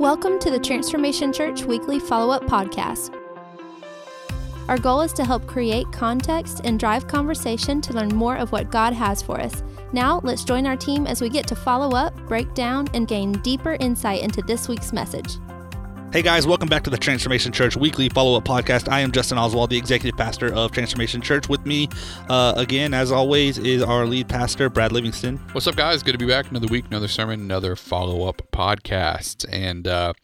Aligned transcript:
Welcome 0.00 0.38
to 0.38 0.50
the 0.50 0.58
Transformation 0.58 1.30
Church 1.30 1.64
Weekly 1.64 1.98
Follow 1.98 2.32
Up 2.32 2.44
Podcast. 2.44 3.14
Our 4.66 4.78
goal 4.78 5.02
is 5.02 5.12
to 5.12 5.26
help 5.26 5.46
create 5.46 5.92
context 5.92 6.62
and 6.64 6.80
drive 6.80 7.06
conversation 7.06 7.82
to 7.82 7.92
learn 7.92 8.08
more 8.08 8.36
of 8.36 8.50
what 8.50 8.70
God 8.70 8.94
has 8.94 9.20
for 9.20 9.38
us. 9.38 9.62
Now, 9.92 10.22
let's 10.24 10.42
join 10.42 10.66
our 10.66 10.74
team 10.74 11.06
as 11.06 11.20
we 11.20 11.28
get 11.28 11.46
to 11.48 11.54
follow 11.54 11.94
up, 11.94 12.16
break 12.26 12.54
down, 12.54 12.88
and 12.94 13.06
gain 13.06 13.32
deeper 13.42 13.74
insight 13.74 14.22
into 14.22 14.40
this 14.40 14.68
week's 14.68 14.94
message. 14.94 15.36
Hey 16.12 16.22
guys, 16.22 16.44
welcome 16.44 16.68
back 16.68 16.82
to 16.82 16.90
the 16.90 16.96
Transformation 16.98 17.52
Church 17.52 17.76
Weekly 17.76 18.08
Follow 18.08 18.36
Up 18.36 18.44
Podcast. 18.44 18.88
I 18.90 18.98
am 18.98 19.12
Justin 19.12 19.38
Oswald, 19.38 19.70
the 19.70 19.76
executive 19.76 20.18
pastor 20.18 20.52
of 20.52 20.72
Transformation 20.72 21.20
Church. 21.20 21.48
With 21.48 21.64
me, 21.64 21.88
uh, 22.28 22.52
again, 22.56 22.92
as 22.92 23.12
always, 23.12 23.58
is 23.58 23.80
our 23.80 24.04
lead 24.06 24.28
pastor, 24.28 24.68
Brad 24.68 24.90
Livingston. 24.90 25.36
What's 25.52 25.68
up, 25.68 25.76
guys? 25.76 26.02
Good 26.02 26.10
to 26.12 26.18
be 26.18 26.26
back. 26.26 26.50
Another 26.50 26.66
week, 26.66 26.86
another 26.88 27.06
sermon, 27.06 27.38
another 27.38 27.76
follow 27.76 28.26
up 28.28 28.42
podcast. 28.52 29.46
And 29.52 29.86
uh, 29.86 30.14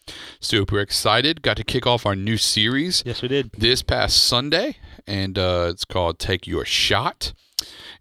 super 0.40 0.80
excited. 0.80 1.40
Got 1.42 1.56
to 1.58 1.64
kick 1.64 1.86
off 1.86 2.04
our 2.04 2.16
new 2.16 2.36
series 2.36 3.04
Yes, 3.06 3.22
we 3.22 3.28
did. 3.28 3.52
this 3.56 3.82
past 3.82 4.24
Sunday, 4.24 4.78
and 5.06 5.38
uh, 5.38 5.68
it's 5.70 5.84
called 5.84 6.18
Take 6.18 6.48
Your 6.48 6.64
Shot. 6.64 7.32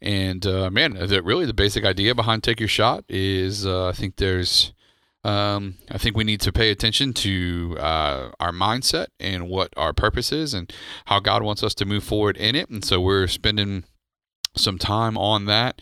And 0.01 0.43
uh, 0.47 0.71
man, 0.71 0.93
the, 0.93 1.21
really 1.21 1.45
the 1.45 1.53
basic 1.53 1.85
idea 1.85 2.15
behind 2.15 2.41
Take 2.41 2.59
Your 2.59 2.67
Shot 2.69 3.05
is 3.09 3.63
uh, 3.63 3.89
I 3.89 3.91
think 3.91 4.15
there's. 4.15 4.71
Um, 5.25 5.77
I 5.89 5.97
think 5.97 6.15
we 6.15 6.23
need 6.23 6.39
to 6.41 6.51
pay 6.51 6.69
attention 6.69 7.11
to 7.13 7.77
uh, 7.79 8.29
our 8.39 8.51
mindset 8.51 9.07
and 9.19 9.49
what 9.49 9.73
our 9.75 9.91
purpose 9.91 10.31
is 10.31 10.53
and 10.53 10.71
how 11.05 11.19
God 11.19 11.41
wants 11.41 11.63
us 11.63 11.73
to 11.75 11.85
move 11.85 12.03
forward 12.03 12.37
in 12.37 12.55
it. 12.55 12.69
And 12.69 12.85
so 12.85 13.01
we're 13.01 13.25
spending 13.25 13.85
some 14.55 14.77
time 14.77 15.17
on 15.17 15.45
that. 15.45 15.81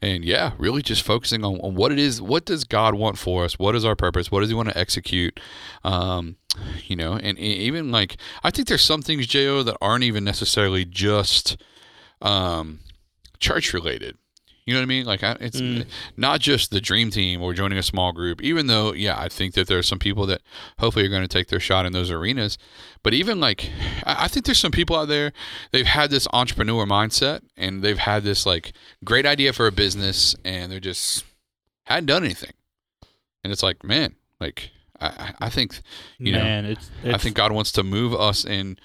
And 0.00 0.24
yeah, 0.24 0.52
really 0.58 0.80
just 0.80 1.02
focusing 1.02 1.44
on, 1.44 1.56
on 1.60 1.74
what 1.74 1.90
it 1.90 1.98
is. 1.98 2.22
What 2.22 2.44
does 2.44 2.62
God 2.62 2.94
want 2.94 3.18
for 3.18 3.44
us? 3.44 3.58
What 3.58 3.74
is 3.74 3.84
our 3.84 3.96
purpose? 3.96 4.30
What 4.30 4.40
does 4.40 4.48
He 4.50 4.54
want 4.54 4.68
to 4.68 4.78
execute? 4.78 5.40
Um, 5.82 6.36
you 6.84 6.94
know, 6.94 7.14
and 7.14 7.36
e- 7.36 7.42
even 7.42 7.90
like, 7.90 8.16
I 8.44 8.52
think 8.52 8.68
there's 8.68 8.84
some 8.84 9.02
things, 9.02 9.26
Jo, 9.26 9.64
that 9.64 9.76
aren't 9.80 10.04
even 10.04 10.22
necessarily 10.22 10.84
just 10.84 11.56
um, 12.22 12.78
church 13.40 13.72
related. 13.72 14.16
You 14.66 14.72
know 14.72 14.80
what 14.80 14.84
I 14.84 14.86
mean? 14.86 15.04
Like, 15.04 15.22
I, 15.22 15.36
it's 15.40 15.60
Mm. 15.60 15.86
not 16.16 16.40
just 16.40 16.70
the 16.70 16.80
dream 16.80 17.10
team 17.10 17.42
or 17.42 17.52
joining 17.52 17.76
a 17.76 17.82
small 17.82 18.12
group, 18.12 18.40
even 18.42 18.66
though, 18.66 18.94
yeah, 18.94 19.14
I 19.20 19.28
think 19.28 19.52
that 19.54 19.66
there 19.68 19.76
are 19.78 19.82
some 19.82 19.98
people 19.98 20.24
that 20.26 20.40
hopefully 20.78 21.04
are 21.04 21.10
going 21.10 21.20
to 21.20 21.28
take 21.28 21.48
their 21.48 21.60
shot 21.60 21.84
in 21.84 21.92
those 21.92 22.10
arenas. 22.10 22.56
But 23.02 23.12
even 23.12 23.40
like, 23.40 23.70
I 24.04 24.24
I 24.24 24.28
think 24.28 24.46
there's 24.46 24.58
some 24.58 24.72
people 24.72 24.96
out 24.96 25.08
there, 25.08 25.32
they've 25.72 25.84
had 25.86 26.10
this 26.10 26.26
entrepreneur 26.32 26.86
mindset 26.86 27.42
and 27.58 27.82
they've 27.82 27.98
had 27.98 28.22
this 28.24 28.46
like 28.46 28.72
great 29.04 29.26
idea 29.26 29.52
for 29.52 29.66
a 29.66 29.72
business 29.72 30.34
and 30.46 30.72
they're 30.72 30.80
just 30.80 31.24
hadn't 31.86 32.06
done 32.06 32.24
anything. 32.24 32.52
And 33.42 33.52
it's 33.52 33.62
like, 33.62 33.84
man, 33.84 34.14
like, 34.40 34.70
I, 34.98 35.34
I- 35.40 35.50
think, 35.50 35.82
you 36.18 36.32
know, 36.32 36.42
Man, 36.42 36.64
it's, 36.64 36.90
I 37.04 37.18
think 37.18 37.36
God 37.36 37.52
wants 37.52 37.70
to 37.72 37.82
move 37.82 38.14
us 38.14 38.46
in 38.46 38.78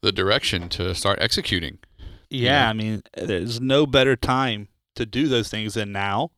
the 0.00 0.12
direction 0.12 0.68
to 0.68 0.94
start 0.94 1.18
executing. 1.20 1.78
yeah, 2.30 2.62
know? 2.62 2.68
I 2.68 2.72
mean, 2.74 3.02
there's 3.16 3.60
no 3.60 3.84
better 3.84 4.14
time 4.14 4.68
to 4.96 5.06
do 5.06 5.28
those 5.28 5.48
things 5.48 5.74
than 5.74 5.92
now. 5.92 6.30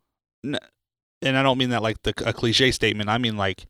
And 0.43 0.59
I 1.23 1.43
don't 1.43 1.59
mean 1.59 1.71
that 1.71 1.83
like 1.83 2.03
the, 2.03 2.13
a 2.27 2.33
cliche 2.33 2.71
statement. 2.71 3.09
I 3.09 3.19
mean 3.19 3.37
like, 3.37 3.67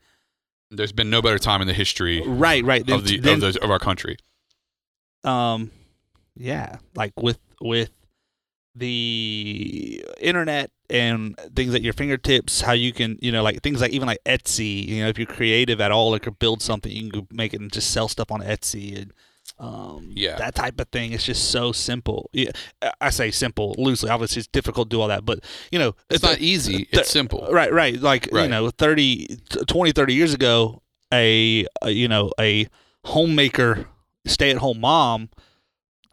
There's 0.70 0.92
been 0.92 1.10
no 1.10 1.22
better 1.22 1.38
time 1.38 1.60
in 1.60 1.66
the 1.68 1.74
history 1.74 2.22
right, 2.26 2.64
right. 2.64 2.88
of 2.90 3.06
the, 3.06 3.18
then- 3.18 3.42
of, 3.42 3.54
the 3.54 3.64
of 3.64 3.70
our 3.70 3.78
country. 3.78 4.16
um 5.24 5.70
yeah 6.38 6.76
like 6.94 7.12
with 7.18 7.38
with 7.60 7.90
the 8.74 10.04
internet 10.20 10.70
and 10.90 11.34
things 11.56 11.74
at 11.74 11.82
your 11.82 11.94
fingertips 11.94 12.60
how 12.60 12.72
you 12.72 12.92
can 12.92 13.18
you 13.22 13.32
know 13.32 13.42
like 13.42 13.62
things 13.62 13.80
like 13.80 13.90
even 13.92 14.06
like 14.06 14.22
etsy 14.26 14.86
you 14.86 15.02
know 15.02 15.08
if 15.08 15.18
you're 15.18 15.26
creative 15.26 15.80
at 15.80 15.90
all 15.90 16.10
like 16.10 16.26
or 16.26 16.30
build 16.30 16.60
something 16.60 16.92
you 16.92 17.00
can 17.10 17.20
go 17.22 17.26
make 17.32 17.54
it 17.54 17.60
and 17.60 17.72
just 17.72 17.90
sell 17.90 18.06
stuff 18.06 18.30
on 18.30 18.40
etsy 18.42 18.96
and 19.00 19.12
um 19.58 20.10
Yeah. 20.14 20.36
that 20.36 20.54
type 20.54 20.78
of 20.80 20.88
thing 20.88 21.12
it's 21.12 21.24
just 21.24 21.50
so 21.50 21.72
simple 21.72 22.28
yeah 22.32 22.50
I- 23.00 23.08
say 23.10 23.30
simple 23.30 23.74
loosely 23.78 24.10
obviously 24.10 24.40
it's 24.40 24.48
difficult 24.48 24.90
to 24.90 24.96
do 24.96 25.00
all 25.00 25.08
that 25.08 25.24
but 25.24 25.40
you 25.72 25.78
know 25.78 25.94
It's 26.10 26.22
not 26.22 26.38
easy. 26.40 26.76
th- 26.84 26.88
It's 26.92 27.10
simple. 27.10 27.48
Right, 27.50 27.72
right. 27.72 27.98
Like, 27.98 28.28
you 28.32 28.48
know, 28.48 28.68
30, 28.70 29.38
20, 29.66 29.92
30 29.92 30.14
years 30.14 30.34
ago, 30.34 30.82
a, 31.12 31.66
a 31.82 31.90
you 31.90 32.06
know, 32.08 32.32
a 32.38 32.66
homemaker, 33.04 33.86
stay 34.26 34.50
at 34.50 34.58
home 34.58 34.80
mom 34.80 35.30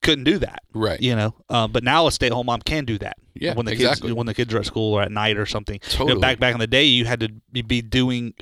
couldn't 0.04 0.26
do 0.26 0.38
that, 0.40 0.62
Right. 0.74 1.02
you 1.02 1.16
know. 1.16 1.34
Uh, 1.50 1.68
but 1.68 1.84
now 1.84 2.06
a 2.08 2.12
stay 2.12 2.28
at 2.28 2.34
home 2.34 2.46
mom 2.46 2.62
can 2.62 2.86
do 2.86 2.98
that. 3.00 3.18
Yeah, 3.36 3.56
when 3.56 3.66
the 3.66 3.72
exactly. 3.72 4.10
kids 4.10 4.16
when 4.16 4.28
the 4.28 4.34
kids 4.36 4.54
are 4.54 4.60
at 4.60 4.66
school 4.68 4.94
or 4.94 5.02
at 5.02 5.12
night 5.12 5.38
or 5.38 5.48
something. 5.48 5.80
You 5.84 5.90
Totally. 5.90 6.14
know, 6.14 6.20
back 6.20 6.40
back 6.40 6.54
in 6.54 6.60
the 6.60 6.68
day, 6.68 6.84
you 6.84 7.06
had 7.06 7.20
to 7.22 7.30
be- 7.52 7.82
doing 7.82 8.36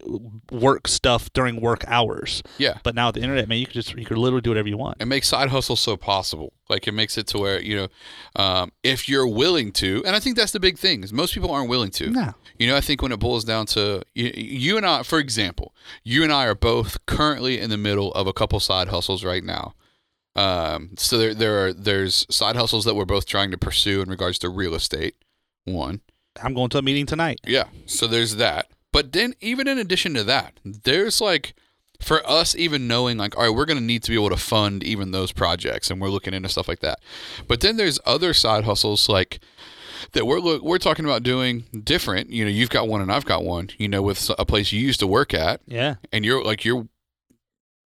work 0.51 0.87
stuff 0.87 1.31
during 1.31 1.61
work 1.61 1.85
hours. 1.87 2.43
yeah. 2.57 2.79
But 2.83 2.93
now 2.95 3.07
with 3.07 3.15
the 3.15 3.21
internet, 3.21 3.47
man, 3.47 3.59
you 3.59 3.65
could 3.65 3.73
just 3.75 3.95
you 3.97 4.05
could 4.05 4.17
literally 4.17 4.41
do 4.41 4.49
whatever 4.49 4.67
you 4.67 4.75
want. 4.77 4.97
It 5.01 5.05
makes 5.05 5.29
side 5.29 5.49
hustles 5.49 5.79
so 5.79 5.95
possible. 5.95 6.51
Like 6.69 6.87
it 6.89 6.91
makes 6.93 7.17
it 7.17 7.27
to 7.27 7.37
where, 7.37 7.61
you 7.61 7.75
know, 7.77 7.87
um, 8.35 8.71
if 8.83 9.07
you're 9.07 9.27
willing 9.27 9.71
to, 9.73 10.03
and 10.05 10.13
I 10.15 10.19
think 10.19 10.35
that's 10.35 10.51
the 10.51 10.59
big 10.59 10.77
thing 10.77 11.03
is 11.03 11.13
most 11.13 11.33
people 11.33 11.51
aren't 11.51 11.69
willing 11.69 11.91
to. 11.91 12.09
No. 12.09 12.33
You 12.57 12.67
know, 12.67 12.75
I 12.75 12.81
think 12.81 13.01
when 13.01 13.11
it 13.13 13.19
boils 13.19 13.43
down 13.45 13.65
to 13.67 14.03
you, 14.13 14.31
you 14.35 14.77
and 14.77 14.85
I, 14.85 15.03
for 15.03 15.19
example, 15.19 15.73
you 16.03 16.23
and 16.23 16.31
I 16.33 16.45
are 16.47 16.55
both 16.55 17.03
currently 17.05 17.59
in 17.59 17.69
the 17.69 17.77
middle 17.77 18.11
of 18.13 18.27
a 18.27 18.33
couple 18.33 18.59
side 18.59 18.89
hustles 18.89 19.23
right 19.23 19.43
now. 19.43 19.73
Um, 20.35 20.91
so 20.97 21.17
there, 21.17 21.33
there 21.33 21.65
are 21.65 21.73
there's 21.73 22.25
side 22.29 22.55
hustles 22.55 22.85
that 22.85 22.95
we're 22.95 23.05
both 23.05 23.25
trying 23.25 23.51
to 23.51 23.57
pursue 23.57 24.01
in 24.01 24.09
regards 24.09 24.39
to 24.39 24.49
real 24.49 24.73
estate. 24.75 25.15
One, 25.65 26.01
I'm 26.41 26.53
going 26.53 26.69
to 26.69 26.77
a 26.77 26.81
meeting 26.81 27.05
tonight. 27.05 27.41
yeah. 27.45 27.65
So 27.85 28.07
there's 28.07 28.37
that. 28.37 28.67
But 28.93 29.11
then, 29.13 29.33
even 29.41 29.67
in 29.67 29.77
addition 29.77 30.13
to 30.15 30.23
that, 30.25 30.59
there's 30.65 31.21
like, 31.21 31.53
for 32.01 32.25
us, 32.27 32.55
even 32.55 32.87
knowing 32.87 33.17
like, 33.17 33.37
all 33.37 33.43
right, 33.43 33.55
we're 33.55 33.65
going 33.65 33.77
to 33.77 33.83
need 33.83 34.03
to 34.03 34.09
be 34.11 34.15
able 34.15 34.29
to 34.31 34.37
fund 34.37 34.83
even 34.83 35.11
those 35.11 35.31
projects, 35.31 35.89
and 35.91 36.01
we're 36.01 36.09
looking 36.09 36.33
into 36.33 36.49
stuff 36.49 36.67
like 36.67 36.79
that. 36.79 36.99
But 37.47 37.61
then 37.61 37.77
there's 37.77 37.99
other 38.05 38.33
side 38.33 38.63
hustles 38.65 39.07
like 39.07 39.39
that 40.13 40.25
we're 40.25 40.39
look, 40.39 40.61
we're 40.63 40.77
talking 40.79 41.05
about 41.05 41.23
doing 41.23 41.63
different. 41.83 42.31
You 42.31 42.43
know, 42.43 42.49
you've 42.51 42.69
got 42.71 42.87
one 42.87 43.01
and 43.01 43.11
I've 43.11 43.23
got 43.25 43.43
one. 43.45 43.69
You 43.77 43.87
know, 43.87 44.01
with 44.01 44.29
a 44.39 44.45
place 44.45 44.71
you 44.73 44.81
used 44.81 44.99
to 45.01 45.07
work 45.07 45.33
at, 45.33 45.61
Yeah. 45.67 45.95
and 46.11 46.25
you're 46.25 46.43
like 46.43 46.65
you're 46.65 46.87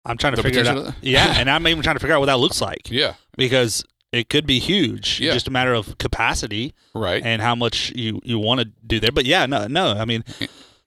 I'm 0.06 0.18
trying 0.18 0.34
to 0.36 0.41
The 0.41 0.44
figure 0.44 0.62
it 0.62 0.68
out. 0.68 0.94
Yeah, 1.02 1.36
and 1.40 1.50
I'm 1.53 1.66
even 1.68 1.81
trying 1.84 1.96
to 1.96 2.00
figure 2.00 2.16
out 2.16 2.19
what 2.19 2.25
that 2.28 2.40
looks 2.40 2.62
like. 2.62 2.90
yeah 2.90 3.14
because 3.38 3.84
it 4.12 4.30
could 4.30 4.46
be 4.46 4.59
huge. 4.59 5.19
Yeah. 5.19 5.34
Just 5.34 5.47
a 5.47 5.52
matter 5.52 5.74
of 5.74 5.97
capacity 5.97 6.74
right 6.94 7.24
and 7.25 7.41
how 7.41 7.56
much 7.56 7.91
you, 7.96 8.19
you 8.24 8.38
want 8.38 8.59
to 8.59 8.66
do 8.86 9.00
there. 9.00 9.12
But 9.12 9.25
yeah, 9.25 9.47
no, 9.47 9.66
no. 9.66 9.94
I 9.94 10.06
mean, 10.06 10.24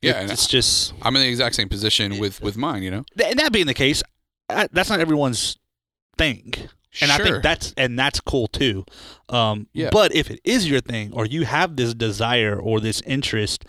yeah. 0.00 0.20
it- 0.22 0.30
it's 0.30 0.46
just 0.46 0.92
I'm 1.02 1.16
in 1.16 1.22
the 1.22 1.28
exact 1.28 1.56
same 1.56 1.68
position 1.68 2.18
with 2.18 2.40
with 2.40 2.56
mine. 2.56 2.82
You 2.84 2.90
know, 2.92 3.04
and 3.24 3.38
that 3.40 3.50
being 3.52 3.66
the 3.66 3.74
case, 3.74 4.02
I, 4.48 4.68
that's 4.70 4.88
not 4.90 5.00
everyone's 5.00 5.56
thing, 6.16 6.52
and 7.00 7.10
I 7.10 7.16
think 7.18 7.42
that's 7.42 7.74
and 7.76 7.98
that's 7.98 8.20
cool 8.20 8.46
too. 8.46 8.84
Um, 9.28 9.66
Yeah. 9.72 9.88
But 9.90 10.14
if 10.14 10.30
it 10.30 10.40
is 10.44 10.68
your 10.70 10.80
thing, 10.80 11.12
or 11.12 11.26
you 11.26 11.46
have 11.46 11.74
this 11.76 11.94
desire 11.94 12.56
or 12.56 12.80
this 12.80 13.00
interest. 13.02 13.64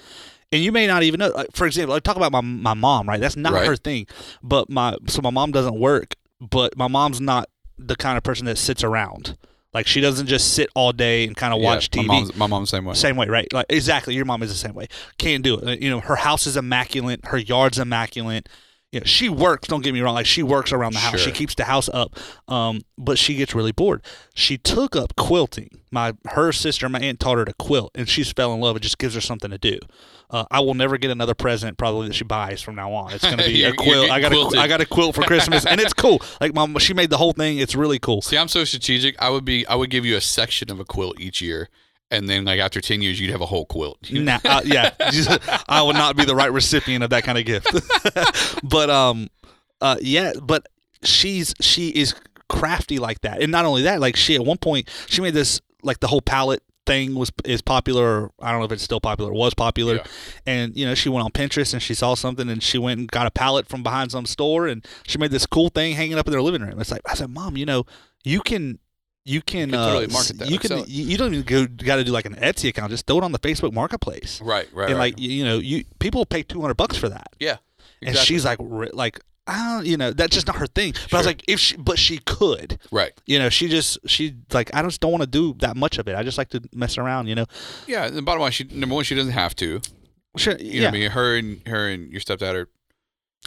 And 0.52 0.64
you 0.64 0.72
may 0.72 0.88
not 0.88 1.04
even 1.04 1.20
know. 1.20 1.30
like, 1.30 1.48
For 1.54 1.66
example, 1.68 1.96
I 1.96 2.00
talk 2.00 2.16
about 2.16 2.32
my 2.32 2.42
my 2.42 2.74
mom, 2.74 3.08
right? 3.08 3.20
That's 3.20 3.36
not 3.36 3.54
Right. 3.54 3.68
her 3.68 3.76
thing. 3.76 4.08
But 4.42 4.70
my 4.70 4.96
so 5.08 5.22
my 5.22 5.30
mom 5.30 5.52
doesn't 5.52 5.80
work. 5.80 6.16
But 6.40 6.78
my 6.78 6.88
mom's 6.88 7.20
not 7.20 7.50
the 7.78 7.96
kind 7.96 8.18
of 8.18 8.24
person 8.24 8.46
that 8.46 8.58
sits 8.58 8.84
around. 8.84 9.38
Like 9.74 9.86
she 9.88 10.00
doesn't 10.02 10.28
just 10.28 10.54
sit 10.54 10.70
all 10.76 10.94
day 10.94 11.26
and 11.28 11.36
kind 11.36 11.54
of 11.54 11.60
Yeah, 11.60 11.66
watch 11.68 11.90
My 11.96 12.04
TV. 12.04 12.08
mom's, 12.08 12.36
my 12.36 12.48
mom's 12.48 12.72
the 12.72 12.78
same 12.78 12.86
way. 12.86 12.94
Same 12.96 13.16
way, 13.18 13.28
right? 13.28 13.52
Like 13.52 13.66
exactly, 13.70 14.16
your 14.16 14.26
mom 14.26 14.42
is 14.42 14.50
the 14.52 14.58
same 14.58 14.74
way. 14.74 14.88
Can't 15.18 15.44
do 15.44 15.58
it. 15.60 15.82
You 15.82 15.90
know, 15.90 16.00
her 16.00 16.16
house 16.16 16.48
is 16.48 16.56
immaculate. 16.58 17.26
Her 17.26 17.38
yard's 17.38 17.78
immaculate. 17.78 18.48
You 18.98 19.02
know, 19.02 19.06
she 19.06 19.30
works. 19.30 19.68
Don't 19.68 19.84
get 19.84 19.94
me 19.94 20.02
wrong. 20.02 20.16
Like 20.16 20.26
she 20.26 20.42
works 20.42 20.72
around 20.72 20.94
the 20.94 21.00
house. 21.00 21.20
She 21.20 21.32
keeps 21.32 21.54
the 21.54 21.66
house 21.66 21.88
up. 21.94 22.18
Um, 22.48 22.82
but 22.98 23.20
she 23.20 23.36
gets 23.36 23.54
really 23.54 23.72
bored. 23.72 24.02
She 24.34 24.58
took 24.58 24.96
up 24.96 25.16
quilting. 25.16 25.82
My 25.92 26.14
her 26.30 26.52
sister, 26.52 26.90
my 26.90 26.98
aunt 27.00 27.20
taught 27.20 27.38
her 27.38 27.46
to 27.46 27.54
quilt, 27.54 27.92
and 27.94 28.10
she's 28.10 28.32
fell 28.32 28.56
in 28.56 28.60
love. 28.60 28.76
It 28.76 28.80
just 28.80 28.98
gives 28.98 29.14
her 29.14 29.22
something 29.22 29.52
to 29.52 29.60
do. 29.60 29.78
Uh, 30.32 30.46
I 30.50 30.62
will 30.62 30.74
never 30.74 30.98
get 30.98 31.12
another 31.12 31.36
present 31.36 31.78
probably 31.78 32.08
that 32.08 32.16
she 32.16 32.24
buys 32.24 32.60
from 32.60 32.74
now 32.74 32.92
on. 32.92 33.14
It's 33.14 33.24
gonna 33.24 33.38
be 33.46 33.64
a 33.64 33.74
quilt. 33.74 34.10
I 34.10 34.20
got 34.20 34.34
a. 34.34 34.60
I 34.60 34.68
got 34.68 34.82
a 34.82 34.86
quilt 34.88 35.14
for 35.14 35.22
Christmas, 35.22 35.64
and 35.64 35.80
it's 35.80 35.94
cool. 35.94 36.20
Like 36.42 36.56
mom, 36.56 36.76
she 36.80 36.96
made 36.96 37.12
the 37.12 37.18
whole 37.18 37.34
thing. 37.34 37.60
It's 37.60 37.76
really 37.76 38.00
cool. 38.00 38.24
See, 38.24 38.38
I'm 38.38 38.48
so 38.48 38.64
strategic. 38.64 39.16
I 39.22 39.30
would 39.30 39.46
be, 39.46 39.68
I 39.68 39.76
would 39.76 39.92
give 39.92 40.06
you 40.06 40.18
a 40.18 40.22
section 40.22 40.72
of 40.72 40.80
a 40.80 40.86
quilt 40.86 41.20
each 41.20 41.40
year, 41.40 41.70
and 42.12 42.28
then 42.30 42.46
like 42.46 42.60
after 42.60 42.82
ten 42.82 43.02
years, 43.02 43.20
you'd 43.20 43.32
have 43.32 43.42
a 43.42 43.46
whole 43.46 43.66
quilt. 43.66 44.00
Nah, 44.12 44.40
uh, 44.46 44.62
yeah, 44.66 44.92
I 45.68 45.82
would 45.82 45.96
not 45.96 46.16
be 46.16 46.26
the 46.26 46.36
right 46.36 46.52
recipient 46.52 47.04
of 47.04 47.10
that 47.12 47.24
kind 47.24 47.38
of 47.38 47.46
gift. 47.46 47.68
but 48.64 48.90
um, 48.90 49.30
uh, 49.82 49.98
yeah, 50.02 50.34
but 50.42 50.68
she's 51.04 51.54
she 51.62 51.90
is 51.90 52.16
crafty 52.50 53.00
like 53.00 53.22
that, 53.22 53.42
and 53.42 53.52
not 53.52 53.66
only 53.66 53.84
that, 53.84 54.00
like 54.00 54.16
she 54.16 54.36
at 54.36 54.46
one 54.46 54.58
point 54.58 54.90
she 55.08 55.22
made 55.22 55.34
this 55.34 55.62
like 55.84 56.00
the 56.00 56.08
whole 56.08 56.22
palette 56.22 56.64
thing 56.86 57.16
was 57.16 57.32
is 57.46 57.62
popular. 57.62 58.06
Or 58.24 58.32
I 58.42 58.52
don't 58.52 58.60
know 58.62 58.66
if 58.66 58.72
it's 58.72 58.84
still 58.84 59.02
popular. 59.02 59.34
Was 59.34 59.54
popular, 59.54 59.96
Yeah. 59.96 60.04
and 60.46 60.76
you 60.78 60.86
know 60.86 60.96
she 60.96 61.10
went 61.10 61.26
on 61.26 61.32
Pinterest 61.32 61.74
and 61.74 61.82
she 61.84 61.94
saw 61.94 62.16
something 62.16 62.50
and 62.50 62.64
she 62.64 62.78
went 62.78 63.00
and 63.00 63.12
got 63.12 63.28
a 63.28 63.32
palette 63.32 63.68
from 63.68 63.84
behind 63.84 64.12
some 64.12 64.26
store 64.26 64.68
and 64.68 64.86
she 65.06 65.18
made 65.18 65.32
this 65.32 65.46
cool 65.46 65.70
thing 65.70 65.96
hanging 65.96 66.18
up 66.18 66.28
in 66.28 66.32
their 66.32 66.42
living 66.42 66.62
room. 66.62 66.80
It's 66.80 66.92
like 66.92 67.02
I 67.06 67.14
said, 67.14 67.30
Mom, 67.30 67.58
you 67.58 67.66
know 67.66 67.86
you 68.24 68.40
can. 68.42 68.80
You 69.28 69.42
can, 69.42 69.60
You 69.62 69.66
can 69.68 69.76
uh, 69.76 69.86
totally 69.88 70.08
market 70.08 70.38
that, 70.40 70.50
you 70.50 70.58
can 70.60 70.78
you, 70.88 71.04
you 71.06 71.18
don't 71.18 71.34
even 71.34 71.46
go 71.46 71.66
got 71.68 71.98
to 71.98 72.04
do 72.04 72.12
like 72.12 72.26
an 72.26 72.36
Etsy 72.36 72.70
account. 72.70 72.92
Just 72.92 73.06
throw 73.08 73.18
it 73.18 73.24
on 73.24 73.32
the 73.32 73.40
Facebook 73.40 73.74
Marketplace 73.74 74.42
Right, 74.42 74.68
right, 74.74 74.90
and 74.90 74.98
right. 74.98 75.14
like 75.14 75.20
you 75.20 75.30
you 75.32 75.44
know 75.46 75.58
you 75.60 75.84
people 76.00 76.26
pay 76.26 76.44
200 76.44 76.74
bucks 76.76 76.96
for 76.98 77.10
that 77.10 77.28
yeah, 77.40 77.58
Exactly. 78.02 78.08
and 78.08 78.18
she's 78.18 78.46
like, 78.46 78.60
like, 78.94 79.20
I 79.50 79.76
don't, 79.78 79.86
you 79.86 79.96
know, 79.98 80.12
that's 80.12 80.34
just 80.36 80.46
not 80.48 80.58
her 80.58 80.68
thing. 80.68 80.94
But 81.10 81.14
I 81.14 81.18
was 81.18 81.26
like, 81.26 81.42
if 81.48 81.58
she, 81.60 81.78
but 81.78 81.98
she 81.98 82.18
could, 82.20 82.80
Right. 82.92 83.14
you 83.26 83.40
know, 83.40 83.48
she 83.50 83.70
just, 83.70 83.98
she 84.06 84.36
like, 84.52 84.70
I 84.74 84.82
just 84.84 85.00
don't 85.02 85.12
want 85.12 85.24
to 85.24 85.28
do 85.30 85.56
that 85.60 85.78
much 85.78 85.98
of 86.00 86.08
it. 86.10 86.16
I 86.16 86.24
just 86.24 86.38
like 86.38 86.50
to 86.50 86.62
mess 86.74 86.98
around, 86.98 87.28
you 87.28 87.36
know. 87.36 87.46
Yeah. 87.88 88.10
The 88.10 88.22
bottom 88.22 88.42
line, 88.42 88.52
she 88.52 88.66
number 88.66 88.94
one, 88.96 89.04
she 89.06 89.16
doesn't 89.16 89.32
have 89.32 89.56
to. 89.58 89.80
Sure, 90.36 90.56
You 90.60 90.66
know 90.66 90.70
yeah, 90.80 90.82
what 90.84 90.88
I 90.96 91.00
mean? 91.00 91.12
Her 91.12 91.36
and 91.38 91.68
her 91.68 91.88
and 91.88 92.12
your 92.12 92.20
stepdad 92.22 92.54
are 92.56 92.68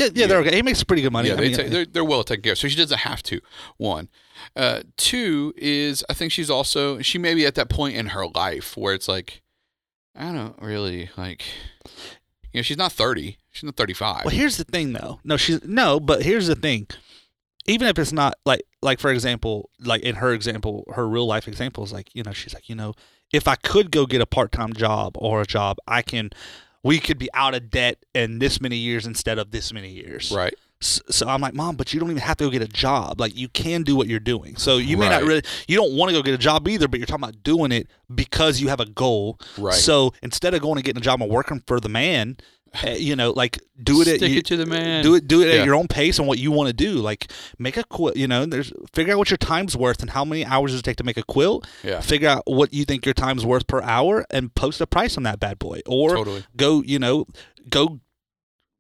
yeah, 0.01 0.09
yeah, 0.15 0.27
they're 0.27 0.39
okay. 0.39 0.57
He 0.57 0.63
makes 0.63 0.83
pretty 0.85 1.03
good 1.03 1.13
money. 1.13 1.29
yeah, 1.29 1.35
I 1.35 1.37
they 1.39 1.49
mean, 1.49 1.57
ta- 1.57 1.69
they're 1.69 1.87
they're 1.87 2.05
well 2.05 2.25
taken 2.25 2.43
care 2.43 2.53
of, 2.53 2.59
so 2.59 2.69
she 2.69 2.77
doesn't 2.77 2.99
have 2.99 3.23
to. 3.25 3.41
One, 3.77 4.09
uh, 4.57 4.81
two 4.97 5.53
is 5.57 6.05
I 6.09 6.15
think 6.15 6.33
she's 6.33 6.51
also 6.51 7.01
she 7.01 7.19
may 7.19 7.35
be 7.35 7.47
at 7.47 7.55
that 7.57 7.69
point 7.69 7.97
in 7.97 8.07
her 8.09 8.27
life 8.27 8.77
where 8.77 8.95
it's 8.95 9.09
like 9.09 9.43
I 10.17 10.33
don't 10.33 10.61
really 10.61 11.11
like 11.17 11.45
you 12.53 12.59
know 12.59 12.63
she's 12.63 12.77
not 12.77 12.93
thirty, 12.93 13.39
she's 13.51 13.65
not 13.65 13.77
thirty 13.77 13.95
five. 13.95 14.25
Well, 14.25 14.35
here's 14.35 14.57
the 14.57 14.65
thing, 14.65 14.93
though. 14.93 15.21
No, 15.25 15.37
she's 15.37 15.63
no, 15.65 16.01
but 16.01 16.23
here's 16.23 16.47
the 16.49 16.57
thing. 16.57 16.87
Even 17.67 17.87
if 17.89 17.99
it's 17.99 18.13
not 18.13 18.35
like, 18.45 18.63
like 18.83 18.99
for 18.99 19.11
example, 19.13 19.71
like 19.79 20.01
in 20.03 20.17
her 20.17 20.33
example, 20.33 20.85
her 20.95 21.07
real 21.07 21.27
life 21.27 21.47
example 21.47 21.85
is 21.85 21.93
like, 21.93 22.09
you 22.15 22.23
know, 22.23 22.33
she's 22.33 22.55
like, 22.55 22.69
you 22.69 22.75
know, 22.75 22.95
if 23.33 23.47
I 23.47 23.55
could 23.55 23.93
go 23.93 24.07
get 24.07 24.21
a 24.21 24.27
part 24.27 24.51
time 24.51 24.73
job 24.73 25.13
or 25.17 25.43
a 25.43 25.47
job, 25.47 25.77
I 25.87 26.03
can. 26.03 26.31
We 26.83 26.99
could 26.99 27.19
be 27.19 27.29
out 27.35 27.55
of 27.55 27.71
debt 27.71 28.05
in 28.15 28.39
this 28.39 28.61
many 28.61 28.77
years 28.77 29.07
instead 29.07 29.39
of 29.39 29.51
this 29.51 29.73
many 29.73 29.91
years. 29.91 30.31
Right. 30.35 30.55
S- 30.83 31.03
So 31.11 31.29
I'm 31.29 31.43
like, 31.43 31.53
mom, 31.53 31.77
but 31.77 31.93
you 31.93 32.01
don't 32.01 32.11
even 32.11 32.23
have 32.23 32.39
to 32.39 32.45
go 32.45 32.51
get 32.51 32.63
a 32.63 32.67
job. 32.69 33.21
Like 33.21 33.37
you 33.37 33.49
can 33.51 33.83
do 33.83 33.95
what 33.97 34.07
you're 34.09 34.19
doing. 34.19 34.57
So 34.57 34.79
you 34.79 34.97
may 34.97 35.09
not 35.11 35.23
really, 35.25 35.43
you 35.69 35.77
don't 35.77 35.95
want 35.95 36.09
to 36.11 36.17
go 36.17 36.23
get 36.23 36.33
a 36.33 36.39
job 36.39 36.67
either, 36.69 36.89
but 36.89 36.99
you're 36.99 37.07
talking 37.07 37.23
about 37.25 37.43
doing 37.43 37.71
it 37.71 37.89
because 38.15 38.63
you 38.63 38.69
have 38.69 38.81
a 38.81 38.87
goal. 38.87 39.39
Right. 39.59 39.75
So 39.75 40.15
instead 40.23 40.55
of 40.55 40.63
going 40.63 40.79
and 40.79 40.85
getting 40.85 41.01
a 41.01 41.05
job 41.05 41.21
and 41.21 41.31
working 41.31 41.63
for 41.67 41.81
the 41.81 41.91
man, 41.91 42.39
Eh, 42.85 42.97
you 42.99 43.17
know, 43.17 43.33
like 43.33 43.59
do 43.83 44.01
it 44.01 44.07
at 44.07 44.17
Stick 44.19 44.31
you- 44.31 44.39
it 44.39 44.47
to 44.47 44.57
the 44.57 44.65
man. 44.65 45.03
do 45.03 45.17
it 45.17 45.27
do 45.27 45.43
it 45.43 45.49
Yeah. 45.53 45.61
at 45.61 45.67
your 45.67 45.75
own 45.75 45.89
pace 45.89 46.21
and 46.21 46.29
what 46.29 46.39
you 46.39 46.53
want 46.53 46.69
to 46.69 46.73
do. 46.73 46.93
Like 46.95 47.33
make 47.59 47.77
a 47.77 47.83
quilt. 47.83 48.17
You 48.17 48.29
know, 48.29 48.47
there's 48.47 48.73
figure 48.95 49.13
out 49.15 49.19
what 49.19 49.29
your 49.31 49.39
time's 49.39 49.77
worth 49.77 50.01
and 50.03 50.11
how 50.11 50.25
many 50.25 50.45
hours 50.45 50.71
does 50.71 50.81
it 50.81 50.85
take 50.85 50.97
to 50.99 51.05
make 51.05 51.17
a 51.17 51.25
quilt. 51.25 51.67
Yeah. 51.83 52.01
Figure 52.01 52.29
out 52.29 52.45
what 52.47 52.73
you 52.73 52.85
think 52.85 53.05
your 53.05 53.15
time's 53.15 53.45
worth 53.45 53.67
per 53.67 53.83
hour 53.83 54.25
and 54.31 54.55
post 54.55 54.81
a 54.81 54.87
price 54.87 55.17
on 55.17 55.25
that 55.25 55.41
bad 55.41 55.59
boy. 55.59 55.81
Or 55.87 56.15
Totally. 56.15 56.45
go, 56.57 56.83
you 56.83 57.01
know, 57.01 57.27
go 57.69 57.99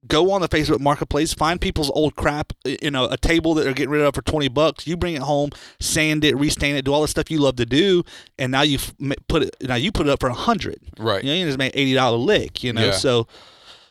go 0.07 0.31
on 0.31 0.41
the 0.41 0.49
Facebook 0.49 0.81
Marketplace, 0.81 1.35
find 1.35 1.61
people's 1.61 1.91
old 1.91 2.15
crap, 2.17 2.53
you 2.65 2.91
know, 2.91 3.05
a 3.07 3.17
table 3.19 3.53
that 3.55 3.65
they're 3.65 3.75
getting 3.75 3.91
rid 3.91 4.01
of 4.03 4.15
for 4.15 4.23
20 4.23 4.49
bucks. 4.49 4.87
You 4.87 4.97
bring 4.97 5.15
it 5.15 5.21
home, 5.23 5.51
sand 5.79 6.25
it, 6.25 6.37
restain 6.37 6.75
it, 6.77 6.87
do 6.87 6.93
all 6.95 7.03
the 7.03 7.09
stuff 7.09 7.31
you 7.31 7.39
love 7.39 7.57
to 7.57 7.67
do, 7.67 8.05
and 8.39 8.51
now 8.53 8.63
you 8.63 8.79
put 9.29 9.43
it 9.43 9.57
now 9.63 9.75
you 9.75 9.91
put 9.93 10.07
it 10.07 10.11
up 10.11 10.21
for 10.21 10.29
a 10.29 10.33
100. 10.33 10.79
Right. 10.99 11.23
You 11.25 11.31
know, 11.31 11.37
you 11.41 11.45
just 11.47 11.59
made 11.59 11.73
$80 11.75 12.25
lick, 12.25 12.63
you 12.63 12.73
know. 12.73 12.87
Yeah. 12.87 12.91
So 12.93 13.27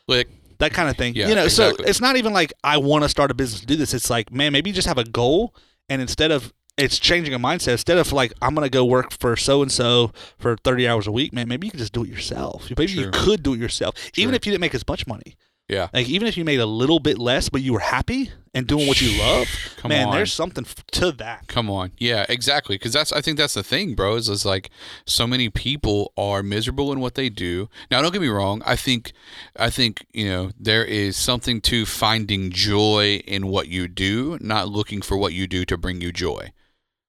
Like 0.09 0.29
that 0.57 0.73
kind 0.73 0.89
of 0.89 0.97
thing. 0.97 1.15
Yeah, 1.15 1.29
you 1.29 1.35
know, 1.35 1.45
exactly. 1.45 1.85
so 1.85 1.89
it's 1.89 2.01
not 2.01 2.17
even 2.17 2.33
like 2.33 2.53
I 2.63 2.77
want 2.77 3.03
to 3.03 3.09
start 3.09 3.31
a 3.31 3.33
business 3.33 3.61
to 3.61 3.67
do 3.67 3.75
this. 3.75 3.93
It's 3.93 4.09
like, 4.09 4.31
man, 4.31 4.51
maybe 4.51 4.69
you 4.69 4.73
just 4.73 4.87
have 4.87 4.97
a 4.97 5.03
goal, 5.03 5.55
and 5.87 6.01
instead 6.01 6.31
of 6.31 6.53
it's 6.77 6.97
changing 6.97 7.33
a 7.33 7.39
mindset. 7.39 7.73
Instead 7.73 7.97
of 7.97 8.11
like 8.11 8.33
I'm 8.41 8.55
gonna 8.55 8.69
go 8.69 8.85
work 8.85 9.11
for 9.11 9.35
so 9.35 9.61
and 9.61 9.71
so 9.71 10.11
for 10.37 10.55
30 10.57 10.87
hours 10.87 11.07
a 11.07 11.11
week, 11.11 11.33
man, 11.33 11.47
maybe 11.47 11.67
you 11.67 11.71
can 11.71 11.79
just 11.79 11.93
do 11.93 12.03
it 12.03 12.09
yourself. 12.09 12.69
Maybe 12.77 12.93
you 12.93 13.11
could 13.11 13.43
do 13.43 13.53
it 13.53 13.59
yourself, 13.59 13.95
even 14.15 14.33
if 14.33 14.45
you 14.45 14.51
didn't 14.51 14.61
make 14.61 14.75
as 14.75 14.87
much 14.87 15.05
money. 15.05 15.35
Yeah. 15.69 15.87
Like 15.93 16.09
even 16.09 16.27
if 16.27 16.35
you 16.37 16.43
made 16.43 16.59
a 16.59 16.65
little 16.65 16.99
bit 16.99 17.17
less, 17.19 17.47
but 17.49 17.61
you 17.61 17.71
were 17.73 17.79
happy 17.79 18.31
and 18.53 18.65
doing 18.67 18.87
what 18.87 18.99
you 18.99 19.17
love, 19.19 19.47
Come 19.77 19.89
man, 19.89 20.07
on. 20.07 20.15
there's 20.15 20.33
something 20.33 20.65
f- 20.65 20.83
to 20.93 21.11
that. 21.13 21.47
Come 21.47 21.69
on. 21.69 21.91
Yeah, 21.99 22.25
exactly. 22.27 22.75
Because 22.75 22.91
that's 22.93 23.13
I 23.13 23.21
think 23.21 23.37
that's 23.37 23.53
the 23.53 23.63
thing, 23.63 23.93
bro. 23.93 24.15
Is, 24.15 24.27
is 24.27 24.43
like 24.45 24.69
so 25.05 25.27
many 25.27 25.49
people 25.49 26.11
are 26.17 26.41
miserable 26.43 26.91
in 26.91 26.99
what 26.99 27.13
they 27.15 27.29
do. 27.29 27.69
Now, 27.91 28.01
don't 28.01 28.11
get 28.11 28.21
me 28.21 28.27
wrong. 28.27 28.61
I 28.65 28.75
think 28.75 29.11
I 29.55 29.69
think 29.69 30.05
you 30.11 30.27
know 30.27 30.51
there 30.59 30.83
is 30.83 31.15
something 31.15 31.61
to 31.61 31.85
finding 31.85 32.49
joy 32.51 33.21
in 33.27 33.47
what 33.47 33.67
you 33.67 33.87
do, 33.87 34.37
not 34.41 34.67
looking 34.69 35.01
for 35.03 35.15
what 35.17 35.33
you 35.33 35.45
do 35.47 35.63
to 35.65 35.77
bring 35.77 36.01
you 36.01 36.11
joy. 36.11 36.51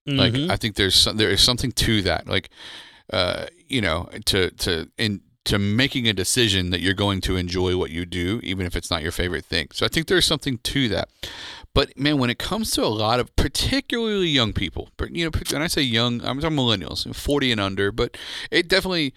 Like 0.06 0.32
Mhm. 0.32 0.50
I 0.50 0.56
think 0.56 0.76
there's 0.76 0.94
some, 0.94 1.16
there 1.18 1.30
is 1.30 1.40
something 1.42 1.72
to 1.72 2.02
that. 2.02 2.26
Like 2.26 2.50
uh, 3.12 3.46
you 3.68 3.80
know, 3.80 4.08
to 4.26 4.50
to 4.50 4.90
in 4.98 5.20
to 5.46 5.58
making 5.58 6.06
a 6.06 6.12
decision 6.12 6.70
that 6.70 6.80
you're 6.80 6.94
going 6.94 7.20
to 7.22 7.36
enjoy 7.36 7.76
what 7.76 7.90
you 7.90 8.04
do, 8.04 8.40
even 8.42 8.66
if 8.66 8.76
it's 8.76 8.90
not 8.90 9.02
your 9.02 9.12
favorite 9.12 9.44
thing. 9.44 9.68
So 9.72 9.86
I 9.86 9.88
think 9.88 10.06
there's 10.06 10.26
something 10.26 10.58
to 10.58 10.88
that. 10.88 11.08
But 11.74 11.96
man, 11.98 12.18
when 12.18 12.30
it 12.30 12.38
comes 12.38 12.70
to 12.72 12.84
a 12.84 12.86
lot 12.86 13.20
of 13.20 13.34
particularly 13.36 14.28
young 14.28 14.52
people, 14.52 14.90
but 14.96 15.14
you 15.14 15.24
know, 15.24 15.30
when 15.50 15.62
I 15.62 15.66
say 15.66 15.82
young, 15.82 16.22
I'm 16.24 16.40
talking 16.40 16.56
millennials, 16.56 17.14
40 17.14 17.52
and 17.52 17.60
under, 17.60 17.92
but 17.92 18.16
it 18.50 18.68
definitely 18.68 19.14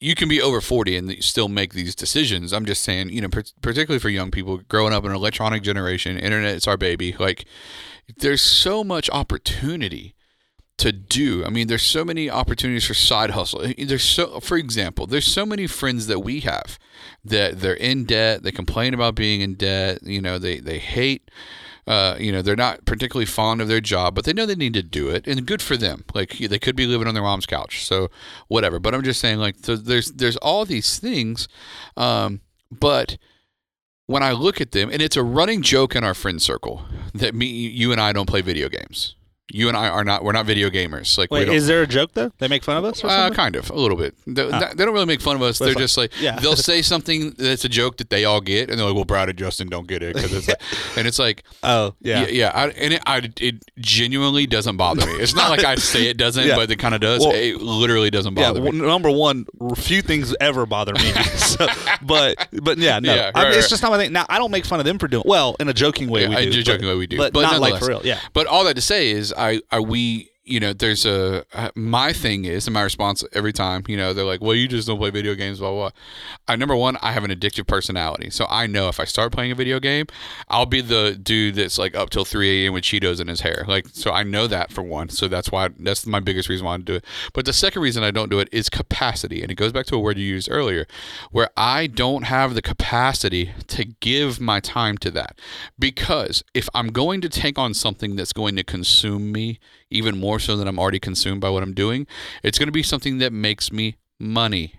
you 0.00 0.14
can 0.14 0.28
be 0.28 0.40
over 0.40 0.62
40 0.62 0.96
and 0.96 1.22
still 1.22 1.48
make 1.48 1.74
these 1.74 1.94
decisions. 1.94 2.52
I'm 2.52 2.64
just 2.64 2.82
saying, 2.82 3.10
you 3.10 3.20
know, 3.20 3.28
particularly 3.28 3.98
for 3.98 4.08
young 4.08 4.30
people 4.30 4.58
growing 4.68 4.94
up 4.94 5.04
in 5.04 5.10
an 5.10 5.16
electronic 5.16 5.62
generation, 5.62 6.18
internet 6.18 6.54
is 6.54 6.66
our 6.66 6.78
baby. 6.78 7.14
Like 7.18 7.44
there's 8.16 8.40
so 8.40 8.82
much 8.82 9.10
opportunity 9.10 10.14
to 10.80 10.92
do. 10.92 11.44
I 11.44 11.50
mean, 11.50 11.68
there's 11.68 11.82
so 11.82 12.04
many 12.04 12.30
opportunities 12.30 12.86
for 12.86 12.94
side 12.94 13.30
hustle. 13.30 13.66
There's 13.78 14.02
so, 14.02 14.40
for 14.40 14.56
example, 14.56 15.06
there's 15.06 15.26
so 15.26 15.46
many 15.46 15.66
friends 15.66 16.06
that 16.06 16.20
we 16.20 16.40
have 16.40 16.78
that 17.24 17.60
they're 17.60 17.74
in 17.74 18.04
debt. 18.04 18.42
They 18.42 18.52
complain 18.52 18.94
about 18.94 19.14
being 19.14 19.40
in 19.40 19.54
debt. 19.54 20.02
You 20.02 20.20
know, 20.20 20.38
they 20.38 20.58
they 20.58 20.78
hate. 20.78 21.30
Uh, 21.86 22.16
you 22.20 22.30
know, 22.30 22.40
they're 22.40 22.56
not 22.56 22.84
particularly 22.84 23.26
fond 23.26 23.60
of 23.60 23.68
their 23.68 23.80
job, 23.80 24.14
but 24.14 24.24
they 24.24 24.32
know 24.32 24.46
they 24.46 24.54
need 24.54 24.74
to 24.74 24.82
do 24.82 25.08
it, 25.08 25.26
and 25.26 25.46
good 25.46 25.62
for 25.62 25.76
them. 25.76 26.04
Like 26.14 26.38
they 26.38 26.58
could 26.58 26.76
be 26.76 26.86
living 26.86 27.08
on 27.08 27.14
their 27.14 27.22
mom's 27.22 27.46
couch, 27.46 27.84
so 27.84 28.10
whatever. 28.48 28.78
But 28.78 28.94
I'm 28.94 29.02
just 29.02 29.20
saying, 29.20 29.38
like, 29.38 29.56
so 29.62 29.76
there's 29.76 30.12
there's 30.12 30.36
all 30.36 30.64
these 30.64 30.98
things, 30.98 31.48
um, 31.96 32.40
but 32.70 33.18
when 34.06 34.22
I 34.22 34.32
look 34.32 34.60
at 34.60 34.72
them, 34.72 34.90
and 34.90 35.00
it's 35.00 35.16
a 35.16 35.22
running 35.22 35.62
joke 35.62 35.94
in 35.94 36.04
our 36.04 36.14
friend 36.14 36.40
circle 36.40 36.84
that 37.14 37.34
me, 37.34 37.46
you, 37.46 37.92
and 37.92 38.00
I 38.00 38.12
don't 38.12 38.26
play 38.28 38.40
video 38.40 38.68
games. 38.68 39.14
You 39.52 39.68
and 39.68 39.76
I 39.76 39.88
are 39.88 40.04
not. 40.04 40.22
We're 40.24 40.32
not 40.32 40.46
video 40.46 40.70
gamers. 40.70 41.18
Like 41.18 41.30
Wait, 41.30 41.48
is 41.48 41.66
there 41.66 41.82
a 41.82 41.86
joke 41.86 42.12
though? 42.14 42.30
They 42.38 42.48
make 42.48 42.62
fun 42.62 42.76
of 42.76 42.84
us 42.84 43.02
or 43.02 43.08
Uh, 43.08 43.30
kind 43.30 43.56
of, 43.56 43.68
a 43.70 43.74
little 43.74 43.96
bit. 43.96 44.14
They, 44.26 44.48
Ah. 44.50 44.70
they 44.74 44.84
don't 44.84 44.94
really 44.94 45.06
make 45.06 45.20
fun 45.20 45.36
of 45.36 45.42
us. 45.42 45.58
But 45.58 45.66
They're 45.66 45.74
just 45.74 45.96
like, 45.98 46.12
yeah. 46.20 46.38
they'll 46.38 46.56
say 46.56 46.82
something 46.92 47.34
that's 47.36 47.64
a 47.64 47.68
joke 47.68 47.96
that 47.98 48.10
they 48.10 48.24
all 48.24 48.40
get, 48.40 48.70
and 48.70 48.78
they're 48.78 48.86
like, 48.86 48.94
"Well, 48.94 49.04
Brad 49.04 49.28
and 49.28 49.36
Justin 49.38 49.68
don't 49.68 49.86
get 49.88 50.02
it," 50.02 50.14
'cause 50.16 50.32
it's 50.32 50.48
like, 50.48 50.60
and 50.96 51.06
it's 51.06 51.18
like, 51.18 51.42
oh 51.62 51.94
yeah. 52.00 52.22
yeah, 52.22 52.28
yeah, 52.28 52.52
I, 52.54 52.68
and 52.68 52.94
it, 52.94 53.02
I, 53.06 53.30
it 53.40 53.56
genuinely 53.78 54.46
doesn't 54.46 54.76
bother 54.76 55.04
me. 55.06 55.12
It's 55.14 55.34
not 55.34 55.50
like 55.50 55.64
I 55.64 55.74
say 55.76 56.06
it 56.06 56.16
doesn't, 56.16 56.46
Yeah. 56.50 56.56
but 56.56 56.70
it 56.70 56.76
kind 56.78 56.94
of 56.94 57.00
does. 57.00 57.20
Well, 57.20 57.34
it 57.34 57.60
literally 57.60 58.10
doesn't 58.10 58.36
Yeah, 58.38 58.48
bother 58.48 58.62
well, 58.62 58.72
me. 58.72 58.78
number 58.86 59.10
one, 59.10 59.46
few 59.76 60.02
things 60.02 60.34
ever 60.40 60.64
bother 60.66 60.92
me. 60.94 61.12
so, 61.36 61.66
but 62.02 62.48
but 62.62 62.78
yeah, 62.78 62.98
no, 63.00 63.14
Yeah, 63.14 63.30
I 63.34 63.40
mean, 63.40 63.48
right, 63.50 63.58
it's 63.58 63.68
just 63.68 63.82
not 63.82 63.90
my 63.90 63.98
thing. 63.98 64.12
Now 64.12 64.26
I 64.28 64.38
don't 64.38 64.50
make 64.52 64.64
fun 64.64 64.78
of 64.80 64.86
them 64.86 64.98
for 64.98 65.08
doing 65.08 65.24
well 65.26 65.56
in 65.58 65.68
a 65.68 65.74
joking 65.74 66.08
way. 66.08 66.22
Yeah, 66.22 66.28
we 66.38 66.50
do, 66.50 66.58
but, 66.58 66.64
joking 66.64 66.86
way 66.86 66.94
we 66.94 67.06
do, 67.06 67.16
but, 67.18 67.32
but 67.32 67.42
not 67.42 67.60
like 67.60 67.78
for 67.80 67.88
real. 67.88 68.00
Yeah, 68.04 68.20
But 68.32 68.46
all 68.46 68.64
that 68.64 68.74
to 68.74 68.80
say 68.82 69.10
is, 69.10 69.32
I, 69.40 69.62
I 69.70 69.80
we, 69.80 70.29
you 70.44 70.58
know, 70.58 70.72
there's 70.72 71.04
a 71.04 71.44
uh, 71.52 71.70
my 71.74 72.12
thing 72.12 72.44
is, 72.44 72.66
and 72.66 72.74
my 72.74 72.82
response 72.82 73.22
every 73.32 73.52
time, 73.52 73.84
you 73.88 73.96
know, 73.96 74.12
they're 74.12 74.24
like, 74.24 74.40
"Well, 74.40 74.54
you 74.54 74.68
just 74.68 74.88
don't 74.88 74.98
play 74.98 75.10
video 75.10 75.34
games." 75.34 75.58
Blah 75.58 75.70
blah. 75.70 75.78
blah. 75.78 75.90
I 76.48 76.56
number 76.56 76.74
one, 76.74 76.96
I 77.02 77.12
have 77.12 77.24
an 77.24 77.30
addictive 77.30 77.66
personality, 77.66 78.30
so 78.30 78.46
I 78.48 78.66
know 78.66 78.88
if 78.88 78.98
I 78.98 79.04
start 79.04 79.32
playing 79.32 79.52
a 79.52 79.54
video 79.54 79.78
game, 79.80 80.06
I'll 80.48 80.66
be 80.66 80.80
the 80.80 81.18
dude 81.22 81.56
that's 81.56 81.78
like 81.78 81.94
up 81.94 82.10
till 82.10 82.24
3 82.24 82.64
a.m. 82.64 82.72
with 82.72 82.84
Cheetos 82.84 83.20
in 83.20 83.28
his 83.28 83.42
hair. 83.42 83.64
Like, 83.68 83.88
so 83.92 84.12
I 84.12 84.22
know 84.22 84.46
that 84.46 84.72
for 84.72 84.82
one. 84.82 85.10
So 85.10 85.28
that's 85.28 85.52
why 85.52 85.68
that's 85.78 86.06
my 86.06 86.20
biggest 86.20 86.48
reason 86.48 86.66
why 86.66 86.74
I 86.74 86.78
do 86.78 86.94
it. 86.94 87.04
But 87.34 87.44
the 87.44 87.52
second 87.52 87.82
reason 87.82 88.02
I 88.02 88.10
don't 88.10 88.30
do 88.30 88.40
it 88.40 88.48
is 88.50 88.70
capacity, 88.70 89.42
and 89.42 89.50
it 89.50 89.56
goes 89.56 89.72
back 89.72 89.86
to 89.86 89.96
a 89.96 90.00
word 90.00 90.18
you 90.18 90.24
used 90.24 90.50
earlier, 90.50 90.86
where 91.30 91.50
I 91.56 91.86
don't 91.86 92.24
have 92.24 92.54
the 92.54 92.62
capacity 92.62 93.52
to 93.68 93.84
give 93.84 94.40
my 94.40 94.60
time 94.60 94.96
to 94.98 95.10
that. 95.12 95.38
Because 95.78 96.42
if 96.54 96.68
I'm 96.74 96.88
going 96.88 97.20
to 97.20 97.28
take 97.28 97.58
on 97.58 97.74
something 97.74 98.16
that's 98.16 98.32
going 98.32 98.56
to 98.56 98.64
consume 98.64 99.30
me 99.32 99.60
even 99.90 100.16
more 100.18 100.29
so 100.38 100.56
than 100.56 100.68
I'm 100.68 100.78
already 100.78 101.00
consumed 101.00 101.40
by 101.40 101.50
what 101.50 101.62
I'm 101.62 101.74
doing, 101.74 102.06
it's 102.42 102.58
going 102.58 102.68
to 102.68 102.72
be 102.72 102.82
something 102.82 103.18
that 103.18 103.32
makes 103.32 103.72
me 103.72 103.96
money. 104.18 104.74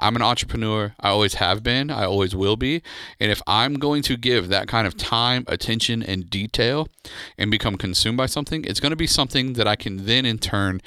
I'm 0.00 0.14
an 0.14 0.22
entrepreneur. 0.22 0.94
I 1.00 1.08
always 1.08 1.34
have 1.34 1.62
been. 1.64 1.90
I 1.90 2.04
always 2.04 2.34
will 2.34 2.56
be. 2.56 2.82
And 3.18 3.32
if 3.32 3.42
I'm 3.46 3.74
going 3.74 4.02
to 4.02 4.16
give 4.16 4.48
that 4.48 4.68
kind 4.68 4.86
of 4.86 4.96
time, 4.96 5.44
attention, 5.48 6.02
and 6.02 6.30
detail 6.30 6.88
and 7.36 7.50
become 7.50 7.76
consumed 7.76 8.16
by 8.16 8.26
something, 8.26 8.64
it's 8.64 8.78
going 8.78 8.90
to 8.90 8.96
be 8.96 9.08
something 9.08 9.54
that 9.54 9.66
I 9.66 9.74
can 9.74 10.06
then 10.06 10.24
in 10.24 10.38
turn 10.38 10.80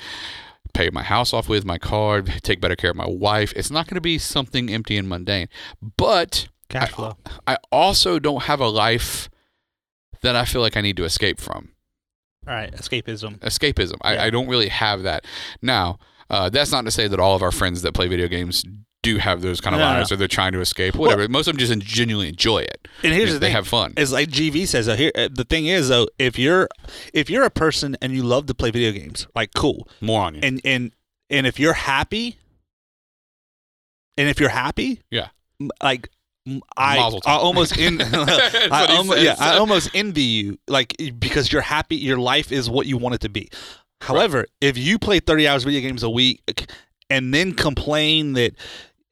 pay 0.73 0.89
my 0.89 1.03
house 1.03 1.33
off 1.33 1.49
with, 1.49 1.65
my 1.65 1.77
car, 1.77 2.21
take 2.21 2.61
better 2.61 2.77
care 2.77 2.91
of 2.91 2.95
my 2.95 3.07
wife. 3.07 3.51
It's 3.55 3.71
not 3.71 3.87
going 3.87 3.95
to 3.95 4.01
be 4.01 4.17
something 4.17 4.69
empty 4.69 4.95
and 4.97 5.09
mundane. 5.09 5.49
But 5.97 6.47
cash 6.69 6.91
flow. 6.91 7.17
I 7.45 7.57
also 7.71 8.19
don't 8.19 8.43
have 8.43 8.61
a 8.61 8.67
life 8.67 9.29
that 10.21 10.35
I 10.35 10.45
feel 10.45 10.61
like 10.61 10.77
I 10.77 10.81
need 10.81 10.97
to 10.97 11.03
escape 11.03 11.39
from. 11.39 11.69
All 12.47 12.53
right, 12.53 12.71
escapism. 12.73 13.37
Escapism. 13.39 13.97
I, 14.01 14.13
Yeah. 14.15 14.23
I 14.23 14.29
don't 14.29 14.47
really 14.47 14.69
have 14.69 15.03
that. 15.03 15.25
Now, 15.61 15.99
uh, 16.29 16.49
that's 16.49 16.71
not 16.71 16.85
to 16.85 16.91
say 16.91 17.07
that 17.07 17.19
all 17.19 17.35
of 17.35 17.41
our 17.43 17.51
friends 17.51 17.81
that 17.83 17.93
play 17.93 18.07
video 18.07 18.27
games 18.27 18.63
do 19.03 19.17
have 19.17 19.41
those 19.41 19.59
kind 19.61 19.75
of 19.75 19.79
No, 19.79 19.93
no, 19.99 20.03
or 20.11 20.15
they're 20.15 20.27
trying 20.27 20.51
to 20.53 20.59
escape, 20.61 20.95
whatever. 20.95 21.27
Most 21.27 21.47
of 21.47 21.53
them 21.53 21.59
just 21.59 21.77
genuinely 21.79 22.29
enjoy 22.29 22.59
it. 22.59 22.87
And 23.03 23.13
here's 23.13 23.33
the 23.33 23.39
they 23.39 23.47
thing: 23.47 23.55
have 23.55 23.67
fun. 23.67 23.93
It's 23.97 24.11
like 24.11 24.29
GV 24.29 24.67
says. 24.67 24.87
Uh, 24.87 24.95
here, 24.95 25.11
uh, 25.15 25.27
the 25.31 25.43
thing 25.43 25.65
is 25.65 25.89
though, 25.89 26.07
if 26.19 26.37
you're 26.39 26.69
if 27.13 27.29
you're 27.29 27.43
a 27.43 27.49
person 27.49 27.97
and 28.01 28.13
you 28.13 28.21
love 28.23 28.45
to 28.47 28.53
play 28.53 28.69
video 28.71 28.91
games, 28.91 29.27
like 29.35 29.53
cool, 29.55 29.87
More 30.01 30.21
on 30.21 30.35
you. 30.35 30.41
and 30.43 30.61
and 30.63 30.91
and 31.31 31.47
if 31.47 31.59
you're 31.59 31.73
happy, 31.73 32.37
and 34.17 34.29
if 34.29 34.39
you're 34.39 34.49
happy, 34.49 35.01
Yeah. 35.09 35.29
like 35.81 36.09
I, 36.75 36.97
I 37.25 37.33
almost 37.35 37.77
in, 37.77 38.01
I, 38.01 39.13
yeah. 39.17 39.35
I 39.39 39.57
almost 39.57 39.91
envy 39.93 40.23
you, 40.23 40.57
like 40.67 40.95
because 41.19 41.51
you're 41.51 41.61
happy. 41.61 41.95
Your 41.97 42.17
life 42.17 42.51
is 42.51 42.69
what 42.69 42.87
you 42.87 42.97
want 42.97 43.15
it 43.15 43.21
to 43.21 43.29
be. 43.29 43.49
However, 44.01 44.45
if 44.59 44.77
you 44.77 44.97
play 44.97 45.19
30 45.19 45.47
hours 45.47 45.63
video 45.63 45.81
games 45.81 46.01
a 46.01 46.09
week 46.09 46.71
and 47.09 47.33
then 47.33 47.53
complain 47.53 48.33
that 48.33 48.55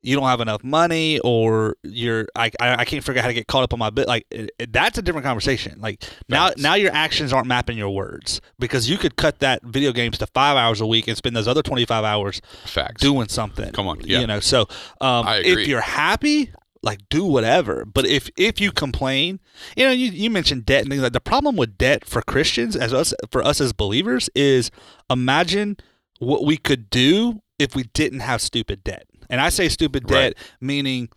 you 0.02 0.16
don't 0.16 0.26
have 0.28 0.42
enough 0.42 0.64
money 0.64 1.20
or 1.20 1.76
you're 1.84 2.26
I, 2.36 2.50
I, 2.60 2.76
I 2.78 2.86
can't 2.86 3.04
figure 3.04 3.20
out 3.20 3.24
how 3.24 3.28
to 3.28 3.34
get 3.34 3.48
caught 3.48 3.64
up 3.64 3.74
on 3.74 3.80
my 3.80 3.90
bit 3.90 4.08
like 4.08 4.26
it, 4.32 4.50
it- 4.58 4.72
that's 4.72 4.98
a 4.98 5.02
different 5.02 5.26
conversation 5.26 5.80
like 5.82 6.04
now 6.30 6.52
now 6.58 6.76
your 6.76 6.92
actions 6.94 7.34
aren't 7.34 7.48
mapping 7.48 7.78
your 7.78 7.90
words 7.90 8.40
because 8.60 8.90
you 8.90 8.98
could 8.98 9.18
cut 9.18 9.40
that 9.40 9.62
video 9.62 9.92
games 9.92 10.18
to 10.20 10.28
five 10.28 10.56
hours 10.56 10.80
a 10.80 10.88
week 10.88 11.10
and 11.10 11.18
spend 11.18 11.36
those 11.36 11.50
other 11.50 11.62
25 11.62 12.06
hours 12.06 12.42
Facts. 12.66 13.02
doing 13.02 13.28
something 13.28 13.72
Come 13.74 13.90
on, 13.90 14.00
yeah. 14.02 14.22
you 14.22 14.28
know 14.28 14.40
so 14.40 14.68
um, 15.02 15.26
if 15.28 15.68
you're 15.68 15.82
happy 15.82 16.52
like 16.82 17.00
do 17.10 17.26
whatever 17.26 17.84
but 17.86 18.06
if 18.06 18.30
if 18.38 18.62
you 18.62 18.72
complain 18.72 19.40
you 19.76 19.84
know 19.86 19.92
you, 19.92 20.10
you 20.12 20.30
mentioned 20.30 20.66
debt 20.66 20.82
and 20.84 20.90
things 20.90 21.02
like 21.04 21.12
the 21.14 21.20
problem 21.20 21.56
with 21.58 21.78
debt 21.78 22.06
for 22.06 22.22
christians 22.22 22.76
as 22.76 22.94
us 22.94 23.14
for 23.32 23.44
us 23.44 23.60
as 23.60 23.74
believers 23.74 24.30
is 24.34 24.72
imagine 25.10 25.76
what 26.20 26.46
we 26.46 26.56
could 26.56 26.90
do 26.90 27.42
if 27.58 27.76
we 27.76 27.84
didn't 27.94 28.22
have 28.22 28.42
stupid 28.42 28.82
debt 28.84 29.06
and 29.30 29.42
i 29.42 29.50
say 29.50 29.68
stupid 29.68 30.08
debt 30.08 30.36
Right. 30.38 30.52
meaning 30.62 31.10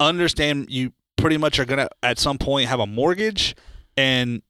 understand 0.00 0.66
you 0.70 0.92
pretty 1.16 1.36
much 1.36 1.58
are 1.58 1.64
gonna 1.64 1.88
at 2.02 2.18
some 2.18 2.38
point 2.38 2.68
have 2.68 2.80
a 2.80 2.86
mortgage 2.86 3.54
and 3.96 4.42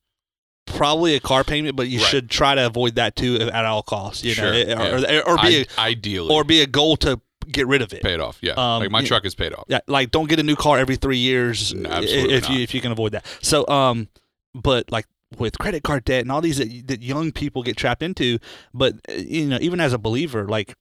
probably 0.67 1.17
a 1.17 1.21
car 1.21 1.43
payment 1.43 1.75
but 1.77 1.89
you 1.89 1.99
Right. 1.99 2.07
should 2.09 2.31
try 2.31 2.55
to 2.55 2.65
avoid 2.65 2.95
that 2.95 3.17
too 3.17 3.37
at 3.41 3.65
all 3.65 3.83
costs 3.83 4.23
you 4.25 4.35
Sure, 4.35 4.53
eh, 4.55 4.65
know 4.75 4.85
yeah. 5.03 5.19
or, 5.21 5.33
or, 5.33 5.37
or 5.39 5.43
be 5.43 5.67
I, 5.77 5.89
ideally, 5.89 6.29
or 6.33 6.45
be 6.45 6.61
a 6.63 6.67
goal 6.67 6.97
to 6.99 7.21
get 7.53 7.67
rid 7.67 7.83
of 7.83 7.93
it 7.93 8.03
pay 8.03 8.15
it 8.15 8.21
off. 8.21 8.39
Yeah, 8.41 8.53
Um, 8.53 8.83
like 8.83 8.91
my 8.91 9.05
truck 9.05 9.25
is 9.25 9.35
paid 9.35 9.53
off. 9.53 9.65
yeah, 9.69 9.81
like 9.87 10.11
don't 10.11 10.29
get 10.29 10.39
a 10.39 10.43
new 10.43 10.57
car 10.57 10.79
every 10.79 10.97
three 10.97 11.19
years 11.19 11.75
No, 11.75 12.01
if 12.03 12.49
you 12.49 12.61
if 12.61 12.75
you 12.75 12.81
can 12.81 12.93
avoid 12.93 13.13
that. 13.13 13.27
So 13.43 13.67
um, 13.69 14.09
but 14.55 14.91
like 14.91 15.07
with 15.39 15.59
credit 15.59 15.83
card 15.85 16.05
debt 16.05 16.23
and 16.23 16.33
all 16.33 16.41
these 16.41 16.59
that, 16.59 16.87
that 16.89 17.03
young 17.03 17.31
people 17.33 17.63
get 17.63 17.77
trapped 17.77 18.03
into, 18.03 18.39
but 18.75 18.95
uh, 19.09 19.13
you 19.15 19.47
know 19.47 19.59
even 19.61 19.81
as 19.81 19.93
a 19.93 19.99
believer, 19.99 20.47
like 20.49 20.75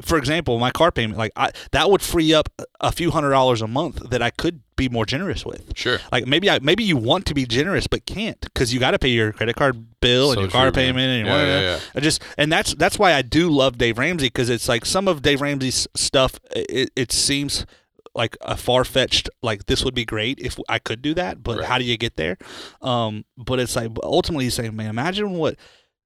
for 0.00 0.16
example, 0.16 0.58
my 0.58 0.70
car 0.70 0.90
payment, 0.90 1.18
like 1.18 1.32
I, 1.36 1.50
that 1.72 1.90
would 1.90 2.00
free 2.02 2.32
up 2.32 2.48
a 2.80 2.90
few 2.90 3.10
hundred 3.10 3.30
dollars 3.30 3.60
a 3.62 3.66
month 3.68 4.08
that 4.10 4.22
I 4.22 4.30
could 4.30 4.60
be 4.74 4.88
more 4.88 5.04
generous 5.04 5.44
with. 5.44 5.76
Sure. 5.76 5.98
Like 6.10 6.26
maybe 6.26 6.48
I 6.50 6.58
maybe 6.60 6.82
you 6.82 6.96
want 6.96 7.26
to 7.26 7.34
be 7.34 7.44
generous 7.44 7.86
but 7.86 8.06
can't 8.06 8.40
because 8.40 8.72
you 8.72 8.80
got 8.80 8.92
to 8.92 8.98
pay 8.98 9.10
your 9.10 9.32
credit 9.32 9.54
card 9.54 10.00
bill 10.00 10.30
and 10.30 10.36
So 10.36 10.40
your 10.42 10.50
car 10.50 10.70
true, 10.70 10.82
man. 10.82 10.94
payment 10.94 11.10
and 11.10 11.26
Yeah, 11.26 11.36
your- 11.36 11.46
yeah, 11.46 11.60
yeah. 11.74 11.80
I 11.94 12.00
just 12.00 12.22
and 12.38 12.50
that's 12.50 12.74
that's 12.74 12.98
why 12.98 13.12
I 13.12 13.22
do 13.22 13.50
love 13.50 13.76
Dave 13.78 13.98
Ramsey 13.98 14.26
because 14.26 14.48
it's 14.48 14.68
like 14.68 14.86
some 14.86 15.08
of 15.08 15.20
Dave 15.22 15.40
Ramsey's 15.42 15.86
stuff. 15.94 16.40
It, 16.56 16.90
it 16.96 17.12
seems 17.12 17.66
like 18.14 18.36
a 18.40 18.56
far 18.56 18.84
fetched. 18.84 19.28
Like 19.42 19.66
this 19.66 19.84
would 19.84 19.94
be 19.94 20.04
great 20.06 20.38
if 20.40 20.58
I 20.70 20.78
could 20.78 21.02
do 21.02 21.12
that, 21.14 21.42
but 21.42 21.58
Right. 21.58 21.66
how 21.68 21.78
do 21.78 21.84
you 21.84 21.98
get 21.98 22.16
there? 22.16 22.38
Um, 22.80 23.24
but 23.36 23.60
it's 23.60 23.76
like 23.76 23.90
ultimately 24.02 24.44
he's 24.46 24.54
saying, 24.54 24.74
man, 24.74 24.88
imagine 24.88 25.32
what 25.32 25.56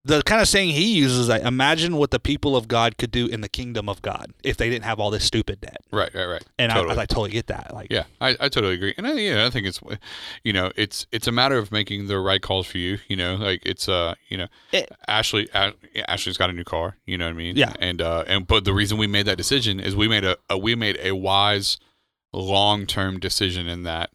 the 0.07 0.23
kind 0.23 0.41
of 0.41 0.49
saying 0.49 0.71
he 0.71 0.95
uses. 0.97 1.19
is 1.19 1.29
Like, 1.29 1.43
imagine 1.43 1.97
what 1.97 2.11
the 2.13 2.21
people 2.21 2.57
of 2.57 2.69
God 2.69 2.97
could 2.97 3.11
do 3.11 3.27
in 3.27 3.41
the 3.41 3.49
kingdom 3.49 3.89
of 3.89 4.01
God 4.03 4.33
if 4.45 4.57
they 4.57 4.71
didn't 4.71 4.85
have 4.85 5.01
all 5.01 5.11
this 5.11 5.25
stupid 5.25 5.61
debt. 5.61 5.79
Right, 5.91 6.15
right, 6.15 6.27
right. 6.27 6.45
And 6.59 6.71
totally. 6.73 6.97
I, 6.97 7.03
I 7.03 7.07
totally 7.07 7.31
get 7.31 7.49
that. 7.49 7.75
Like, 7.75 7.89
Yeah, 7.91 8.05
I, 8.21 8.31
I 8.41 8.49
totally 8.49 8.75
agree, 8.75 8.95
and 8.97 9.07
I, 9.07 9.15
yeah, 9.15 9.47
I 9.47 9.51
think 9.51 9.67
it's, 9.67 9.81
you 10.45 10.53
know, 10.53 10.71
it's 10.77 11.07
it's 11.11 11.27
a 11.27 11.33
matter 11.33 11.59
of 11.59 11.73
making 11.73 12.07
the 12.07 12.19
right 12.19 12.41
calls 12.41 12.67
for 12.67 12.79
you. 12.79 12.99
You 13.09 13.17
know, 13.17 13.35
like 13.35 13.63
it's 13.67 13.89
uh, 13.89 14.15
you 14.29 14.37
know, 14.39 14.47
It- 14.73 14.91
Ashley 15.09 15.49
A- 15.55 15.75
Ashley's 16.09 16.37
got 16.37 16.51
a 16.51 16.53
new 16.53 16.65
car. 16.65 16.97
You 17.05 17.19
know 17.19 17.27
what 17.27 17.31
I 17.31 17.35
mean? 17.35 17.57
Yeah. 17.57 17.73
And 17.81 18.01
uh, 18.01 18.25
and 18.27 18.47
but 18.47 18.65
the 18.65 18.73
reason 18.73 18.99
we 18.99 19.07
made 19.09 19.27
that 19.27 19.37
decision 19.37 19.81
is 19.81 19.97
we 19.97 20.09
made 20.09 20.25
a, 20.25 20.37
a 20.49 20.57
we 20.57 20.75
made 20.77 20.99
a 21.03 21.13
wise, 21.17 21.79
long 22.33 22.87
term 22.87 23.19
decision 23.19 23.67
in 23.69 23.83
that 23.83 24.11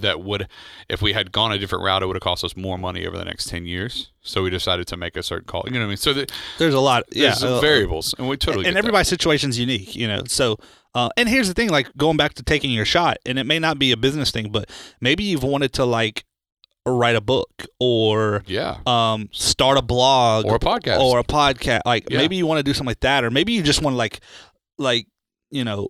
that 0.00 0.20
would 0.22 0.48
if 0.88 1.00
we 1.02 1.12
had 1.12 1.32
gone 1.32 1.52
a 1.52 1.58
different 1.58 1.84
route 1.84 2.02
it 2.02 2.06
would 2.06 2.16
have 2.16 2.22
cost 2.22 2.42
us 2.44 2.56
more 2.56 2.76
money 2.78 3.06
over 3.06 3.16
the 3.16 3.24
next 3.24 3.48
10 3.48 3.66
years 3.66 4.10
so 4.22 4.42
we 4.42 4.50
decided 4.50 4.86
to 4.86 4.96
make 4.96 5.16
a 5.16 5.22
certain 5.22 5.46
call 5.46 5.62
you 5.66 5.72
know 5.72 5.78
what 5.80 5.84
i 5.84 5.88
mean 5.88 5.96
so 5.96 6.12
the, 6.12 6.26
there's 6.58 6.74
a 6.74 6.80
lot. 6.80 7.04
Yeah, 7.12 7.34
uh, 7.42 7.60
variables 7.60 8.14
and 8.18 8.28
we 8.28 8.36
totally 8.36 8.64
and 8.64 8.66
get 8.66 8.72
that. 8.74 8.78
everybody's 8.78 9.08
situation's 9.08 9.58
unique, 9.58 9.94
you 9.94 10.08
know. 10.08 10.22
So, 10.26 10.56
uh, 10.94 11.08
and 11.16 11.28
here's 11.28 11.48
the 11.48 11.54
thing: 11.54 11.68
like 11.70 11.88
going 11.96 12.16
back 12.16 12.34
to 12.34 12.42
taking 12.42 12.70
your 12.70 12.84
shot, 12.84 13.18
and 13.26 13.38
it 13.38 13.44
may 13.44 13.58
not 13.58 13.78
be 13.78 13.92
a 13.92 13.96
business 13.96 14.30
thing, 14.30 14.50
but 14.50 14.68
maybe 15.00 15.22
you've 15.24 15.42
wanted 15.42 15.72
to 15.74 15.84
like 15.84 16.24
write 16.84 17.16
a 17.16 17.20
book 17.20 17.50
or 17.80 18.42
yeah 18.46 18.78
um, 18.86 19.28
start 19.32 19.76
a 19.78 19.82
blog 19.82 20.44
or 20.46 20.54
a 20.56 20.58
podcast 20.58 21.00
or 21.00 21.18
a 21.18 21.24
podcast. 21.24 21.80
Like 21.84 22.08
Yeah. 22.10 22.18
maybe 22.18 22.36
you 22.36 22.46
want 22.46 22.58
to 22.58 22.62
do 22.62 22.72
something 22.74 22.90
like 22.90 23.00
that, 23.00 23.24
or 23.24 23.30
maybe 23.30 23.52
you 23.52 23.62
just 23.62 23.82
want 23.82 23.94
to 23.94 23.98
like, 23.98 24.20
like 24.78 25.06
you 25.50 25.64
know. 25.64 25.88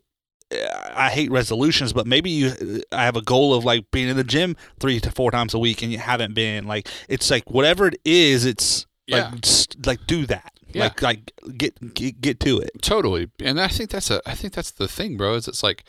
I 0.52 1.10
hate 1.10 1.30
resolutions, 1.30 1.92
but 1.92 2.06
maybe 2.06 2.30
you. 2.30 2.82
I 2.92 3.04
have 3.04 3.16
a 3.16 3.22
goal 3.22 3.52
of 3.54 3.64
like 3.64 3.90
being 3.90 4.08
in 4.08 4.16
the 4.16 4.24
gym 4.24 4.56
three 4.78 5.00
to 5.00 5.10
four 5.10 5.30
times 5.30 5.54
a 5.54 5.58
week, 5.58 5.82
and 5.82 5.90
you 5.90 5.98
haven't 5.98 6.34
been. 6.34 6.66
Like 6.66 6.88
it's 7.08 7.30
like 7.30 7.50
whatever 7.50 7.88
it 7.88 7.98
is, 8.04 8.44
it's 8.44 8.86
Yeah. 9.08 9.30
like 9.30 9.40
just, 9.40 9.86
like 9.86 10.06
do 10.06 10.24
that. 10.26 10.52
Yeah. 10.72 10.84
Like 10.84 11.02
like 11.02 11.32
get, 11.56 11.94
get 11.94 12.20
get 12.20 12.40
to 12.40 12.58
it. 12.58 12.70
totally 12.82 13.30
and 13.40 13.58
i 13.58 13.68
think 13.68 13.88
that's 13.88 14.10
a 14.10 14.20
i 14.26 14.34
think 14.34 14.52
that's 14.52 14.72
the 14.72 14.88
thing 14.88 15.16
bro 15.16 15.34
is 15.34 15.48
it's 15.48 15.62
like 15.62 15.84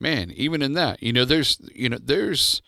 man 0.00 0.32
even 0.32 0.60
in 0.60 0.72
that 0.72 1.00
you 1.02 1.12
know 1.12 1.24
there's 1.24 1.58
you 1.72 1.88
know 1.88 1.98
there's 2.02 2.60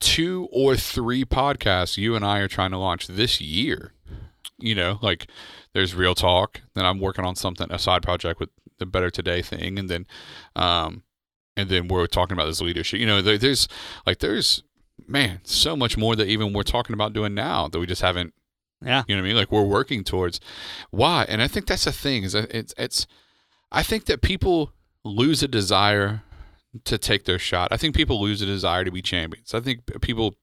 two 0.00 0.48
or 0.50 0.74
three 0.74 1.24
podcasts 1.24 1.96
you 1.96 2.16
and 2.16 2.24
i 2.24 2.38
are 2.40 2.48
trying 2.48 2.70
to 2.72 2.78
launch 2.78 3.06
this 3.06 3.40
year 3.40 3.92
you 4.58 4.74
know 4.74 4.98
like 5.00 5.28
there's 5.74 5.94
real 5.94 6.14
talk 6.14 6.62
then 6.74 6.84
i'm 6.84 6.98
working 6.98 7.24
on 7.26 7.36
something 7.36 7.68
a 7.70 7.78
side 7.78 8.02
project 8.02 8.40
with 8.40 8.48
the 8.78 8.86
better 8.86 9.10
today 9.10 9.42
thing 9.42 9.78
and 9.78 9.88
then 9.88 10.06
um 10.54 11.02
and 11.56 11.68
then 11.68 11.88
we're 11.88 12.06
talking 12.06 12.34
about 12.34 12.46
this 12.46 12.60
leadership 12.60 13.00
you 13.00 13.06
know 13.06 13.22
there, 13.22 13.38
there's 13.38 13.68
like 14.06 14.18
there's 14.18 14.62
man 15.06 15.40
so 15.44 15.76
much 15.76 15.96
more 15.96 16.16
that 16.16 16.26
even 16.26 16.52
we're 16.52 16.62
talking 16.62 16.94
about 16.94 17.12
doing 17.12 17.34
now 17.34 17.68
that 17.68 17.78
we 17.78 17.86
just 17.86 18.02
haven't 18.02 18.32
Yeah. 18.82 19.04
you 19.08 19.14
know 19.16 19.22
what 19.22 19.26
I 19.26 19.28
mean? 19.28 19.36
Like 19.36 19.52
we're 19.52 19.62
working 19.62 20.04
towards 20.04 20.40
why, 20.90 21.24
and 21.28 21.40
I 21.42 21.48
think 21.48 21.66
that's 21.66 21.84
the 21.84 21.92
thing 21.92 22.24
is 22.24 22.34
it's 22.34 22.74
it's. 22.76 23.06
I 23.72 23.82
think 23.82 24.04
that 24.04 24.20
people 24.22 24.72
lose 25.04 25.42
a 25.42 25.48
desire 25.48 26.22
to 26.84 26.98
take 26.98 27.24
their 27.24 27.38
shot. 27.38 27.68
I 27.72 27.76
think 27.78 27.94
people 27.94 28.20
lose 28.20 28.42
a 28.42 28.46
desire 28.46 28.84
to 28.84 28.90
be 28.90 29.02
champions. 29.02 29.54
I 29.54 29.60
think 29.60 29.80
people 30.02 30.36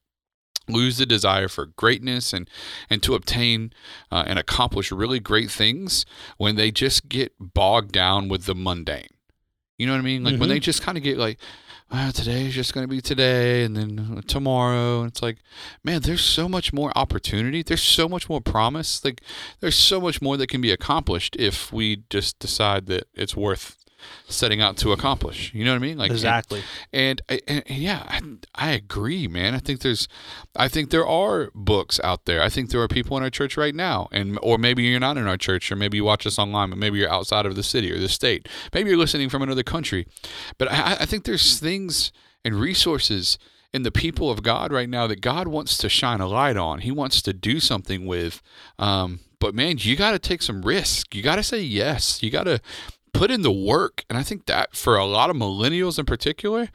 lose 0.70 0.98
the 0.98 1.06
desire 1.06 1.48
for 1.48 1.66
greatness 1.68 2.32
and 2.34 2.50
and 2.90 3.04
to 3.04 3.16
obtain 3.16 3.74
uh, 4.12 4.24
and 4.28 4.40
accomplish 4.40 4.92
really 4.92 5.20
great 5.20 5.52
things 5.52 6.06
when 6.38 6.56
they 6.56 6.72
just 6.72 7.10
get 7.10 7.34
bogged 7.40 7.92
down 7.92 8.30
with 8.30 8.46
the 8.46 8.56
mundane. 8.56 9.08
You 9.78 9.88
know 9.88 9.94
what 9.94 10.00
I 10.00 10.04
mean? 10.04 10.24
Like 10.24 10.40
when 10.40 10.50
Mhm. 10.50 10.54
they 10.54 10.60
just 10.60 10.82
kind 10.82 10.98
of 10.98 11.04
get 11.04 11.18
like, 11.18 11.40
"Today 12.14 12.46
is 12.48 12.54
just 12.56 12.74
going 12.74 12.86
to 12.86 12.88
be 12.88 13.02
today, 13.02 13.64
and 13.64 13.76
then 13.76 14.24
tomorrow, 14.28 15.02
and 15.02 15.10
it's 15.12 15.22
like, 15.22 15.38
man, 15.84 16.02
there's 16.02 16.22
so 16.24 16.48
much 16.48 16.72
more 16.74 16.92
opportunity. 16.98 17.62
There's 17.64 17.84
so 17.84 18.08
much 18.08 18.30
more 18.30 18.40
promise. 18.42 19.04
Like 19.04 19.22
there's 19.60 19.76
so 19.76 20.00
much 20.00 20.22
more 20.22 20.38
that 20.38 20.48
can 20.48 20.62
be 20.62 20.72
accomplished 20.72 21.36
if 21.38 21.74
we 21.74 22.04
just 22.10 22.40
decide 22.40 22.86
that 22.88 23.08
it's 23.14 23.36
worth 23.36 23.78
setting 24.28 24.62
out 24.62 24.78
to 24.78 24.92
accomplish. 24.92 25.54
You 25.54 25.66
know 25.66 25.72
what 25.72 25.78
I 25.78 25.80
mean? 25.80 25.98
Like 25.98 26.10
and- 26.10 26.18
exactly. 26.18 26.62
and, 26.92 27.22
and, 27.30 27.42
and 27.48 27.64
yeah, 27.70 28.04
I, 28.08 28.22
I 28.56 28.72
agree, 28.72 29.28
man. 29.28 29.54
I 29.54 29.60
think 29.60 29.82
there's, 29.82 30.08
I 30.56 30.68
think 30.68 30.90
there 30.90 31.06
are 31.08 31.50
books 31.54 32.00
out 32.04 32.26
there. 32.26 32.42
I 32.42 32.50
think 32.50 32.70
there 32.70 32.82
are 32.82 32.88
people 32.88 33.18
in 33.18 33.24
our 33.24 33.30
church 33.30 33.58
right 33.58 33.76
now, 33.76 34.08
and 34.12 34.38
or 34.42 34.58
maybe 34.58 34.84
you're 34.84 35.00
not 35.00 35.18
in 35.18 35.28
our 35.28 35.38
church, 35.38 35.72
or 35.72 35.76
maybe 35.76 35.98
you 35.98 36.04
watch 36.04 36.26
us 36.26 36.40
online, 36.40 36.70
but 36.70 36.78
maybe 36.80 37.00
you're 37.00 37.12
outside 37.12 37.46
of 37.46 37.56
the 37.56 37.64
city 37.64 37.92
or 37.92 38.00
the 38.00 38.10
state. 38.10 38.48
Maybe 38.74 38.90
you're 38.90 39.00
listening 39.00 39.30
from 39.30 39.42
another 39.42 39.64
country. 39.64 40.08
But 40.58 40.72
I, 40.72 40.98
I 41.02 41.06
think 41.06 41.26
there's 41.26 41.60
things 41.60 42.12
and 42.46 42.56
resources 42.56 43.38
in 43.74 43.84
the 43.84 43.92
people 43.92 44.30
of 44.30 44.44
God 44.44 44.72
right 44.72 44.90
now 44.90 45.08
that 45.08 45.22
God 45.22 45.48
wants 45.48 45.78
to 45.78 45.90
shine 45.90 46.22
a 46.22 46.28
light 46.28 46.58
on. 46.58 46.80
He 46.80 46.92
wants 46.92 47.22
to 47.24 47.34
do 47.34 47.60
something 47.60 48.06
with. 48.06 48.42
Um, 48.78 49.22
but 49.40 49.56
man, 49.56 49.78
you 49.80 49.96
got 49.96 50.12
to 50.12 50.20
take 50.20 50.42
some 50.42 50.62
risk. 50.62 51.14
You 51.16 51.24
got 51.24 51.36
to 51.38 51.44
say 51.44 51.60
yes. 51.60 52.22
You 52.22 52.30
got 52.30 52.44
to 52.44 52.62
put 53.14 53.32
in 53.32 53.42
the 53.42 53.52
work. 53.52 54.04
And 54.10 54.18
I 54.18 54.24
think 54.24 54.46
that 54.48 54.76
for 54.76 54.98
a 54.98 55.06
lot 55.06 55.30
of 55.30 55.36
millennials 55.36 55.98
in 55.98 56.06
particular, 56.06 56.70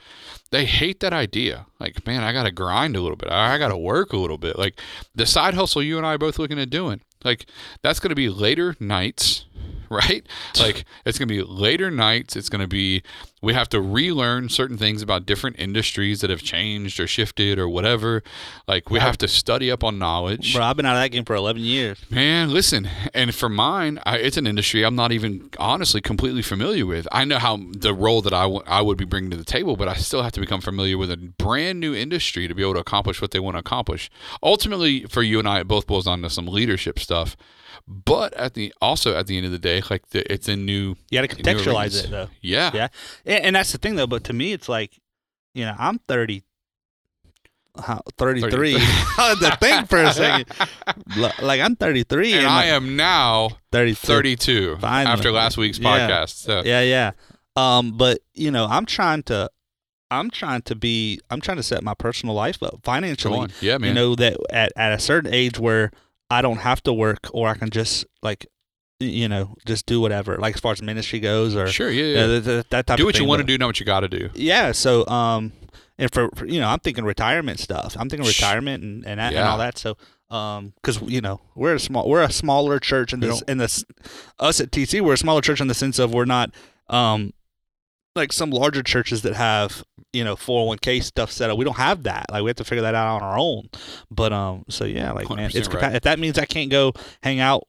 they 0.51 0.65
hate 0.65 1.01
that 1.01 1.13
idea. 1.13 1.67
Like, 1.79 2.07
man, 2.07 2.23
I 2.23 2.33
got 2.33 2.45
to 2.45 2.51
grind 2.51 2.97
a 2.97 3.01
little 3.01 3.17
bit. 3.17 3.31
I 3.31 3.59
got 3.59 3.69
to 3.69 3.77
work 3.77 4.13
a 4.13 4.17
little 4.17 4.39
bit. 4.39 4.59
Like 4.59 4.81
the 5.15 5.27
side 5.27 5.55
hustle 5.55 5.83
you 5.83 5.99
and 5.99 6.07
I 6.07 6.15
are 6.15 6.19
both 6.19 6.39
looking 6.39 6.59
at 6.59 6.71
doing. 6.71 7.01
Like 7.25 7.47
that's 7.83 8.01
going 8.01 8.11
to 8.11 8.17
be 8.17 8.29
later 8.29 8.77
nights, 8.81 9.45
right? 9.91 10.27
Like 10.59 10.85
it's 11.05 11.19
going 11.19 11.29
to 11.29 11.35
be 11.35 11.43
later 11.43 11.91
nights. 11.91 12.37
It's 12.37 12.49
going 12.49 12.61
to 12.61 12.69
be 12.69 13.03
we 13.41 13.55
have 13.55 13.69
to 13.71 13.81
relearn 13.81 14.49
certain 14.49 14.77
things 14.77 15.03
about 15.03 15.27
different 15.27 15.59
industries 15.59 16.21
that 16.21 16.31
have 16.31 16.43
changed 16.43 16.99
or 16.99 17.07
shifted 17.07 17.59
or 17.59 17.69
whatever. 17.69 18.23
Like 18.67 18.91
we 18.91 18.99
have 19.01 19.17
to 19.19 19.29
study 19.29 19.71
up 19.71 19.85
on 19.85 19.99
knowledge. 19.99 20.55
Bro, 20.55 20.65
I've 20.65 20.77
been 20.77 20.87
out 20.87 20.97
of 20.97 21.03
that 21.03 21.11
game 21.11 21.25
for 21.25 21.35
11 21.35 21.63
years. 21.63 21.99
Man, 22.11 22.51
listen, 22.53 22.89
and 23.15 23.35
for 23.35 23.49
mine, 23.49 24.01
I, 24.05 24.19
it's 24.19 24.37
an 24.37 24.47
industry 24.47 24.85
I'm 24.85 24.97
not 24.97 25.13
even 25.13 25.51
honestly 25.59 26.01
completely 26.01 26.43
familiar 26.43 26.87
with. 26.87 27.07
I 27.13 27.25
know 27.25 27.39
how 27.39 27.59
the 27.73 27.95
role 27.95 28.23
that 28.23 28.33
I, 28.33 28.43
w- 28.43 28.63
I 28.67 28.83
would 28.83 28.99
be 28.99 29.05
bringing 29.05 29.31
to 29.31 29.37
the 29.37 29.45
table, 29.45 29.77
but 29.77 29.89
I 29.89 29.95
still 29.95 30.23
have 30.23 30.33
to 30.33 30.41
become 30.41 30.61
familiar 30.61 30.99
with 30.99 31.11
a 31.11 31.17
brand 31.17 31.81
new 31.81 31.95
industry 31.95 32.49
to 32.49 32.55
be 32.55 32.63
able 32.63 32.75
to 32.75 32.81
accomplish 32.81 33.21
what 33.23 33.31
they 33.31 33.41
want 33.41 33.55
to 33.55 33.61
accomplish. 33.61 34.11
Ultimately, 34.43 35.05
for 35.05 35.23
you 35.23 35.39
and 35.39 35.49
I, 35.49 35.61
it 35.61 35.69
both 35.69 35.87
boils 35.87 36.07
down 36.07 36.23
to 36.23 36.31
some 36.31 36.47
leadership 36.47 36.99
stuff. 36.99 37.37
But 37.91 38.35
at 38.35 38.53
the 38.53 38.75
also 38.83 39.17
at 39.17 39.29
the 39.29 39.39
end 39.39 39.47
of 39.47 39.53
the 39.53 39.59
day, 39.59 39.81
like 39.89 40.11
the, 40.11 40.31
it's 40.31 40.47
a 40.47 40.57
new 40.57 40.97
You 41.11 41.23
got 41.23 41.31
to 41.31 41.37
contextualize 41.37 42.05
it, 42.05 42.11
though. 42.11 42.29
Yeah, 42.43 42.71
Yeah. 42.75 42.89
And, 43.29 43.45
and 43.45 43.57
that's 43.57 43.71
the 43.73 43.79
thing, 43.79 43.95
though. 43.95 44.07
But 44.09 44.25
to 44.25 44.33
me, 44.33 44.53
it's 44.53 44.69
like, 44.69 44.99
you 45.55 45.65
know, 45.65 45.75
I'm 45.79 45.99
30, 46.09 46.43
how- 47.85 48.03
33. 48.17 48.75
I 48.77 48.79
had 48.79 49.39
to 49.39 49.57
think 49.59 49.89
for 49.89 50.03
a 50.03 50.13
second. 50.13 50.47
Like 51.41 51.61
I'm 51.61 51.75
33 51.77 52.33
and 52.33 52.39
and, 52.41 52.47
I 52.49 52.57
like, 52.57 52.67
am 52.67 52.97
now 52.97 53.51
32. 53.73 54.07
32 54.07 54.77
Finally. 54.81 55.13
after 55.13 55.31
last 55.33 55.57
week's 55.57 55.79
Yeah. 55.79 56.09
podcast. 56.09 56.31
So 56.37 56.63
Yeah, 56.65 56.81
yeah. 56.83 57.13
Um, 57.57 57.97
but 57.97 58.21
you 58.35 58.51
know, 58.51 58.67
I'm 58.67 58.85
trying 58.87 59.23
to, 59.25 59.51
I'm 60.11 60.31
trying 60.31 60.63
to 60.63 60.75
be, 60.75 61.21
I'm 61.31 61.41
trying 61.41 61.57
to 61.57 61.63
set 61.63 61.83
my 61.83 61.95
personal 61.95 62.35
life 62.35 62.63
up 62.63 62.81
financially. 62.85 63.49
Yeah, 63.61 63.79
man. 63.79 63.89
You 63.89 63.95
know 63.95 64.15
that 64.17 64.37
at 64.51 64.73
at 64.77 64.93
a 64.93 64.99
certain 64.99 65.33
age 65.33 65.59
where 65.59 65.91
I 66.31 66.41
don't 66.43 66.59
have 66.59 66.83
to 66.85 66.93
work 66.93 67.29
or 67.33 67.49
I 67.49 67.55
can 67.55 67.71
just 67.71 68.07
like, 68.23 68.47
you 69.01 69.29
know, 69.29 69.57
just 69.65 69.87
do 69.87 70.01
whatever. 70.01 70.37
Like 70.39 70.55
as 70.55 70.61
far 70.61 70.73
as 70.73 70.83
ministry 70.83 71.21
goes, 71.21 71.55
or 71.55 71.67
sure, 71.69 71.91
yeah, 71.91 72.05
you 72.05 72.15
know, 72.15 72.41
that, 72.41 72.71
that, 72.71 72.87
type 72.87 72.99
do 72.99 73.05
what 73.05 73.15
you 73.15 73.21
thing, 73.21 73.29
want 73.29 73.41
to 73.41 73.47
do, 73.47 73.57
not 73.57 73.67
what 73.67 73.81
you 73.81 73.87
got 73.87 74.01
to 74.01 74.09
do. 74.09 74.31
Yeah. 74.35 74.73
So, 74.73 75.07
um, 75.07 75.53
and 75.99 76.13
for, 76.13 76.31
for 76.35 76.47
you 76.47 76.61
know, 76.61 76.69
I'm 76.69 76.81
thinking 76.81 77.05
retirement 77.05 77.61
stuff. 77.61 77.97
I'm 77.99 78.09
thinking 78.09 78.27
retirement 78.27 78.83
and 78.83 79.07
and, 79.07 79.21
that, 79.21 79.33
and 79.33 79.45
all 79.45 79.59
that. 79.59 79.79
So, 79.79 79.97
um, 80.31 80.75
because 80.77 81.01
you 81.03 81.21
know 81.21 81.41
we're 81.55 81.75
a 81.75 81.81
small 81.81 82.09
we're 82.09 82.23
a 82.23 82.33
smaller 82.33 82.79
church 82.79 83.13
in 83.13 83.21
this 83.21 83.43
in 83.43 83.59
this 83.59 83.85
us 84.39 84.61
at 84.61 84.71
TC 84.71 85.01
we're 85.01 85.15
a 85.15 85.19
smaller 85.19 85.41
church 85.41 85.61
in 85.61 85.69
the 85.69 85.75
sense 85.75 85.99
of 85.99 86.13
we're 86.13 86.27
not 86.27 86.51
um 86.89 87.33
like 88.17 88.33
some 88.33 88.51
larger 88.51 88.83
churches 88.83 89.23
that 89.23 89.35
have 89.35 89.85
you 90.13 90.25
know 90.25 90.35
401k 90.35 91.03
stuff 91.03 91.31
set 91.31 91.51
up. 91.51 91.57
We 91.57 91.65
don't 91.65 91.77
have 91.77 92.03
that. 92.03 92.27
Like 92.31 92.43
we 92.43 92.51
have 92.51 92.57
to 92.57 92.65
figure 92.65 92.83
that 92.83 92.95
out 92.95 93.07
on 93.17 93.23
our 93.23 93.39
own. 93.39 93.71
But 94.11 94.33
um, 94.33 94.65
so 94.69 94.85
yeah, 94.85 95.13
like 95.13 95.31
man, 95.31 95.51
it's 95.55 95.69
100% 95.69 95.81
right. 95.81 95.95
if 95.95 96.03
that 96.03 96.19
means 96.19 96.39
I 96.39 96.45
can't 96.45 96.71
go 96.71 96.93
hang 97.23 97.41
out 97.41 97.68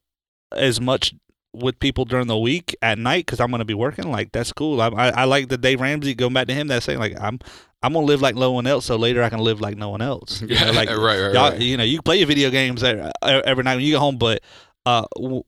as 0.52 0.80
much 0.82 1.14
with 1.54 1.80
people 1.80 2.06
during 2.06 2.28
the 2.28 2.38
week 2.38 2.76
at 2.82 2.98
night 3.00 3.26
because 3.26 3.40
I'm 3.40 3.50
gonna 3.52 3.66
be 3.66 3.74
working. 3.74 4.12
Like 4.12 4.32
that's 4.32 4.54
cool. 4.54 4.82
I, 4.82 4.88
I 4.90 5.10
I 5.10 5.24
like 5.26 5.50
the 5.50 5.58
Dave 5.58 5.82
Ramsey 5.82 6.14
going 6.16 6.34
back 6.34 6.48
to 6.48 6.54
him 6.54 6.68
that 6.68 6.84
saying 6.84 7.00
like 7.00 7.20
I'm 7.20 7.40
I'm 7.82 7.94
gonna 7.94 8.06
live 8.06 8.22
like 8.22 8.36
no 8.36 8.52
one 8.52 8.68
else 8.68 8.86
so 8.86 8.96
later 8.98 9.24
I 9.24 9.30
can 9.30 9.40
live 9.40 9.60
like 9.62 9.78
no 9.78 9.90
one 9.90 10.02
else. 10.02 10.42
You 10.42 10.48
know, 10.50 10.56
Yeah, 10.56 10.72
like 10.72 10.90
right, 10.90 10.98
right, 11.20 11.34
right. 11.34 11.60
you 11.60 11.76
know, 11.78 11.84
you 11.84 12.02
play 12.02 12.18
your 12.18 12.28
video 12.28 12.50
games 12.50 12.84
every, 12.84 13.04
every 13.24 13.64
night 13.64 13.76
when 13.76 13.84
you 13.86 13.92
get 13.94 14.00
home, 14.00 14.18
but 14.18 14.42
uh, 14.86 15.06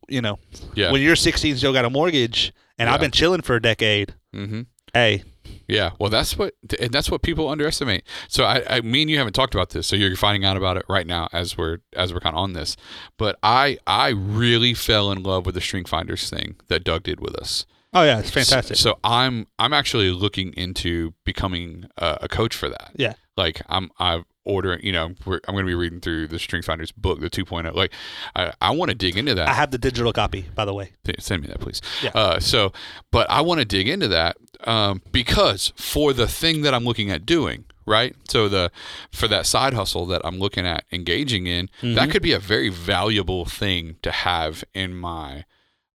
you 0.07 0.21
know, 0.21 0.39
Yeah. 0.75 0.91
when 0.91 1.01
you're 1.01 1.15
16, 1.15 1.49
you 1.51 1.55
still 1.57 1.73
got 1.73 1.85
a 1.85 1.89
mortgage, 1.89 2.53
and 2.77 2.87
Yeah. 2.87 2.93
I've 2.93 2.99
been 2.99 3.11
chilling 3.11 3.41
for 3.41 3.55
a 3.55 3.61
decade. 3.61 4.13
mm-hmm. 4.35 4.61
Hey, 4.93 5.23
Yeah, 5.71 5.91
well, 5.99 6.09
that's 6.09 6.37
what, 6.37 6.53
and 6.79 6.91
that's 6.91 7.09
what 7.09 7.21
people 7.21 7.47
underestimate. 7.47 8.03
So, 8.27 8.43
I, 8.43 8.63
I, 8.67 8.81
mean, 8.81 9.07
you 9.07 9.17
haven't 9.17 9.33
talked 9.33 9.55
about 9.55 9.69
this, 9.69 9.87
so 9.87 9.95
you're 9.95 10.15
finding 10.17 10.43
out 10.43 10.57
about 10.57 10.75
it 10.75 10.83
right 10.89 11.07
now 11.07 11.29
as 11.31 11.57
we're 11.57 11.77
as 11.95 12.13
we're 12.13 12.19
kind 12.19 12.35
of 12.35 12.41
on 12.41 12.51
this. 12.51 12.75
But 13.17 13.39
I, 13.41 13.77
I 13.87 14.09
really 14.09 14.73
fell 14.73 15.11
in 15.11 15.23
love 15.23 15.45
with 15.45 15.55
the 15.55 15.61
Strength 15.61 15.89
Finders 15.89 16.29
thing 16.29 16.55
that 16.67 16.83
Doug 16.83 17.03
did 17.03 17.21
with 17.21 17.35
us. 17.35 17.65
oh 17.93 18.03
yeah, 18.03 18.19
it's 18.19 18.29
fantastic. 18.29 18.75
So, 18.75 18.99
I'm, 19.03 19.47
I'm 19.57 19.71
actually 19.71 20.11
looking 20.11 20.51
into 20.53 21.13
becoming 21.23 21.85
a, 21.97 22.19
a 22.23 22.27
coach 22.27 22.53
for 22.53 22.67
that. 22.67 22.91
Yeah. 22.95 23.13
Like 23.37 23.61
I'm, 23.69 23.91
I'm 23.97 24.25
ordering. 24.45 24.83
You 24.85 24.91
know, 24.91 25.13
we're, 25.25 25.39
I'm 25.47 25.53
going 25.55 25.65
to 25.65 25.69
be 25.69 25.75
reading 25.75 25.99
through 25.99 26.27
the 26.27 26.39
Strength 26.39 26.65
Finders 26.65 26.91
book, 26.91 27.19
the 27.21 27.29
2.0. 27.29 27.73
Like, 27.73 27.91
I, 28.35 28.53
I 28.61 28.71
want 28.71 28.89
to 28.89 28.95
dig 28.95 29.17
into 29.17 29.35
that. 29.35 29.47
I 29.49 29.53
have 29.53 29.71
the 29.71 29.77
digital 29.77 30.11
copy, 30.13 30.45
by 30.55 30.65
the 30.65 30.73
way. 30.73 30.91
Send 31.19 31.41
me 31.43 31.47
that, 31.49 31.59
please. 31.59 31.81
Yeah. 32.03 32.11
Uh, 32.15 32.39
so, 32.39 32.71
but 33.11 33.29
I 33.29 33.41
want 33.41 33.59
to 33.59 33.65
dig 33.65 33.87
into 33.87 34.07
that 34.09 34.37
um, 34.65 35.01
because 35.11 35.73
for 35.75 36.13
the 36.13 36.27
thing 36.27 36.61
that 36.61 36.73
I'm 36.73 36.83
looking 36.85 37.09
at 37.11 37.25
doing, 37.25 37.65
right? 37.85 38.15
So 38.29 38.47
the 38.47 38.71
for 39.11 39.27
that 39.27 39.45
side 39.45 39.73
hustle 39.73 40.05
that 40.07 40.21
I'm 40.23 40.39
looking 40.39 40.65
at 40.65 40.85
engaging 40.91 41.47
in, 41.47 41.67
Mm-hmm. 41.81 41.95
that 41.95 42.09
could 42.11 42.21
be 42.21 42.31
a 42.33 42.39
very 42.39 42.69
valuable 42.69 43.45
thing 43.45 43.97
to 44.03 44.11
have 44.11 44.63
in 44.73 44.93
my 44.95 45.45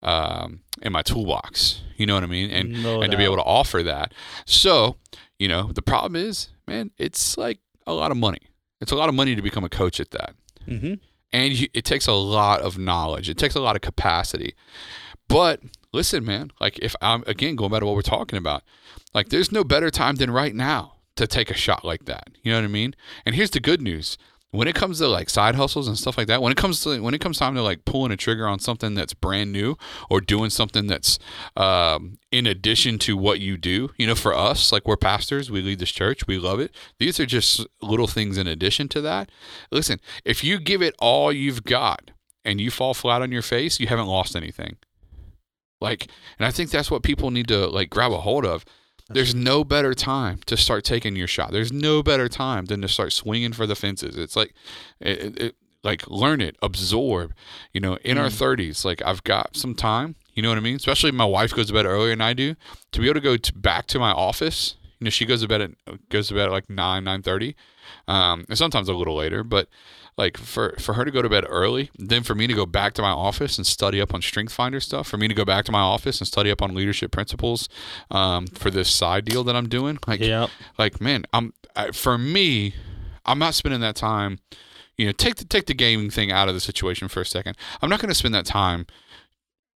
um, 0.02 0.60
in 0.82 0.92
my 0.92 1.02
toolbox. 1.02 1.82
You 1.96 2.06
know 2.06 2.14
what 2.14 2.22
I 2.22 2.26
mean? 2.26 2.50
And 2.50 2.82
No 2.82 3.00
and 3.00 3.10
to 3.10 3.16
be 3.18 3.24
able 3.24 3.36
to 3.36 3.42
offer 3.42 3.82
that. 3.82 4.12
So, 4.44 4.96
you 5.38 5.48
know, 5.48 5.72
the 5.72 5.82
problem 5.82 6.14
is, 6.16 6.48
man, 6.66 6.90
it's 6.98 7.38
like 7.38 7.58
a 7.86 7.92
lot 7.94 8.10
of 8.10 8.16
money. 8.16 8.40
It's 8.80 8.92
a 8.92 8.96
lot 8.96 9.08
of 9.08 9.14
money 9.14 9.34
to 9.34 9.42
become 9.42 9.64
a 9.64 9.68
coach 9.68 10.00
at 10.00 10.10
that 10.10 10.34
Mm-hmm. 10.68 10.94
and 11.32 11.52
you, 11.52 11.68
it 11.74 11.84
takes 11.84 12.06
a 12.08 12.12
lot 12.12 12.60
of 12.60 12.76
knowledge. 12.76 13.28
It 13.30 13.38
takes 13.38 13.54
a 13.54 13.60
lot 13.60 13.76
of 13.76 13.82
capacity. 13.82 14.54
But 15.28 15.60
listen, 15.92 16.24
man, 16.24 16.50
like 16.60 16.78
if 16.80 16.94
I'm 17.00 17.22
again 17.26 17.54
going 17.56 17.70
back 17.70 17.80
to 17.80 17.86
what 17.86 17.94
we're 17.94 18.02
talking 18.02 18.36
about, 18.38 18.62
like 19.14 19.28
there's 19.28 19.52
no 19.52 19.62
better 19.64 19.90
time 19.90 20.16
than 20.16 20.30
right 20.30 20.54
now 20.54 20.94
to 21.16 21.26
take 21.26 21.50
a 21.50 21.54
shot 21.54 21.84
like 21.84 22.04
that. 22.06 22.28
You 22.42 22.52
know 22.52 22.58
what 22.58 22.64
I 22.64 22.68
mean? 22.68 22.94
And 23.24 23.34
here's 23.34 23.50
the 23.50 23.60
good 23.60 23.80
news. 23.80 24.18
When 24.52 24.68
it 24.68 24.74
comes 24.74 24.98
to 24.98 25.08
like 25.08 25.28
side 25.28 25.54
hustles 25.54 25.88
and 25.88 25.98
stuff 25.98 26.16
like 26.16 26.28
that, 26.28 26.40
when 26.40 26.52
it 26.52 26.56
comes 26.56 26.80
to 26.82 27.00
when 27.02 27.14
it 27.14 27.20
comes 27.20 27.38
time 27.38 27.54
to 27.56 27.62
like 27.62 27.84
pulling 27.84 28.12
a 28.12 28.16
trigger 28.16 28.46
on 28.46 28.58
something 28.58 28.94
that's 28.94 29.12
brand 29.12 29.52
new 29.52 29.76
or 30.08 30.20
doing 30.20 30.50
something 30.50 30.86
that's 30.86 31.18
um, 31.56 32.18
in 32.30 32.46
addition 32.46 32.98
to 33.00 33.16
what 33.16 33.40
you 33.40 33.56
do, 33.56 33.90
you 33.98 34.06
know, 34.06 34.14
for 34.14 34.34
us, 34.34 34.72
like 34.72 34.86
we're 34.86 34.96
pastors, 34.96 35.50
we 35.50 35.62
lead 35.62 35.78
this 35.80 35.90
church, 35.90 36.26
we 36.26 36.38
love 36.38 36.60
it. 36.60 36.74
These 36.98 37.20
are 37.20 37.26
just 37.26 37.66
little 37.82 38.06
things 38.06 38.38
in 38.38 38.46
addition 38.46 38.88
to 38.90 39.00
that. 39.02 39.30
Listen, 39.70 40.00
if 40.24 40.42
you 40.42 40.58
give 40.58 40.80
it 40.80 40.94
all 41.00 41.32
you've 41.32 41.64
got 41.64 42.12
and 42.44 42.60
you 42.60 42.70
fall 42.70 42.94
flat 42.94 43.22
on 43.22 43.32
your 43.32 43.42
face, 43.42 43.80
you 43.80 43.88
haven't 43.88 44.06
lost 44.06 44.36
anything. 44.36 44.76
Like, 45.80 46.08
and 46.38 46.46
I 46.46 46.50
think 46.50 46.70
that's 46.70 46.90
what 46.90 47.02
people 47.02 47.30
need 47.30 47.48
to 47.48 47.66
like 47.66 47.90
grab 47.90 48.12
a 48.12 48.18
hold 48.18 48.46
of. 48.46 48.64
There's 49.08 49.34
no 49.34 49.62
better 49.62 49.94
time 49.94 50.40
to 50.46 50.56
start 50.56 50.84
taking 50.84 51.14
your 51.14 51.28
shot. 51.28 51.52
There's 51.52 51.72
no 51.72 52.02
better 52.02 52.28
time 52.28 52.64
than 52.64 52.82
to 52.82 52.88
start 52.88 53.12
swinging 53.12 53.52
for 53.52 53.66
the 53.66 53.76
fences. 53.76 54.16
It's 54.16 54.34
like, 54.34 54.52
it, 55.00 55.40
it, 55.40 55.56
like 55.84 56.06
learn 56.08 56.40
it, 56.40 56.56
absorb. 56.60 57.32
You 57.72 57.80
know, 57.80 57.96
in 57.98 58.18
our 58.18 58.28
mm. 58.28 58.56
30s, 58.56 58.84
like 58.84 59.00
I've 59.06 59.24
got 59.24 59.56
some 59.56 59.74
time. 59.74 60.16
You 60.34 60.42
know 60.42 60.48
what 60.50 60.58
I 60.58 60.60
mean? 60.60 60.76
Especially 60.76 61.12
my 61.12 61.24
wife 61.24 61.54
goes 61.54 61.68
to 61.68 61.72
bed 61.72 61.86
earlier 61.86 62.10
than 62.10 62.20
I 62.20 62.34
do. 62.34 62.56
To 62.92 63.00
be 63.00 63.06
able 63.06 63.14
to 63.14 63.20
go 63.20 63.36
to, 63.36 63.54
back 63.54 63.86
to 63.88 63.98
my 63.98 64.10
office. 64.10 64.76
You 64.98 65.04
know, 65.04 65.10
she 65.10 65.24
goes 65.24 65.42
to 65.42 65.48
bed 65.48 65.60
at 65.62 66.08
goes 66.08 66.28
to 66.28 66.34
bed 66.34 66.46
at 66.46 66.52
like 66.52 66.68
nine 66.68 67.04
nine 67.04 67.22
thirty, 67.22 67.54
um, 68.08 68.44
and 68.48 68.58
sometimes 68.58 68.88
a 68.88 68.94
little 68.94 69.16
later. 69.16 69.42
But 69.42 69.68
like 70.16 70.36
for 70.38 70.74
for 70.78 70.94
her 70.94 71.04
to 71.04 71.10
go 71.10 71.22
to 71.22 71.28
bed 71.28 71.44
early, 71.48 71.90
then 71.98 72.22
for 72.22 72.34
me 72.34 72.46
to 72.46 72.54
go 72.54 72.66
back 72.66 72.94
to 72.94 73.02
my 73.02 73.10
office 73.10 73.58
and 73.58 73.66
study 73.66 74.00
up 74.00 74.14
on 74.14 74.22
Strength 74.22 74.52
Finder 74.52 74.80
stuff, 74.80 75.06
for 75.06 75.18
me 75.18 75.28
to 75.28 75.34
go 75.34 75.44
back 75.44 75.64
to 75.66 75.72
my 75.72 75.80
office 75.80 76.20
and 76.20 76.26
study 76.26 76.50
up 76.50 76.62
on 76.62 76.74
leadership 76.74 77.10
principles, 77.12 77.68
um, 78.10 78.46
for 78.46 78.70
this 78.70 78.88
side 78.90 79.24
deal 79.24 79.44
that 79.44 79.54
I'm 79.56 79.68
doing, 79.68 79.98
like 80.06 80.20
Yep. 80.20 80.50
like 80.78 81.00
man, 81.00 81.24
I'm 81.32 81.52
I, 81.74 81.90
for 81.90 82.16
me, 82.16 82.74
I'm 83.26 83.38
not 83.38 83.54
spending 83.54 83.80
that 83.80 83.96
time. 83.96 84.38
You 84.96 85.06
know, 85.06 85.12
take 85.12 85.36
the 85.36 85.44
take 85.44 85.66
the 85.66 85.74
gaming 85.74 86.08
thing 86.08 86.32
out 86.32 86.48
of 86.48 86.54
the 86.54 86.60
situation 86.60 87.08
for 87.08 87.20
a 87.20 87.26
second. 87.26 87.56
I'm 87.82 87.90
not 87.90 88.00
going 88.00 88.08
to 88.08 88.14
spend 88.14 88.34
that 88.34 88.46
time. 88.46 88.86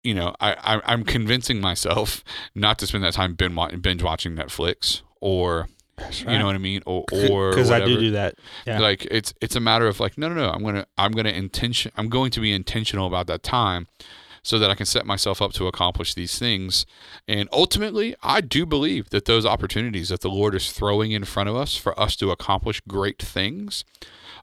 You 0.02 0.14
know, 0.14 0.34
I, 0.40 0.52
I 0.52 0.80
I'm 0.84 1.04
convincing 1.04 1.60
myself 1.60 2.22
not 2.54 2.78
to 2.80 2.86
spend 2.86 3.02
that 3.04 3.14
time 3.14 3.34
binge 3.34 4.02
watching 4.02 4.36
Netflix 4.36 5.00
or 5.20 5.68
you 6.18 6.38
know 6.38 6.46
what 6.46 6.54
I 6.54 6.58
mean, 6.58 6.82
or 6.86 7.04
or 7.12 7.50
because 7.50 7.70
I 7.70 7.84
do 7.84 7.98
do 7.98 8.10
that. 8.12 8.36
Yeah. 8.66 8.80
Like 8.80 9.06
it's 9.10 9.32
it's 9.40 9.56
a 9.56 9.60
matter 9.60 9.86
of 9.86 10.00
like 10.00 10.18
no 10.18 10.28
no 10.28 10.34
no 10.34 10.50
I'm 10.50 10.62
gonna 10.62 10.86
I'm 10.98 11.12
gonna 11.12 11.30
intention 11.30 11.92
I'm 11.96 12.08
going 12.08 12.30
to 12.32 12.40
be 12.40 12.52
intentional 12.52 13.06
about 13.06 13.26
that 13.28 13.42
time 13.42 13.86
so 14.42 14.60
that 14.60 14.70
I 14.70 14.76
can 14.76 14.86
set 14.86 15.04
myself 15.04 15.42
up 15.42 15.52
to 15.54 15.66
accomplish 15.66 16.14
these 16.14 16.38
things. 16.38 16.86
And 17.26 17.48
ultimately, 17.50 18.14
I 18.22 18.40
do 18.40 18.64
believe 18.64 19.10
that 19.10 19.24
those 19.24 19.44
opportunities 19.44 20.08
that 20.10 20.20
the 20.20 20.30
Lord 20.30 20.54
is 20.54 20.70
throwing 20.70 21.10
in 21.10 21.24
front 21.24 21.48
of 21.48 21.56
us 21.56 21.74
for 21.74 21.98
us 21.98 22.14
to 22.16 22.30
accomplish 22.30 22.80
great 22.86 23.20
things 23.20 23.84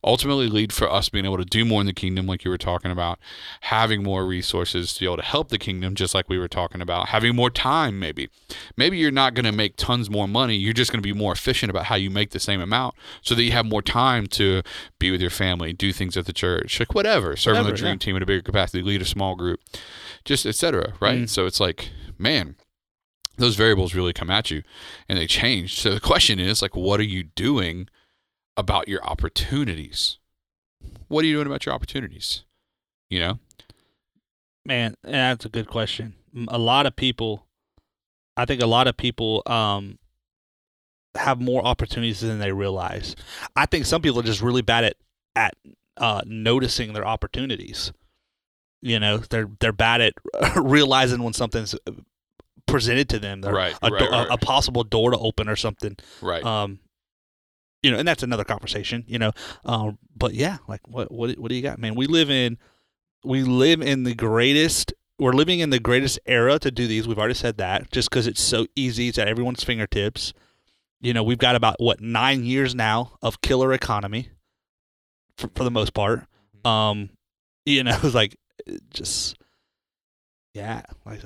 ultimately 0.03 0.47
lead 0.47 0.73
for 0.73 0.91
us 0.91 1.09
being 1.09 1.25
able 1.25 1.37
to 1.37 1.45
do 1.45 1.65
more 1.65 1.81
in 1.81 1.87
the 1.87 1.93
kingdom, 1.93 2.25
like 2.25 2.43
you 2.43 2.51
were 2.51 2.57
talking 2.57 2.91
about, 2.91 3.19
having 3.61 4.03
more 4.03 4.25
resources 4.25 4.93
to 4.93 4.99
be 4.99 5.05
able 5.05 5.17
to 5.17 5.23
help 5.23 5.49
the 5.49 5.57
kingdom, 5.57 5.95
just 5.95 6.13
like 6.13 6.29
we 6.29 6.37
were 6.37 6.47
talking 6.47 6.81
about, 6.81 7.09
having 7.09 7.35
more 7.35 7.49
time, 7.49 7.99
maybe. 7.99 8.29
Maybe 8.75 8.97
you're 8.97 9.11
not 9.11 9.33
going 9.33 9.45
to 9.45 9.51
make 9.51 9.77
tons 9.77 10.09
more 10.09 10.27
money. 10.27 10.55
You're 10.55 10.73
just 10.73 10.91
going 10.91 11.01
to 11.01 11.07
be 11.07 11.13
more 11.13 11.31
efficient 11.31 11.69
about 11.69 11.85
how 11.85 11.95
you 11.95 12.09
make 12.09 12.31
the 12.31 12.39
same 12.39 12.61
amount 12.61 12.95
so 13.21 13.35
that 13.35 13.43
you 13.43 13.51
have 13.51 13.65
more 13.65 13.81
time 13.81 14.27
to 14.27 14.61
be 14.99 15.11
with 15.11 15.21
your 15.21 15.29
family, 15.29 15.73
do 15.73 15.93
things 15.93 16.17
at 16.17 16.25
the 16.25 16.33
church, 16.33 16.79
like 16.79 16.93
whatever, 16.93 17.35
serve 17.35 17.57
on 17.57 17.65
the 17.65 17.73
dream 17.73 17.93
yeah. 17.93 17.97
team 17.97 18.15
in 18.15 18.23
a 18.23 18.25
bigger 18.25 18.41
capacity, 18.41 18.83
lead 18.83 19.01
a 19.01 19.05
small 19.05 19.35
group, 19.35 19.59
just 20.25 20.45
etc. 20.45 20.93
Right? 20.99 21.21
Mm. 21.21 21.29
So 21.29 21.45
it's 21.45 21.59
like, 21.59 21.89
man, 22.17 22.55
those 23.37 23.55
variables 23.55 23.95
really 23.95 24.13
come 24.13 24.29
at 24.29 24.51
you 24.51 24.63
and 25.09 25.17
they 25.17 25.27
change. 25.27 25.79
So 25.79 25.93
the 25.93 25.99
question 25.99 26.39
is 26.39 26.61
like, 26.61 26.75
what 26.75 26.99
are 26.99 27.03
you 27.03 27.23
doing 27.23 27.87
about 28.57 28.87
your 28.87 29.03
opportunities? 29.03 30.17
What 31.07 31.23
are 31.23 31.27
you 31.27 31.35
doing 31.35 31.47
about 31.47 31.65
your 31.65 31.73
opportunities? 31.75 32.43
You 33.09 33.19
know? 33.19 33.39
Man, 34.65 34.95
that's 35.03 35.45
a 35.45 35.49
good 35.49 35.67
question. 35.67 36.15
A 36.47 36.57
lot 36.57 36.85
of 36.85 36.95
people, 36.95 37.45
I 38.37 38.45
think 38.45 38.61
a 38.61 38.65
lot 38.67 38.87
of 38.87 38.95
people 38.97 39.43
um, 39.45 39.99
have 41.15 41.39
more 41.41 41.63
opportunities 41.65 42.21
than 42.21 42.39
they 42.39 42.51
realize. 42.51 43.15
I 43.55 43.65
think 43.65 43.85
some 43.85 44.01
people 44.01 44.19
are 44.19 44.23
just 44.23 44.41
really 44.41 44.61
bad 44.61 44.83
at 44.85 44.95
at 45.35 45.55
uh, 45.97 46.21
noticing 46.25 46.93
their 46.93 47.05
opportunities. 47.05 47.91
You 48.81 48.99
know, 48.99 49.17
they're 49.17 49.49
they're 49.59 49.71
bad 49.73 50.01
at 50.01 50.13
realizing 50.55 51.23
when 51.23 51.33
something's 51.33 51.75
uh, 51.85 51.91
presented 52.65 53.09
to 53.09 53.19
them, 53.19 53.41
Right, 53.41 53.75
a, 53.81 53.89
right, 53.89 53.99
do- 53.99 54.09
right. 54.09 54.27
a 54.29 54.37
possible 54.37 54.83
door 54.83 55.11
to 55.11 55.17
open 55.17 55.49
or 55.49 55.55
something. 55.55 55.97
Right. 56.21 56.43
Um, 56.43 56.79
you 57.83 57.91
know, 57.91 57.99
and 57.99 58.07
that's 58.07 58.23
another 58.23 58.45
conversation. 58.45 59.03
You 59.07 59.19
know, 59.19 59.31
um, 59.65 59.99
but 60.15 60.33
yeah, 60.33 60.57
like 60.67 60.87
what 60.87 61.11
what 61.11 61.37
what 61.37 61.49
do 61.49 61.55
you 61.55 61.61
got, 61.61 61.77
man? 61.77 61.95
We 61.95 62.07
live 62.07 62.31
in 62.31 62.57
we 63.23 63.43
live 63.43 63.81
in 63.81 64.03
the 64.03 64.15
greatest. 64.15 64.93
We're 65.19 65.33
living 65.33 65.59
in 65.59 65.69
the 65.69 65.79
greatest 65.79 66.19
era 66.25 66.57
to 66.59 66.71
do 66.71 66.87
these. 66.87 67.07
We've 67.07 67.19
already 67.19 67.35
said 67.35 67.57
that, 67.57 67.91
just 67.91 68.09
because 68.09 68.25
it's 68.25 68.41
so 68.41 68.65
easy. 68.75 69.09
It's 69.09 69.19
at 69.19 69.27
everyone's 69.27 69.63
fingertips. 69.63 70.33
You 70.99 71.13
know, 71.13 71.23
we've 71.23 71.37
got 71.37 71.55
about 71.55 71.75
what 71.79 72.01
nine 72.01 72.45
years 72.45 72.73
now 72.73 73.17
of 73.21 73.41
killer 73.41 73.73
economy, 73.73 74.29
for, 75.37 75.49
for 75.53 75.63
the 75.63 75.71
most 75.71 75.93
part. 75.93 76.25
Mm-hmm. 76.65 76.67
Um, 76.67 77.09
you 77.65 77.83
know, 77.83 77.97
it's 78.03 78.15
like 78.15 78.37
just 78.91 79.37
yeah, 80.53 80.83
like 81.05 81.21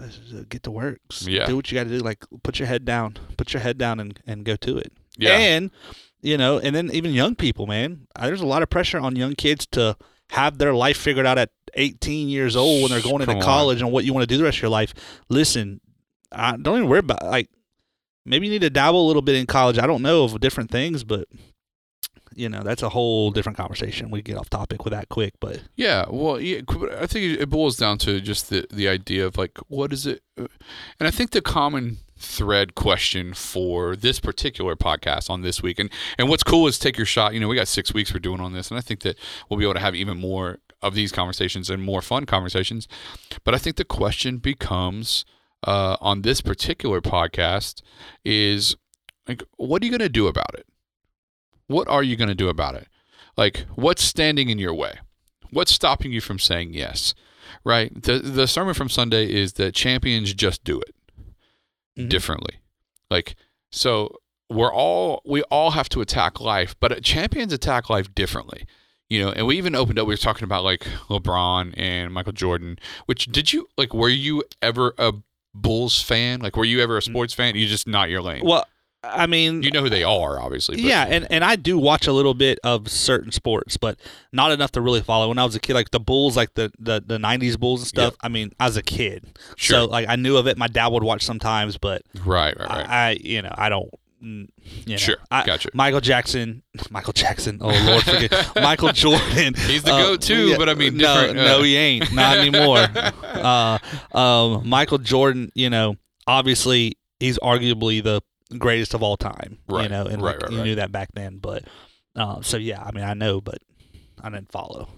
get 0.49 0.63
to 0.63 0.71
work. 0.71 0.99
Yeah. 1.21 1.45
do 1.45 1.55
what 1.55 1.71
you 1.71 1.77
got 1.77 1.83
to 1.83 1.89
do. 1.89 1.99
Like 1.99 2.25
put 2.43 2.59
your 2.59 2.67
head 2.67 2.85
down, 2.85 3.17
put 3.37 3.53
your 3.53 3.61
head 3.61 3.77
down, 3.77 3.99
and 3.99 4.19
and 4.25 4.43
go 4.43 4.55
to 4.57 4.77
it. 4.77 4.93
Yeah. 5.17 5.37
And 5.37 5.71
you 6.27 6.37
know, 6.37 6.59
and 6.59 6.75
then 6.75 6.89
even 6.91 7.11
young 7.13 7.35
people, 7.35 7.65
man, 7.67 8.07
uh, 8.15 8.25
there's 8.27 8.41
a 8.41 8.45
lot 8.45 8.61
of 8.63 8.69
pressure 8.69 8.99
on 8.99 9.15
young 9.15 9.33
kids 9.35 9.65
to 9.71 9.95
have 10.31 10.57
their 10.57 10.73
life 10.73 10.97
figured 10.97 11.25
out 11.25 11.37
at 11.37 11.51
18 11.75 12.27
years 12.29 12.55
old 12.55 12.81
when 12.83 12.91
they're 12.91 13.01
going 13.01 13.19
Come 13.25 13.29
into 13.35 13.35
on. 13.35 13.41
college 13.41 13.81
and 13.81 13.91
what 13.91 14.03
you 14.03 14.13
want 14.13 14.23
to 14.23 14.27
do 14.27 14.37
the 14.37 14.43
rest 14.43 14.57
of 14.57 14.61
your 14.63 14.69
life. 14.71 14.93
Listen, 15.29 15.79
I 16.31 16.57
don't 16.57 16.77
even 16.79 16.89
worry 16.89 16.99
about 16.99 17.23
like 17.23 17.49
maybe 18.25 18.45
you 18.47 18.51
need 18.51 18.61
to 18.61 18.69
dabble 18.69 19.05
a 19.05 19.07
little 19.07 19.21
bit 19.21 19.35
in 19.35 19.45
college. 19.45 19.77
I 19.77 19.87
don't 19.87 20.01
know 20.01 20.23
of 20.25 20.39
different 20.41 20.69
things, 20.69 21.03
but 21.05 21.27
you 22.35 22.49
know 22.49 22.61
that's 22.61 22.83
a 22.83 22.89
whole 22.89 23.31
different 23.31 23.57
conversation. 23.57 24.11
We 24.11 24.21
get 24.21 24.37
off 24.37 24.49
topic 24.49 24.83
with 24.83 24.91
that 24.93 25.09
quick, 25.09 25.33
but 25.39 25.61
Yeah, 25.75 26.05
well, 26.09 26.39
yeah, 26.39 26.61
I 26.99 27.07
think 27.07 27.39
it 27.39 27.49
boils 27.49 27.77
down 27.77 27.97
to 27.99 28.19
just 28.21 28.49
the 28.49 28.67
the 28.71 28.87
idea 28.89 29.25
of 29.25 29.37
like, 29.37 29.57
what 29.69 29.93
is 29.93 30.05
it? 30.05 30.21
uh, 30.37 30.47
And 30.99 31.07
I 31.07 31.11
think 31.11 31.31
the 31.31 31.41
common 31.41 31.97
thread 32.17 32.75
question 32.75 33.33
for 33.33 33.95
this 33.95 34.19
particular 34.19 34.75
podcast 34.75 35.29
on 35.29 35.41
this 35.41 35.61
week, 35.61 35.79
and 35.79 35.89
and 36.17 36.29
what's 36.29 36.43
cool 36.43 36.67
is 36.67 36.79
take 36.79 36.97
your 36.97 37.05
shot. 37.05 37.33
You 37.33 37.39
know, 37.39 37.47
we 37.47 37.55
got 37.55 37.67
six 37.67 37.93
weeks 37.93 38.13
we're 38.13 38.19
doing 38.19 38.41
on 38.41 38.53
this, 38.53 38.69
and 38.69 38.77
I 38.77 38.81
think 38.81 39.01
that 39.01 39.17
we'll 39.49 39.57
be 39.57 39.65
able 39.65 39.75
to 39.75 39.79
have 39.79 39.95
even 39.95 40.19
more 40.19 40.59
of 40.81 40.93
these 40.93 41.11
conversations 41.11 41.69
and 41.69 41.83
more 41.83 42.01
fun 42.01 42.25
conversations. 42.25 42.87
But 43.43 43.55
I 43.55 43.57
think 43.57 43.75
the 43.77 43.85
question 43.85 44.37
becomes 44.37 45.25
uh, 45.63 45.97
on 46.01 46.21
this 46.21 46.41
particular 46.41 47.01
podcast 47.01 47.81
is 48.23 48.75
like, 49.27 49.43
what 49.57 49.81
are 49.81 49.85
you 49.85 49.91
going 49.91 49.99
to 49.99 50.09
do 50.09 50.27
about 50.27 50.53
it? 50.53 50.65
What 51.67 51.87
are 51.87 52.03
you 52.03 52.15
going 52.15 52.29
to 52.29 52.35
do 52.35 52.49
about 52.49 52.75
it? 52.75 52.87
Like, 53.35 53.65
what's 53.75 54.03
standing 54.03 54.49
in 54.49 54.59
your 54.59 54.73
way? 54.73 54.99
What's 55.51 55.73
stopping 55.73 56.11
you 56.11 56.21
from 56.21 56.39
saying 56.39 56.73
yes? 56.73 57.13
Right? 57.63 58.03
The 58.03 58.19
the 58.19 58.47
sermon 58.47 58.73
from 58.73 58.89
Sunday 58.89 59.31
is 59.31 59.53
that 59.53 59.73
champions 59.73 60.33
just 60.33 60.63
do 60.63 60.79
it 60.79 60.95
Mhm. 61.97 62.09
differently. 62.09 62.59
Like 63.09 63.35
so 63.71 64.17
we're 64.49 64.71
all 64.73 65.21
we 65.25 65.41
all 65.43 65.71
have 65.71 65.89
to 65.89 66.01
attack 66.01 66.39
life, 66.39 66.75
but 66.79 67.03
champions 67.03 67.51
attack 67.51 67.89
life 67.89 68.13
differently. 68.15 68.65
You 69.09 69.23
know, 69.23 69.31
and 69.31 69.47
we 69.47 69.57
even 69.57 69.73
opened 69.75 69.99
up 69.99 70.07
we 70.07 70.13
were 70.13 70.17
talking 70.17 70.43
about 70.43 70.63
like 70.65 70.81
LeBron 71.09 71.73
and 71.77 72.13
Michael 72.13 72.33
Jordan, 72.33 72.77
which 73.05 73.25
did 73.27 73.53
you 73.53 73.67
like 73.77 73.93
were 73.93 74.09
you 74.09 74.43
ever 74.61 74.93
a 74.97 75.13
Bulls 75.53 76.01
fan? 76.01 76.39
Like 76.41 76.55
were 76.55 76.65
you 76.65 76.81
ever 76.81 76.97
a 76.97 77.01
sports 77.01 77.33
fan? 77.33 77.55
You 77.55 77.67
just 77.67 77.87
not 77.87 78.09
your 78.09 78.21
lane. 78.21 78.43
well, 78.45 78.65
I 79.07 79.25
mean, 79.27 79.63
you 79.63 79.71
know 79.71 79.81
who 79.81 79.89
they 79.89 80.03
are, 80.03 80.39
obviously. 80.39 80.81
Yeah, 80.81 81.05
and, 81.07 81.27
and 81.31 81.43
I 81.43 81.55
do 81.55 81.77
watch 81.77 82.07
a 82.07 82.13
little 82.13 82.33
bit 82.33 82.59
of 82.63 82.89
certain 82.89 83.31
sports, 83.31 83.77
but 83.77 83.99
not 84.31 84.51
enough 84.51 84.71
to 84.73 84.81
really 84.81 85.01
follow. 85.01 85.29
When 85.29 85.37
I 85.37 85.45
was 85.45 85.55
a 85.55 85.59
kid, 85.59 85.73
like 85.73 85.91
the 85.91 85.99
Bulls, 85.99 86.35
like 86.37 86.53
the 86.55 86.71
the, 86.79 87.03
the 87.05 87.17
'90s 87.17 87.59
Bulls 87.59 87.81
and 87.81 87.87
stuff. 87.87 88.15
I 88.21 88.27
mean, 88.29 88.51
I 88.59 88.65
was 88.65 88.77
a 88.77 88.83
kid, 88.83 89.37
Sure. 89.55 89.79
so 89.81 89.85
like 89.85 90.07
I 90.07 90.15
knew 90.15 90.37
of 90.37 90.47
it. 90.47 90.57
My 90.57 90.67
dad 90.67 90.87
would 90.87 91.03
watch 91.03 91.23
sometimes, 91.25 91.77
but 91.77 92.01
Right, 92.25 92.57
right, 92.59 92.69
right. 92.69 92.89
I, 92.89 93.07
I, 93.09 93.17
you 93.21 93.41
know, 93.41 93.53
I 93.57 93.69
don't. 93.69 93.89
mm, 94.23 94.47
You 94.85 94.91
know, 94.93 94.97
Sure, 94.97 95.17
I, 95.31 95.45
gotcha. 95.45 95.69
Michael 95.73 96.01
Jackson, 96.01 96.63
Michael 96.89 97.13
Jackson. 97.13 97.59
Oh 97.61 97.69
Lord, 97.85 98.03
forget 98.03 98.31
Michael 98.55 98.91
Jordan. 98.91 99.53
He's 99.55 99.83
the 99.83 99.93
uh, 99.93 100.01
goat 100.01 100.21
too, 100.21 100.55
but 100.57 100.69
I 100.69 100.73
mean, 100.73 100.97
no, 100.97 101.29
uh, 101.29 101.33
no, 101.33 101.63
he 101.63 101.75
ain't, 101.77 102.11
not 102.13 102.37
anymore. 102.37 102.79
uh, 103.23 103.77
um, 104.13 104.67
Michael 104.67 104.97
Jordan, 104.97 105.51
you 105.55 105.69
know, 105.69 105.95
obviously 106.25 106.97
he's 107.19 107.39
arguably 107.39 108.03
the 108.03 108.21
greatest 108.57 108.93
of 108.93 109.03
all 109.03 109.17
time. 109.17 109.59
right. 109.67 109.83
You 109.83 109.89
know, 109.89 110.05
and 110.05 110.21
right, 110.21 110.35
like, 110.35 110.43
right, 110.43 110.51
you 110.51 110.63
knew 110.63 110.75
that 110.75 110.91
back 110.91 111.09
then, 111.13 111.37
but 111.37 111.63
uh, 112.15 112.41
so 112.41 112.57
yeah, 112.57 112.81
I 112.83 112.91
mean, 112.91 113.03
I 113.03 113.13
know, 113.13 113.41
but 113.41 113.59
I 114.21 114.29
didn't 114.29 114.51
follow. 114.51 114.89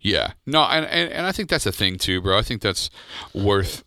Yeah. 0.00 0.32
No, 0.46 0.62
and, 0.62 0.84
and 0.86 1.10
and 1.12 1.26
I 1.26 1.32
think 1.32 1.48
that's 1.48 1.66
a 1.66 1.72
thing 1.72 1.98
too, 1.98 2.20
bro. 2.20 2.38
I 2.38 2.42
think 2.42 2.62
that's 2.62 2.90
worth 3.32 3.84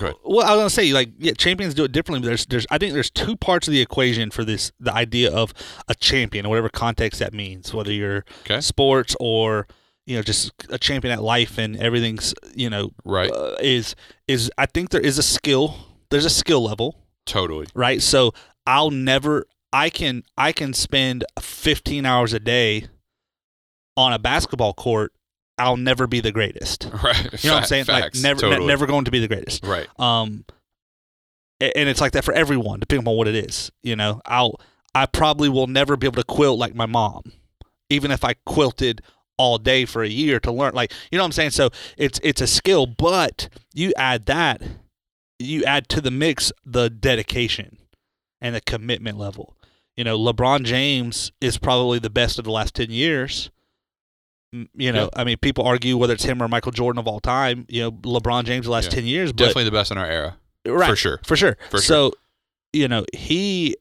Well, 0.00 0.46
I 0.46 0.50
was 0.52 0.58
gonna 0.60 0.70
say, 0.70 0.92
like, 0.92 1.10
yeah, 1.18 1.32
champions 1.32 1.74
do 1.74 1.82
it 1.84 1.90
differently. 1.92 2.20
But 2.20 2.28
there's, 2.28 2.46
there's, 2.46 2.66
I 2.70 2.78
think 2.78 2.92
there's 2.94 3.10
two 3.10 3.36
parts 3.36 3.66
of 3.66 3.72
the 3.72 3.80
equation 3.80 4.30
for 4.30 4.44
this, 4.44 4.70
the 4.78 4.92
idea 4.94 5.32
of 5.32 5.52
a 5.88 5.94
champion, 5.94 6.48
whatever 6.48 6.68
context 6.68 7.18
that 7.18 7.34
means, 7.34 7.74
whether 7.74 7.92
you're 7.92 8.24
Okay. 8.42 8.60
sports 8.60 9.16
or 9.18 9.66
you 10.06 10.16
know 10.16 10.22
just 10.22 10.52
a 10.70 10.78
champion 10.78 11.12
at 11.12 11.22
life 11.22 11.58
and 11.58 11.76
everything's, 11.76 12.32
you 12.54 12.70
know, 12.70 12.90
right. 13.04 13.30
uh, 13.30 13.56
is 13.60 13.96
is 14.28 14.50
I 14.56 14.66
think 14.66 14.90
there 14.90 15.00
is 15.00 15.18
a 15.18 15.22
skill. 15.22 15.74
There's 16.10 16.24
a 16.24 16.30
skill 16.30 16.62
level, 16.62 16.94
totally. 17.28 17.66
right? 17.74 18.02
So 18.02 18.32
I'll 18.66 18.90
never, 18.90 19.46
I 19.72 19.90
can, 19.90 20.24
I 20.36 20.52
can 20.52 20.72
spend 20.72 21.24
15 21.40 22.04
hours 22.04 22.32
a 22.32 22.40
day 22.40 22.86
on 23.96 24.12
a 24.12 24.18
basketball 24.18 24.74
court. 24.74 25.12
I'll 25.58 25.76
never 25.76 26.06
be 26.06 26.20
the 26.20 26.32
greatest. 26.32 26.88
Right. 27.02 27.42
You 27.44 27.50
know 27.50 27.56
what 27.56 27.62
I'm 27.62 27.66
saying? 27.68 27.84
Facts. 27.84 28.16
Like 28.16 28.22
never, 28.22 28.58
ne- 28.58 28.66
never 28.66 28.86
going 28.86 29.04
to 29.06 29.10
be 29.10 29.18
the 29.20 29.28
greatest. 29.28 29.64
Right. 29.64 29.86
Um, 29.98 30.44
and 31.60 31.88
it's 31.88 32.00
like 32.00 32.12
that 32.12 32.24
for 32.24 32.32
everyone, 32.34 32.80
depending 32.80 33.06
on 33.08 33.16
what 33.16 33.26
it 33.28 33.34
is. 33.34 33.70
You 33.82 33.96
know, 33.96 34.20
I'll 34.26 34.60
I 34.94 35.06
probably 35.06 35.48
will 35.48 35.66
never 35.66 35.96
be 35.96 36.06
able 36.06 36.22
to 36.22 36.24
quilt 36.24 36.58
like 36.58 36.74
my 36.74 36.86
mom, 36.86 37.32
even 37.90 38.10
if 38.10 38.24
I 38.24 38.34
quilted 38.46 39.02
all 39.36 39.58
day 39.58 39.84
for 39.84 40.02
a 40.02 40.08
year 40.08 40.38
to 40.40 40.52
learn. 40.52 40.74
Like 40.74 40.92
you 41.10 41.18
know 41.18 41.24
what 41.24 41.26
I'm 41.26 41.32
saying? 41.32 41.50
So 41.50 41.70
it's 41.96 42.20
it's 42.22 42.40
a 42.40 42.46
skill, 42.46 42.86
but 42.86 43.48
you 43.74 43.92
add 43.96 44.26
that, 44.26 44.62
you 45.38 45.64
add 45.64 45.88
to 45.90 46.00
the 46.00 46.10
mix 46.10 46.52
the 46.64 46.88
dedication 46.90 47.78
and 48.40 48.54
the 48.54 48.60
commitment 48.60 49.18
level. 49.18 49.56
You 49.96 50.04
know, 50.04 50.18
LeBron 50.18 50.64
James 50.64 51.32
is 51.40 51.58
probably 51.58 51.98
the 51.98 52.10
best 52.10 52.38
of 52.38 52.44
the 52.44 52.50
last 52.52 52.74
ten 52.74 52.90
years. 52.90 53.50
You 54.74 54.92
know, 54.92 55.10
I 55.14 55.24
mean, 55.24 55.36
people 55.38 55.64
argue 55.66 55.96
whether 55.98 56.14
it's 56.14 56.24
him 56.24 56.42
or 56.42 56.48
Michael 56.48 56.72
Jordan 56.72 56.98
of 56.98 57.06
all 57.06 57.20
time. 57.20 57.66
You 57.68 57.82
know, 57.82 57.92
LeBron 57.92 58.44
James 58.44 58.64
the 58.66 58.72
last 58.72 58.84
Yeah. 58.86 58.90
ten 58.90 59.04
years, 59.06 59.30
but 59.32 59.38
Definitely 59.38 59.64
the 59.64 59.70
best 59.72 59.90
in 59.90 59.98
our 59.98 60.06
era. 60.06 60.36
right 60.66 60.88
For 60.88 60.96
sure. 60.96 61.20
for 61.24 61.36
sure 61.36 61.56
For 61.70 61.78
so 61.80 62.12
you 62.72 62.88
know 62.88 63.04
he 63.14 63.76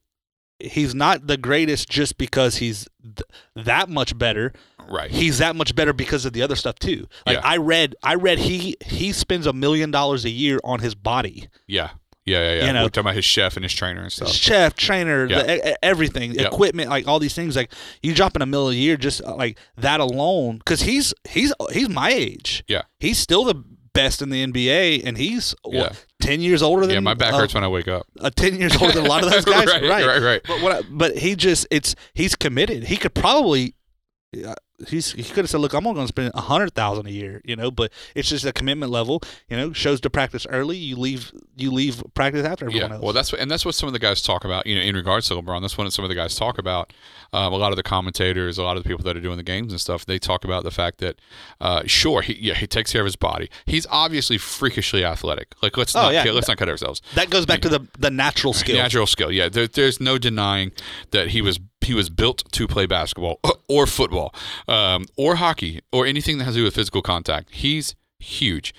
he's 0.59 0.95
not 0.95 1.27
the 1.27 1.37
greatest 1.37 1.89
just 1.89 2.17
because 2.17 2.57
he's 2.57 2.87
th- 3.03 3.21
that 3.65 3.89
much 3.89 4.17
better 4.17 4.53
Right. 4.89 5.11
he's 5.11 5.37
that 5.39 5.55
much 5.55 5.75
better 5.75 5.93
because 5.93 6.25
of 6.25 6.33
the 6.33 6.41
other 6.41 6.55
stuff 6.55 6.79
too 6.79 7.07
like 7.25 7.35
Yeah. 7.37 7.41
i 7.47 7.57
read 7.57 7.95
i 8.03 8.15
read 8.15 8.39
he 8.39 8.75
he 8.85 9.11
spends 9.11 9.45
a 9.45 9.53
million 9.53 9.91
dollars 9.91 10.23
a 10.25 10.29
year 10.29 10.59
on 10.63 10.79
his 10.79 10.95
body 10.95 11.47
Yeah. 11.67 11.89
Yeah, 12.25 12.39
yeah, 12.39 12.53
yeah. 12.59 12.65
You 12.67 12.73
know- 12.73 12.81
We're 12.83 12.89
talking 12.89 13.01
about 13.01 13.15
his 13.15 13.23
chef 13.23 13.55
and 13.55 13.63
his 13.63 13.73
trainer 13.73 14.01
and 14.01 14.11
stuff. 14.11 14.29
chef 14.29 14.75
trainer 14.75 15.27
Yeah. 15.27 15.43
the, 15.43 15.85
everything 15.85 16.37
equipment 16.39 16.89
like 16.89 17.07
all 17.07 17.19
these 17.19 17.33
things 17.33 17.55
like 17.55 17.71
you 18.01 18.13
dropping 18.13 18.41
a 18.41 18.45
mill 18.45 18.69
a 18.69 18.73
year 18.73 18.97
just 18.97 19.21
uh, 19.23 19.33
like 19.35 19.57
that 19.77 19.99
alone 20.01 20.57
because 20.57 20.81
he's 20.81 21.13
he's 21.29 21.53
he's 21.71 21.87
my 21.87 22.09
age 22.11 22.63
Yeah. 22.67 22.81
he's 22.99 23.17
still 23.17 23.43
the 23.45 23.63
best 23.97 24.21
in 24.21 24.29
the 24.29 24.45
nba 24.47 25.01
and 25.03 25.17
he's 25.17 25.53
what, 25.63 26.05
10 26.21 26.39
years 26.41 26.61
older 26.61 26.85
than 26.85 26.93
Yeah, 26.93 26.99
my 27.01 27.13
back 27.15 27.33
uh, 27.33 27.39
hurts 27.39 27.53
when 27.53 27.63
I 27.63 27.67
wake 27.67 27.87
up. 27.87 28.05
uh, 28.19 28.29
10 28.29 28.59
years 28.59 28.75
older 28.81 28.93
than 28.93 29.05
a 29.05 29.09
lot 29.09 29.23
of 29.23 29.31
those 29.31 29.45
guys 29.55 29.67
right, 29.67 29.83
right, 30.05 30.21
right. 30.21 30.41
But 30.47 30.61
what? 30.61 30.71
I, 30.71 30.81
but 30.89 31.17
he 31.17 31.35
just 31.35 31.67
it's 31.71 31.95
he's 32.13 32.35
committed. 32.35 32.83
He 32.85 32.97
could 32.97 33.13
probably. 33.13 33.73
He's 34.87 35.13
he 35.13 35.23
could 35.23 35.37
have 35.37 35.49
said, 35.49 35.59
"Look, 35.59 35.73
I'm 35.73 35.87
only 35.87 35.95
going 35.97 36.05
to 36.05 36.11
spend 36.13 36.31
a 36.35 36.41
hundred 36.41 36.75
thousand 36.75 37.07
a 37.07 37.11
year," 37.11 37.41
you 37.43 37.55
know. 37.55 37.71
But 37.71 37.91
it's 38.13 38.29
just 38.29 38.45
a 38.45 38.53
commitment 38.53 38.91
level, 38.91 39.21
you 39.49 39.57
know. 39.57 39.73
Shows 39.73 39.99
to 40.01 40.09
practice 40.11 40.45
early. 40.51 40.77
You 40.77 40.95
leave 40.97 41.31
you 41.55 41.71
leave 41.71 42.03
practice 42.13 42.45
after 42.45 42.65
everyone 42.65 42.89
Yeah, 42.91 42.95
else. 42.97 43.03
well, 43.03 43.13
that's 43.13 43.31
what, 43.31 43.41
and 43.41 43.49
that's 43.49 43.65
what 43.65 43.73
some 43.73 43.87
of 43.87 43.93
the 43.93 43.99
guys 43.99 44.21
talk 44.21 44.45
about. 44.45 44.67
You 44.67 44.75
know, 44.75 44.81
in 44.81 44.95
regards 44.95 45.27
to 45.29 45.33
LeBron, 45.33 45.61
that's 45.61 45.79
what 45.79 45.91
some 45.91 46.05
of 46.05 46.09
the 46.09 46.15
guys 46.15 46.35
talk 46.35 46.59
about. 46.59 46.93
Um, 47.33 47.53
a 47.53 47.57
lot 47.57 47.71
of 47.71 47.75
the 47.75 47.81
commentators, 47.83 48.59
a 48.59 48.63
lot 48.63 48.77
of 48.77 48.83
the 48.83 48.87
people 48.87 49.03
that 49.05 49.17
are 49.17 49.21
doing 49.21 49.37
the 49.37 49.43
games 49.43 49.73
and 49.73 49.81
stuff, 49.81 50.05
they 50.05 50.19
talk 50.19 50.45
about 50.45 50.63
the 50.63 50.71
fact 50.71 50.99
that, 50.99 51.15
uh, 51.59 51.81
sure, 51.87 52.21
he 52.21 52.37
yeah 52.39 52.53
he 52.53 52.67
takes 52.67 52.91
care 52.93 53.01
of 53.01 53.05
his 53.05 53.15
body. 53.15 53.49
He's 53.65 53.87
obviously 53.89 54.37
freakishly 54.37 55.03
athletic. 55.03 55.55
Like 55.63 55.75
let's 55.75 55.95
Oh, 55.95 56.03
not 56.03 56.13
yeah. 56.13 56.23
let's 56.31 56.47
not 56.47 56.57
cut 56.57 56.69
ourselves. 56.69 57.01
that 57.15 57.31
goes 57.31 57.47
back 57.47 57.61
to 57.61 57.69
the 57.69 57.79
the 57.97 58.11
natural 58.11 58.53
skill. 58.53 58.75
Natural 58.75 59.07
skill, 59.07 59.31
yeah. 59.31 59.49
There, 59.49 59.65
there's 59.67 59.99
no 59.99 60.19
denying 60.19 60.71
that 61.09 61.29
he 61.29 61.41
was 61.41 61.59
he 61.81 61.93
was 61.93 62.09
built 62.09 62.43
to 62.51 62.67
play 62.67 62.85
basketball 62.85 63.39
or 63.69 63.87
football, 63.87 64.33
um, 64.67 65.05
or 65.17 65.35
hockey 65.35 65.81
or 65.91 66.05
anything 66.05 66.37
that 66.37 66.45
has 66.45 66.55
to 66.55 66.59
do 66.59 66.63
with 66.65 66.75
physical 66.75 67.01
contact. 67.01 67.53
He's 67.53 67.95
huge, 68.19 68.73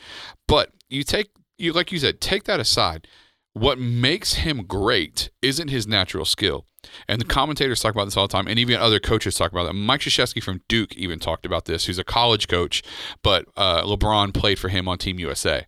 but 0.46 0.70
you 0.88 1.02
take 1.04 1.30
you 1.58 1.72
like 1.72 1.92
you 1.92 1.98
said, 1.98 2.20
take 2.20 2.44
that 2.44 2.60
aside. 2.60 3.06
What 3.52 3.78
makes 3.78 4.34
him 4.34 4.64
great 4.66 5.30
isn't 5.42 5.68
his 5.68 5.86
natural 5.86 6.24
skill. 6.24 6.64
And 7.08 7.20
the 7.20 7.24
commentators 7.24 7.80
talk 7.80 7.92
about 7.92 8.04
this 8.04 8.16
all 8.16 8.28
the 8.28 8.32
time, 8.32 8.46
and 8.46 8.58
even 8.58 8.76
other 8.76 9.00
coaches 9.00 9.34
talk 9.34 9.50
about 9.50 9.64
that. 9.64 9.72
Mike 9.72 10.00
Krzyzewski 10.00 10.42
from 10.42 10.62
Duke 10.68 10.94
even 10.94 11.18
talked 11.18 11.44
about 11.44 11.64
this. 11.64 11.86
He's 11.86 11.98
a 11.98 12.04
college 12.04 12.46
coach, 12.46 12.82
but 13.22 13.46
uh, 13.56 13.82
LeBron 13.82 14.32
played 14.32 14.58
for 14.58 14.68
him 14.68 14.88
on 14.88 14.96
Team 14.96 15.18
USA. 15.18 15.66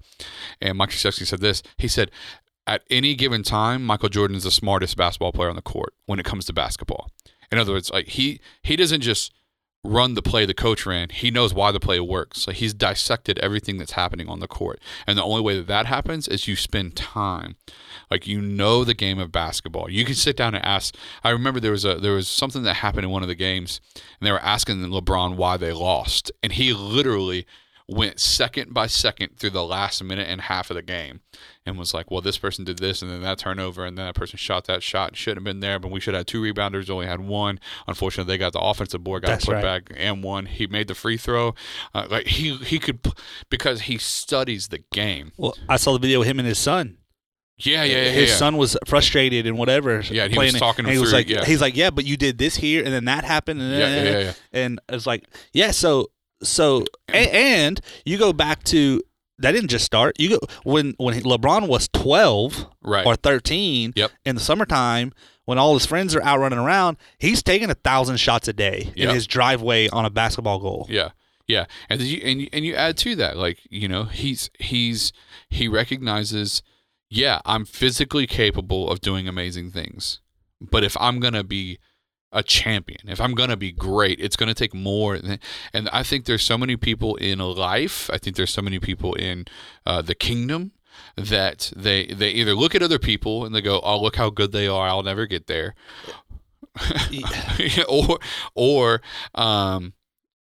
And 0.61 0.79
Mike 0.79 0.91
Krzyzewski 0.91 1.27
said 1.27 1.41
this. 1.41 1.63
He 1.79 1.89
said, 1.89 2.11
at 2.67 2.83
any 2.91 3.15
given 3.15 3.43
time, 3.43 3.85
Michael 3.85 4.09
Jordan 4.09 4.37
is 4.37 4.45
the 4.45 4.51
smartest 4.51 4.97
basketball 4.97 5.33
player 5.33 5.49
on 5.49 5.57
the 5.57 5.63
court 5.63 5.95
when 6.07 6.19
it 6.19 6.25
comes 6.25 6.45
to 6.47 6.53
basketball. 6.53 7.11
In 7.51 7.59
other 7.59 7.73
words, 7.73 7.91
like 7.91 8.09
he 8.09 8.41
he 8.63 8.77
doesn't 8.77 9.01
just 9.01 9.33
run 9.83 10.15
the 10.15 10.23
play 10.23 10.45
the 10.45 10.55
coach 10.55 10.85
ran. 10.85 11.09
He 11.09 11.31
knows 11.31 11.55
why 11.55 11.73
the 11.73 11.81
play 11.81 12.01
works. 12.01 12.43
So 12.43 12.53
he's 12.53 12.75
dissected 12.75 13.39
everything 13.39 13.79
that's 13.79 13.93
happening 13.93 14.29
on 14.29 14.41
the 14.41 14.47
court. 14.47 14.79
And 15.07 15.17
the 15.17 15.25
only 15.25 15.41
way 15.41 15.57
that 15.57 15.69
that 15.69 15.87
happens 15.87 16.29
is 16.29 16.47
you 16.47 16.55
spend 16.55 16.97
time. 16.97 17.57
Like 18.11 18.27
you 18.27 18.41
know 18.41 18.85
the 18.85 18.95
game 18.95 19.19
of 19.19 19.33
basketball. 19.33 19.91
You 19.91 20.05
can 20.05 20.15
sit 20.15 20.37
down 20.37 20.55
and 20.55 20.65
ask. 20.65 20.95
I 21.25 21.31
remember 21.31 21.61
there 21.61 21.71
was 21.71 21.85
a 21.85 21.95
there 21.97 22.15
was 22.15 22.29
something 22.29 22.63
that 22.65 22.75
happened 22.75 23.05
in 23.05 23.11
one 23.11 23.23
of 23.23 23.29
the 23.29 23.35
games, 23.35 23.81
and 23.95 24.27
they 24.27 24.33
were 24.33 24.41
asking 24.41 24.77
LeBron 24.77 25.37
why 25.37 25.57
they 25.57 25.73
lost, 25.73 26.31
and 26.43 26.53
he 26.53 26.73
literally 26.73 27.47
went 27.91 28.21
second 28.21 28.73
by 28.73 28.87
second 28.87 29.37
through 29.37 29.51
the 29.51 29.65
last 29.65 30.03
minute 30.03 30.29
and 30.29 30.43
half 30.43 30.71
of 30.71 30.77
the 30.77 30.83
game 30.83 31.21
and 31.67 31.77
was 31.77 31.93
like, 31.93 32.09
well, 32.09 32.21
this 32.21 32.39
person 32.39 32.65
did 32.65 32.79
this 32.79 33.03
and 33.03 33.11
then 33.11 33.21
that 33.23 33.39
turnover 33.39 33.85
and 33.85 33.99
then 33.99 34.07
that 34.07 34.15
person 34.15 34.37
shot 34.37 34.65
that 34.67 34.83
shot. 34.83 35.17
Shouldn't 35.17 35.39
have 35.39 35.45
been 35.45 35.61
there, 35.61 35.81
but 35.81 35.91
we 35.91 35.99
should 35.99 36.15
have 36.15 36.27
two 36.27 36.41
rebounders, 36.41 36.89
only 36.89 37.07
had 37.07 37.21
one. 37.21 37.59
Unfortunately, 37.89 38.33
they 38.33 38.39
got 38.39 38.53
the 38.53 38.61
offensive 38.61 39.03
board, 39.03 39.23
got 39.23 39.29
That's 39.29 39.45
put 39.45 39.55
right. 39.55 39.63
back 39.63 39.93
and 39.97 40.23
one. 40.23 40.47
He 40.47 40.69
made 40.69 40.87
the 40.87 40.95
free 40.95 41.17
throw. 41.17 41.55
Uh, 41.93 42.07
like 42.09 42.29
he, 42.29 42.57
he 42.57 42.79
could, 42.79 43.01
because 43.51 43.83
he 43.83 43.99
studies 43.99 44.69
the 44.69 44.85
game. 44.93 45.33
Well, 45.37 45.57
I 45.69 45.77
saw 45.77 45.93
the 45.93 45.99
video 45.99 46.21
of 46.21 46.27
him 46.29 46.39
and 46.39 46.47
his 46.47 46.59
son. 46.59 46.99
Yeah, 47.59 47.85
yeah, 47.85 48.05
yeah. 48.05 48.11
his 48.11 48.31
yeah. 48.31 48.37
son 48.37 48.57
was 48.57 48.77
frustrated 48.87 49.47
and 49.47 49.59
whatever. 49.59 50.01
Yeah, 50.01 50.25
and 50.25 50.33
he 50.33 50.39
was 50.39 50.55
talking 50.55 50.87
and 50.87 50.93
he 50.93 50.99
was 50.99 51.11
through, 51.11 51.19
like, 51.19 51.29
yeah. 51.29 51.45
he's 51.45 51.61
like, 51.61 51.77
yeah, 51.77 51.91
but 51.91 52.07
you 52.07 52.17
did 52.17 52.39
this 52.39 52.57
here, 52.57 52.83
and 52.83 52.93
then 52.93 53.05
that 53.07 53.25
happened, 53.25 53.61
and 53.61 53.73
Yeah, 53.73 53.89
yeah, 53.89 54.03
yeah, 54.03 54.19
yeah. 54.19 54.33
and 54.53 54.81
it's 54.89 55.07
like, 55.07 55.25
yeah, 55.53 55.73
so 55.73 56.11
so 56.43 56.85
and, 57.09 57.29
and 57.31 57.81
you 58.05 58.19
go 58.19 58.33
back 58.33 58.65
to 58.65 59.03
that 59.39 59.53
didn't 59.53 59.69
just 59.71 59.85
start. 59.87 60.19
You 60.21 60.31
go 60.31 60.39
when 60.65 60.95
when 60.99 61.19
LeBron 61.21 61.67
was 61.69 61.89
twelve 61.89 62.67
Right. 62.83 63.07
or 63.07 63.17
thirteen 63.17 63.93
Yep. 63.97 64.11
in 64.25 64.35
the 64.37 64.41
summertime. 64.41 65.13
When 65.47 65.59
all 65.59 65.75
his 65.75 65.85
friends 65.87 66.15
are 66.15 66.23
out 66.23 66.39
running 66.39 66.61
around, 66.61 66.97
he's 67.19 67.43
taking 67.43 67.71
a 67.71 67.75
thousand 67.75 68.19
shots 68.19 68.47
a 68.47 68.53
day 68.53 68.93
in 68.95 69.09
his 69.09 69.27
driveway 69.27 69.89
on 69.89 70.05
a 70.05 70.11
basketball 70.11 70.61
goal. 70.61 70.87
Yeah, 70.89 71.11
yeah, 71.49 71.65
and 71.89 72.01
you 72.01 72.21
and 72.25 72.41
you, 72.43 72.49
and 72.53 72.65
you 72.65 72.77
add 72.77 72.97
to 72.99 73.17
that, 73.17 73.37
like 73.37 73.59
you 73.69 73.89
know, 73.89 74.05
he's 74.05 74.49
he's 74.61 75.13
he 75.49 75.67
recognizes, 75.67 76.63
yeah, 77.09 77.41
I'm 77.45 77.65
physically 77.65 78.29
capable 78.29 78.89
of 78.89 79.01
doing 79.01 79.27
amazing 79.27 79.73
things, 79.73 80.21
but 80.61 80.85
if 80.85 80.97
I'm 81.01 81.19
gonna 81.19 81.43
be 81.43 81.79
a 82.33 82.43
champion, 82.43 83.09
if 83.09 83.21
I'm 83.21 83.35
gonna 83.35 83.57
be 83.57 83.73
great, 83.73 84.21
it's 84.21 84.37
gonna 84.37 84.55
take 84.55 84.75
more. 84.75 85.19
And 85.73 85.89
I 85.93 86.03
think 86.03 86.25
there's 86.25 86.43
so 86.43 86.57
many 86.57 86.77
people 86.77 87.17
in 87.17 87.39
life. 87.39 88.09
I 88.13 88.19
think 88.19 88.37
there's 88.37 88.53
so 88.53 88.63
many 88.63 88.79
people 88.79 89.15
in 89.15 89.47
uh, 89.85 90.03
the 90.03 90.15
kingdom 90.15 90.73
that 91.17 91.73
they 91.77 92.07
they 92.07 92.31
either 92.31 92.55
look 92.55 92.75
at 92.75 92.83
other 92.83 92.99
people 92.99 93.45
and 93.45 93.55
they 93.55 93.61
go, 93.61 93.81
"Oh, 93.83 94.01
look 94.01 94.17
how 94.17 94.31
good 94.31 94.53
they 94.53 94.69
are. 94.69 94.89
I'll 94.89 95.03
never 95.03 95.27
get 95.27 95.47
there," 95.47 95.75
or 97.89 98.19
or 98.55 99.03
um 99.35 99.95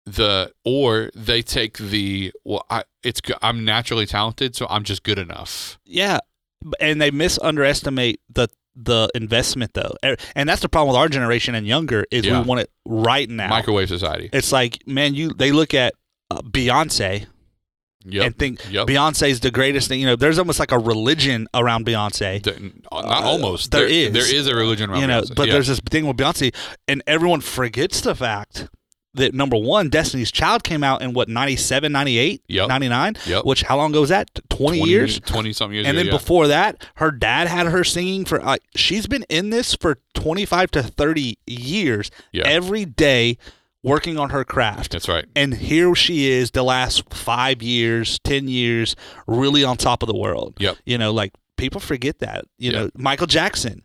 the 0.07 0.53
or 0.65 1.11
they 1.15 1.43
take 1.43 1.79
the 1.79 2.33
well 2.45 2.65
I 2.69 2.85
it's 3.03 3.21
I'm 3.41 3.65
naturally 3.65 4.07
talented 4.07 4.55
so 4.55 4.67
I'm 4.69 4.85
just 4.85 5.03
good 5.03 5.19
enough. 5.19 5.79
Yeah, 5.85 6.21
and 6.81 7.01
they 7.01 7.11
misunderestimate 7.11 8.17
the 8.31 8.49
the 8.77 9.09
investment 9.15 9.73
though, 9.75 9.95
Er- 10.05 10.17
and 10.35 10.49
that's 10.49 10.63
the 10.63 10.69
problem 10.69 10.93
with 10.95 11.01
our 11.01 11.09
generation 11.09 11.55
and 11.55 11.67
younger 11.67 12.05
is 12.11 12.25
Yeah. 12.27 12.41
we 12.41 12.47
want 12.49 12.61
it 12.63 12.71
right 12.85 13.29
now. 13.31 13.49
Microwave 13.49 13.89
society. 13.89 14.29
It's 14.33 14.51
like 14.53 14.87
man, 14.87 15.15
you 15.15 15.31
they 15.31 15.53
look 15.53 15.75
at 15.75 15.95
uh, 16.31 16.41
Beyonce 16.43 17.27
Yep. 18.07 18.27
and 18.27 18.39
think 18.39 18.61
Yep. 18.71 18.91
is 19.23 19.41
the 19.41 19.51
greatest 19.51 19.89
thing. 19.89 19.99
You 20.01 20.07
know, 20.07 20.17
there's 20.17 20.39
almost 20.39 20.59
like 20.59 20.73
a 20.73 20.79
religion 20.79 21.47
around 21.55 21.87
Beyonce. 21.87 22.43
The- 22.43 22.73
not 22.93 23.05
Uh, 23.05 23.27
almost. 23.27 23.71
there 23.71 23.81
there 23.83 23.89
is. 23.89 24.13
There 24.13 24.35
is 24.35 24.47
a 24.47 24.55
religion 24.55 24.91
around 24.91 25.01
you 25.01 25.07
know, 25.07 25.23
Beyonce. 25.23 25.35
but 25.35 25.47
yeah. 25.47 25.53
there's 25.55 25.69
this 25.69 25.81
thing 25.89 26.07
with 26.07 26.17
Beyonce, 26.19 26.55
and 26.87 27.03
everyone 27.07 27.41
forgets 27.41 28.03
the 28.03 28.15
fact 28.15 28.69
that 29.15 29.33
number 29.35 29.57
one, 29.57 29.89
Destiny's 29.89 30.31
Child 30.33 30.65
came 30.65 30.83
out 30.85 31.01
in 31.03 31.13
what 31.13 31.29
97, 31.29 31.91
98, 31.93 32.43
Yep. 32.49 32.69
99, 32.69 33.17
Yep. 33.27 33.45
which 33.45 33.63
how 33.63 33.77
long 33.77 33.91
ago 33.91 34.01
was 34.01 34.11
that? 34.11 34.29
20, 34.51 34.79
20 34.79 34.91
years. 34.91 35.21
20 35.21 35.53
something 35.53 35.75
years 35.75 35.87
And 35.87 35.97
ago, 35.97 36.05
then 36.05 36.07
yeah. 36.13 36.19
before 36.19 36.47
that, 36.49 36.85
her 36.97 37.11
dad 37.11 37.47
had 37.49 37.67
her 37.67 37.85
singing 37.85 38.25
for 38.25 38.41
like 38.41 38.63
she's 38.77 39.07
been 39.07 39.25
in 39.29 39.51
this 39.51 39.75
for 39.75 39.99
25 40.15 40.71
to 40.73 40.83
30 40.83 41.39
years 41.47 42.11
Yeah. 42.33 42.43
every 42.47 42.85
day 42.85 43.39
working 43.83 44.19
on 44.19 44.31
her 44.31 44.45
craft. 44.45 44.93
That's 44.93 45.09
right. 45.09 45.27
And 45.37 45.55
here 45.55 45.95
she 45.95 46.31
is 46.31 46.53
the 46.53 46.63
last 46.63 47.05
5 47.13 47.63
years, 47.63 48.19
10 48.25 48.49
years 48.49 48.97
really 49.27 49.63
on 49.63 49.77
top 49.77 50.03
of 50.03 50.07
the 50.09 50.17
world. 50.17 50.55
Yep. 50.59 50.77
You 50.87 50.97
know, 50.99 51.13
like 51.13 51.33
people 51.57 51.81
forget 51.81 52.19
that. 52.21 52.47
You 52.59 52.73
Yep. 52.73 52.81
know, 52.81 52.91
Michael 52.97 53.27
Jackson 53.27 53.85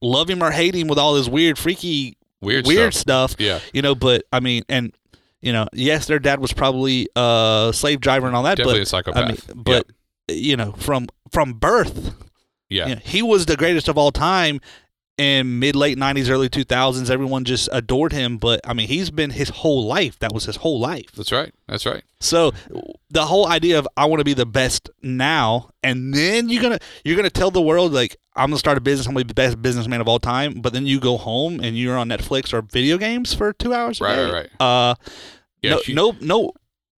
love 0.00 0.30
him 0.30 0.42
or 0.42 0.52
hate 0.52 0.74
him 0.74 0.86
with 0.86 0.98
all 0.98 1.16
his 1.16 1.28
weird 1.28 1.58
freaky 1.58 2.16
Weird, 2.44 2.66
weird 2.66 2.94
stuff. 2.94 3.32
stuff. 3.32 3.40
Yeah. 3.40 3.60
You 3.72 3.82
know, 3.82 3.94
but 3.94 4.24
I 4.32 4.40
mean 4.40 4.62
and 4.68 4.92
you 5.40 5.52
know, 5.52 5.68
yes, 5.74 6.06
their 6.06 6.18
dad 6.18 6.40
was 6.40 6.54
probably 6.54 7.08
a 7.16 7.70
slave 7.74 8.00
driver 8.00 8.26
and 8.26 8.34
all 8.34 8.44
that, 8.44 8.56
Definitely 8.56 8.80
a 8.80 8.82
but 8.82 8.88
psychopath. 8.88 9.24
I 9.24 9.28
mean, 9.28 9.62
but 9.62 9.86
you 10.28 10.56
know, 10.56 10.72
from 10.72 11.06
from 11.30 11.54
birth, 11.54 12.14
yeah. 12.70 12.86
you 12.86 12.94
know, 12.94 13.00
he 13.04 13.20
was 13.20 13.46
the 13.46 13.56
greatest 13.56 13.88
of 13.88 13.98
all 13.98 14.10
time 14.10 14.60
in 15.16 15.58
mid 15.58 15.76
late 15.76 15.96
'90s, 15.98 16.28
early 16.28 16.48
2000s. 16.48 17.08
Everyone 17.10 17.44
just 17.44 17.68
adored 17.72 18.12
him, 18.12 18.36
but 18.38 18.60
I 18.64 18.72
mean, 18.74 18.88
he's 18.88 19.10
been 19.10 19.30
his 19.30 19.48
whole 19.50 19.84
life. 19.86 20.18
That 20.18 20.32
was 20.32 20.44
his 20.44 20.56
whole 20.56 20.80
life. 20.80 21.12
That's 21.16 21.30
right. 21.32 21.52
That's 21.68 21.86
right. 21.86 22.02
So 22.20 22.52
the 23.10 23.26
whole 23.26 23.46
idea 23.46 23.78
of 23.78 23.86
I 23.96 24.06
want 24.06 24.20
to 24.20 24.24
be 24.24 24.34
the 24.34 24.46
best 24.46 24.90
now, 25.02 25.70
and 25.82 26.12
then 26.14 26.48
you're 26.48 26.62
gonna 26.62 26.78
you're 27.04 27.16
gonna 27.16 27.30
tell 27.30 27.50
the 27.50 27.62
world 27.62 27.92
like 27.92 28.16
I'm 28.34 28.50
gonna 28.50 28.58
start 28.58 28.76
a 28.78 28.80
business. 28.80 29.06
I'm 29.06 29.12
gonna 29.14 29.24
be 29.24 29.28
the 29.28 29.34
best 29.34 29.60
businessman 29.62 30.00
of 30.00 30.08
all 30.08 30.18
time. 30.18 30.54
But 30.60 30.72
then 30.72 30.86
you 30.86 30.98
go 31.00 31.16
home 31.16 31.60
and 31.60 31.76
you're 31.78 31.96
on 31.96 32.08
Netflix 32.08 32.52
or 32.52 32.62
video 32.62 32.98
games 32.98 33.32
for 33.34 33.52
two 33.52 33.72
hours. 33.72 34.00
a 34.00 34.04
Right, 34.04 34.16
day. 34.16 34.30
right, 34.32 34.50
Uh, 34.60 34.94
Yeah. 35.62 35.70
no, 35.72 35.80
you- 35.86 35.94
no, 35.94 36.16
no, 36.20 36.52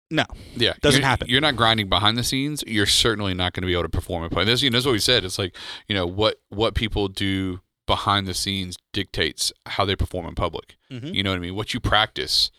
no. 0.09 0.25
Yeah, 0.55 0.73
Doesn't 0.81 1.01
you're, 1.01 1.07
happen. 1.07 1.27
You're 1.29 1.41
not 1.41 1.55
grinding 1.55 1.89
behind 1.89 2.17
the 2.17 2.23
scenes. 2.23 2.63
You're 2.65 2.85
certainly 2.87 3.33
not 3.35 3.53
going 3.53 3.61
to 3.61 3.67
be 3.67 3.73
able 3.73 3.83
to 3.83 3.89
perform 3.89 4.23
and 4.23 4.31
play. 4.31 4.45
This, 4.45 4.61
you 4.63 4.69
know, 4.69 4.77
that's 4.77 4.85
what 4.85 4.93
we 4.93 4.99
said. 4.99 5.23
It's 5.25 5.37
like 5.37 5.55
you 5.87 5.93
know 5.93 6.07
what 6.07 6.39
what 6.49 6.73
people 6.73 7.09
do 7.09 7.59
behind 7.87 8.27
the 8.27 8.33
scenes 8.35 8.77
dictates 8.93 9.51
how 9.65 9.85
they 9.85 9.95
perform 9.95 10.27
in 10.27 10.35
public. 10.35 10.75
Mhm. 10.91 11.15
You 11.15 11.23
know 11.23 11.31
what 11.31 11.37
I 11.37 11.39
mean? 11.39 11.55
What 11.55 11.73
you 11.73 11.79
practice 11.79 12.51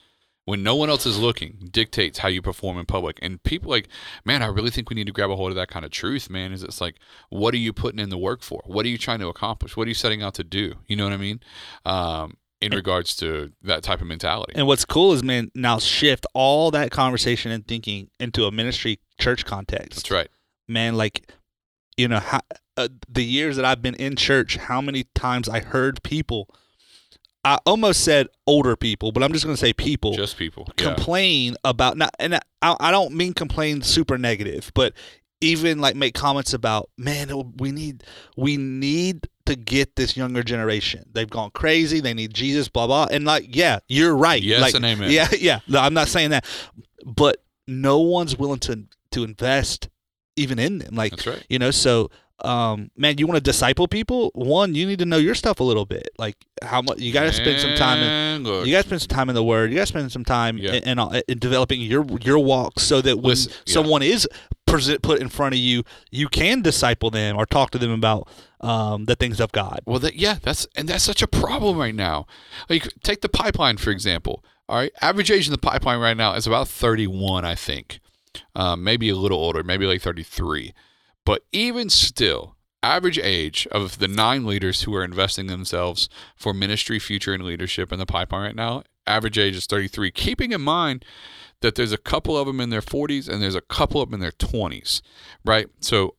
when 0.45 0.63
no 0.63 0.75
one 0.75 0.89
else 0.89 1.05
is 1.05 1.19
looking 1.19 1.69
dictates 1.71 2.21
how 2.21 2.29
you 2.29 2.41
perform 2.41 2.79
in 2.79 2.87
public. 2.87 3.19
And 3.21 3.43
people 3.43 3.71
like, 3.71 3.87
man, 4.25 4.43
I 4.43 4.47
really 4.47 4.71
think 4.71 4.89
we 4.89 4.95
need 4.95 5.07
to 5.07 5.13
grab 5.13 5.31
a 5.31 5.37
hold 5.37 5.51
of 5.51 5.57
that 5.57 5.69
kind 5.69 5.85
of 5.85 5.91
truth, 5.91 6.31
man. 6.31 6.53
Is 6.53 6.63
it's 6.63 6.81
like, 6.81 6.97
what 7.29 7.53
are 7.53 7.59
you 7.59 7.75
putting 7.75 8.01
in 8.01 8.09
the 8.09 8.17
work 8.17 8.43
for? 8.43 8.63
What 8.65 8.87
are 8.87 8.89
you 8.89 8.97
trying 8.97 9.19
to 9.21 9.29
accomplish? 9.29 9.77
What 9.77 9.85
are 9.87 9.91
you 9.91 9.95
setting 9.95 10.23
out 10.23 10.33
to 10.35 10.45
do? 10.45 10.77
You 10.87 10.97
know 10.97 11.05
what 11.05 11.13
I 11.13 11.19
mean? 11.19 11.41
Um, 11.85 12.39
in 12.61 12.73
regards 12.73 13.15
to 13.17 13.53
that 13.63 13.83
type 13.85 14.01
of 14.01 14.07
mentality. 14.07 14.55
And 14.57 14.67
what's 14.67 14.85
cool 14.85 15.13
is, 15.13 15.23
man, 15.23 15.51
now 15.55 15.79
shift 15.79 16.27
all 16.35 16.71
that 16.73 16.91
conversation 16.91 17.53
and 17.53 17.65
thinking 17.69 18.11
into 18.19 18.47
a 18.47 18.51
ministry 18.51 18.99
church 19.21 19.45
context. 19.45 19.99
That's 20.01 20.11
right. 20.11 20.29
Man, 20.67 20.97
like, 20.97 21.31
you 21.97 22.09
know, 22.09 22.19
how, 22.19 22.41
uh, 22.79 22.89
the 23.09 23.25
years 23.25 23.57
that 23.57 23.65
I've 23.65 23.83
been 23.83 23.95
in 23.97 24.17
church, 24.17 24.57
how 24.57 24.81
many 24.81 25.05
times 25.15 25.49
I 25.49 25.61
heard 25.61 26.03
people, 26.03 26.49
I 27.45 27.59
almost 27.67 28.05
said 28.05 28.29
older 28.47 28.77
people, 28.77 29.13
but 29.13 29.23
I'm 29.23 29.33
just 29.33 29.45
going 29.45 29.57
to 29.57 29.61
say 29.61 29.73
people 29.73 30.13
Just 30.13 30.37
people. 30.37 30.67
Yeah. 30.79 30.95
complain 30.95 31.57
about, 31.65 31.97
not, 31.97 32.15
and 32.19 32.37
I, 32.37 32.41
I 32.63 32.91
don't 32.91 33.15
mean 33.15 33.35
complain 33.35 33.83
super 33.83 34.17
negative, 34.17 34.71
but 34.75 34.93
even 35.41 35.81
like 35.81 35.97
make 35.97 36.15
comments 36.15 36.53
about, 36.55 36.91
man, 36.97 37.53
we 37.59 37.73
need, 37.73 38.05
we 38.37 38.57
need 38.57 39.29
to 39.47 39.57
get 39.57 39.97
this 39.97 40.17
younger 40.17 40.43
generation. 40.43 41.05
They've 41.13 41.29
gone 41.29 41.51
crazy. 41.51 42.01
They 42.01 42.15
need 42.15 42.35
Jesus, 42.35 42.69
blah, 42.69 42.87
blah. 42.87 43.07
And 43.11 43.25
like, 43.25 43.55
yeah, 43.55 43.79
you're 43.89 44.17
right. 44.17 44.43
Yes 44.43 44.61
like, 44.61 44.75
and 44.75 44.85
amen. 44.85 45.11
Yeah, 45.11 45.29
yeah. 45.39 45.61
No, 45.67 45.81
I'm 45.81 45.95
not 45.95 46.09
saying 46.09 46.31
that, 46.31 46.45
but 47.05 47.43
no 47.67 47.99
one's 47.99 48.37
willing 48.37 48.61
to 48.61 48.85
to 49.13 49.25
invest 49.25 49.89
even 50.37 50.59
in 50.59 50.79
them. 50.79 50.95
Like, 50.95 51.13
That's 51.13 51.27
right. 51.27 51.47
you 51.49 51.59
know, 51.59 51.71
so 51.71 52.11
um, 52.45 52.91
man, 52.97 53.19
you 53.19 53.27
want 53.27 53.37
to 53.37 53.43
disciple 53.43 53.89
people? 53.89 54.31
One, 54.35 54.75
you 54.75 54.87
need 54.87 54.99
to 55.01 55.05
know 55.07 55.17
your 55.17 55.35
stuff 55.35 55.61
a 55.61 55.65
little 55.65 55.87
bit. 55.87 56.09
Like, 56.19 56.37
how 56.63 56.81
much 56.83 56.99
you 56.99 57.13
got 57.13 57.25
to 57.25 57.33
spend 57.33 57.61
some 57.61 57.75
time 57.77 57.99
in. 57.99 58.45
Look, 58.45 58.67
You 58.67 58.73
got 58.73 58.83
to 58.83 58.89
spend 58.89 59.03
some 59.03 59.09
time 59.09 59.29
in 59.29 59.35
the 59.35 59.43
Word. 59.45 59.71
You 59.71 59.77
got 59.77 59.83
to 59.83 59.87
spend 59.87 60.13
some 60.13 60.25
time 60.25 60.59
Yeah. 60.59 60.75
in, 60.75 60.99
in, 60.99 61.23
in 61.29 61.39
developing 61.39 61.81
your 61.81 62.07
your 62.23 62.39
walk, 62.39 62.79
so 62.81 63.01
that 63.01 63.17
when 63.17 63.31
Listen, 63.31 63.53
yeah. 63.67 63.73
someone 63.75 64.03
is 64.03 64.29
present 64.67 65.03
put 65.03 65.21
in 65.21 65.29
front 65.29 65.55
of 65.55 65.59
you, 65.59 65.83
you 66.11 66.29
can 66.29 66.61
disciple 66.63 67.11
them 67.11 67.37
or 67.37 67.47
talk 67.47 67.71
to 67.71 67.79
them 67.79 67.91
about 67.91 68.29
um, 68.61 69.07
the 69.07 69.15
things 69.17 69.41
of 69.41 69.51
God. 69.53 69.81
Well, 69.87 69.99
that 70.01 70.15
yeah, 70.15 70.37
that's 70.43 70.67
and 70.77 70.89
that's 70.89 71.05
such 71.05 71.23
a 71.23 71.27
problem 71.27 71.79
right 71.79 71.95
now. 71.95 72.27
Like 72.69 72.87
take 73.03 73.21
the 73.23 73.29
pipeline 73.29 73.79
for 73.79 73.91
example. 73.91 74.45
All 74.69 74.77
right, 74.77 74.93
average 75.01 75.31
age 75.31 75.47
in 75.47 75.53
the 75.53 75.57
pipeline 75.59 75.99
right 75.99 76.17
now 76.17 76.35
is 76.35 76.47
about 76.47 76.69
31, 76.69 77.43
I 77.47 77.55
think, 77.55 78.01
um, 78.55 78.85
maybe 78.85 79.09
a 79.09 79.17
little 79.17 79.39
older, 79.39 79.63
maybe 79.63 79.87
like 79.87 80.03
33. 80.03 80.75
But 81.29 81.45
even 81.53 81.91
still, 81.91 82.57
average 82.83 83.19
age 83.19 83.69
of 83.71 83.99
the 83.99 84.09
nine 84.09 84.47
leaders 84.47 84.85
who 84.85 84.95
are 84.95 85.05
investing 85.05 85.47
themselves 85.47 86.09
for 86.35 86.55
ministry, 86.55 86.99
future, 86.99 87.35
and 87.35 87.45
leadership 87.45 87.93
in 87.93 87.99
the 87.99 88.07
pipeline 88.07 88.45
right 88.45 88.57
now, 88.57 88.83
average 89.07 89.37
age 89.37 89.55
is 89.55 89.67
33. 89.67 90.11
Keeping 90.11 90.53
in 90.53 90.63
mind 90.63 91.05
that 91.61 91.75
there's 91.75 91.93
a 91.93 91.99
couple 91.99 92.35
of 92.35 92.47
them 92.47 92.63
in 92.63 92.71
their 92.71 92.81
40s 92.81 93.29
and 93.29 93.43
there's 93.43 93.55
a 93.55 93.61
couple 93.61 94.01
of 94.01 94.09
them 94.09 94.15
in 94.15 94.21
their 94.21 94.33
20s, 94.33 95.03
right? 95.45 95.67
So 95.81 96.15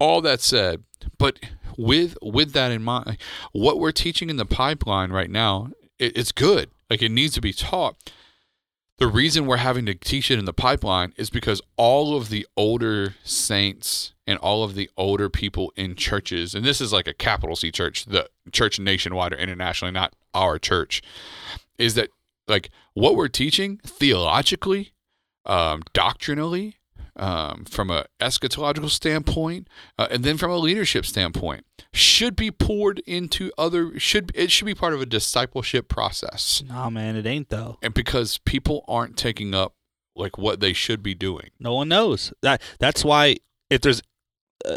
all 0.00 0.22
that 0.22 0.40
said, 0.40 0.84
but 1.18 1.38
with 1.76 2.16
with 2.22 2.52
that 2.54 2.72
in 2.72 2.82
mind, 2.82 3.18
what 3.52 3.78
we're 3.78 3.92
teaching 3.92 4.30
in 4.30 4.38
the 4.38 4.46
pipeline 4.46 5.12
right 5.12 5.30
now, 5.30 5.68
it, 5.98 6.16
it's 6.16 6.32
good. 6.32 6.70
Like 6.88 7.02
it 7.02 7.10
needs 7.10 7.34
to 7.34 7.42
be 7.42 7.52
taught. 7.52 8.10
The 8.98 9.06
reason 9.06 9.46
we're 9.46 9.58
having 9.58 9.84
to 9.86 9.94
teach 9.94 10.30
it 10.30 10.38
in 10.38 10.46
the 10.46 10.52
pipeline 10.52 11.12
is 11.16 11.28
because 11.28 11.60
all 11.76 12.16
of 12.16 12.30
the 12.30 12.46
older 12.56 13.14
saints 13.24 14.14
and 14.26 14.38
all 14.38 14.64
of 14.64 14.74
the 14.74 14.90
older 14.96 15.28
people 15.28 15.72
in 15.76 15.94
churches, 15.94 16.54
and 16.54 16.64
this 16.64 16.80
is 16.80 16.92
like 16.92 17.06
a 17.06 17.14
capital 17.14 17.56
C 17.56 17.70
church, 17.70 18.06
the 18.06 18.28
church 18.52 18.78
nationwide 18.78 19.32
or 19.34 19.36
internationally, 19.36 19.92
not 19.92 20.14
our 20.32 20.58
church, 20.58 21.02
is 21.78 21.94
that 21.94 22.08
like 22.48 22.70
what 22.94 23.16
we're 23.16 23.28
teaching 23.28 23.78
theologically, 23.84 24.92
um, 25.44 25.82
doctrinally, 25.92 26.75
um, 27.16 27.64
from 27.64 27.90
a 27.90 28.06
eschatological 28.20 28.90
standpoint, 28.90 29.68
uh, 29.98 30.08
and 30.10 30.24
then 30.24 30.36
from 30.36 30.50
a 30.50 30.56
leadership 30.56 31.06
standpoint, 31.06 31.64
should 31.92 32.36
be 32.36 32.50
poured 32.50 33.00
into 33.00 33.50
other 33.56 33.98
should 33.98 34.30
it 34.34 34.50
should 34.50 34.66
be 34.66 34.74
part 34.74 34.92
of 34.92 35.00
a 35.00 35.06
discipleship 35.06 35.88
process. 35.88 36.62
Nah, 36.66 36.90
man, 36.90 37.16
it 37.16 37.26
ain't 37.26 37.48
though. 37.48 37.78
And 37.82 37.94
because 37.94 38.38
people 38.38 38.84
aren't 38.86 39.16
taking 39.16 39.54
up 39.54 39.74
like 40.14 40.38
what 40.38 40.60
they 40.60 40.72
should 40.72 41.02
be 41.02 41.14
doing. 41.14 41.50
No 41.58 41.74
one 41.74 41.88
knows 41.88 42.32
that. 42.42 42.62
That's 42.78 43.04
why 43.04 43.36
if 43.70 43.80
there's 43.80 44.02
uh, 44.64 44.76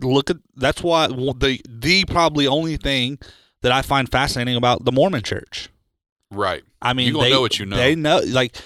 look 0.00 0.30
at 0.30 0.36
that's 0.56 0.82
why 0.82 1.08
the 1.08 1.60
the 1.68 2.04
probably 2.06 2.46
only 2.46 2.76
thing 2.76 3.18
that 3.62 3.72
I 3.72 3.82
find 3.82 4.10
fascinating 4.10 4.56
about 4.56 4.84
the 4.84 4.92
Mormon 4.92 5.22
Church. 5.22 5.70
Right. 6.30 6.62
I 6.82 6.92
mean, 6.92 7.06
You 7.08 7.14
gonna 7.14 7.24
they 7.26 7.32
know 7.32 7.40
what 7.40 7.58
you 7.58 7.66
know. 7.66 7.76
They 7.76 7.94
know, 7.94 8.20
like, 8.26 8.56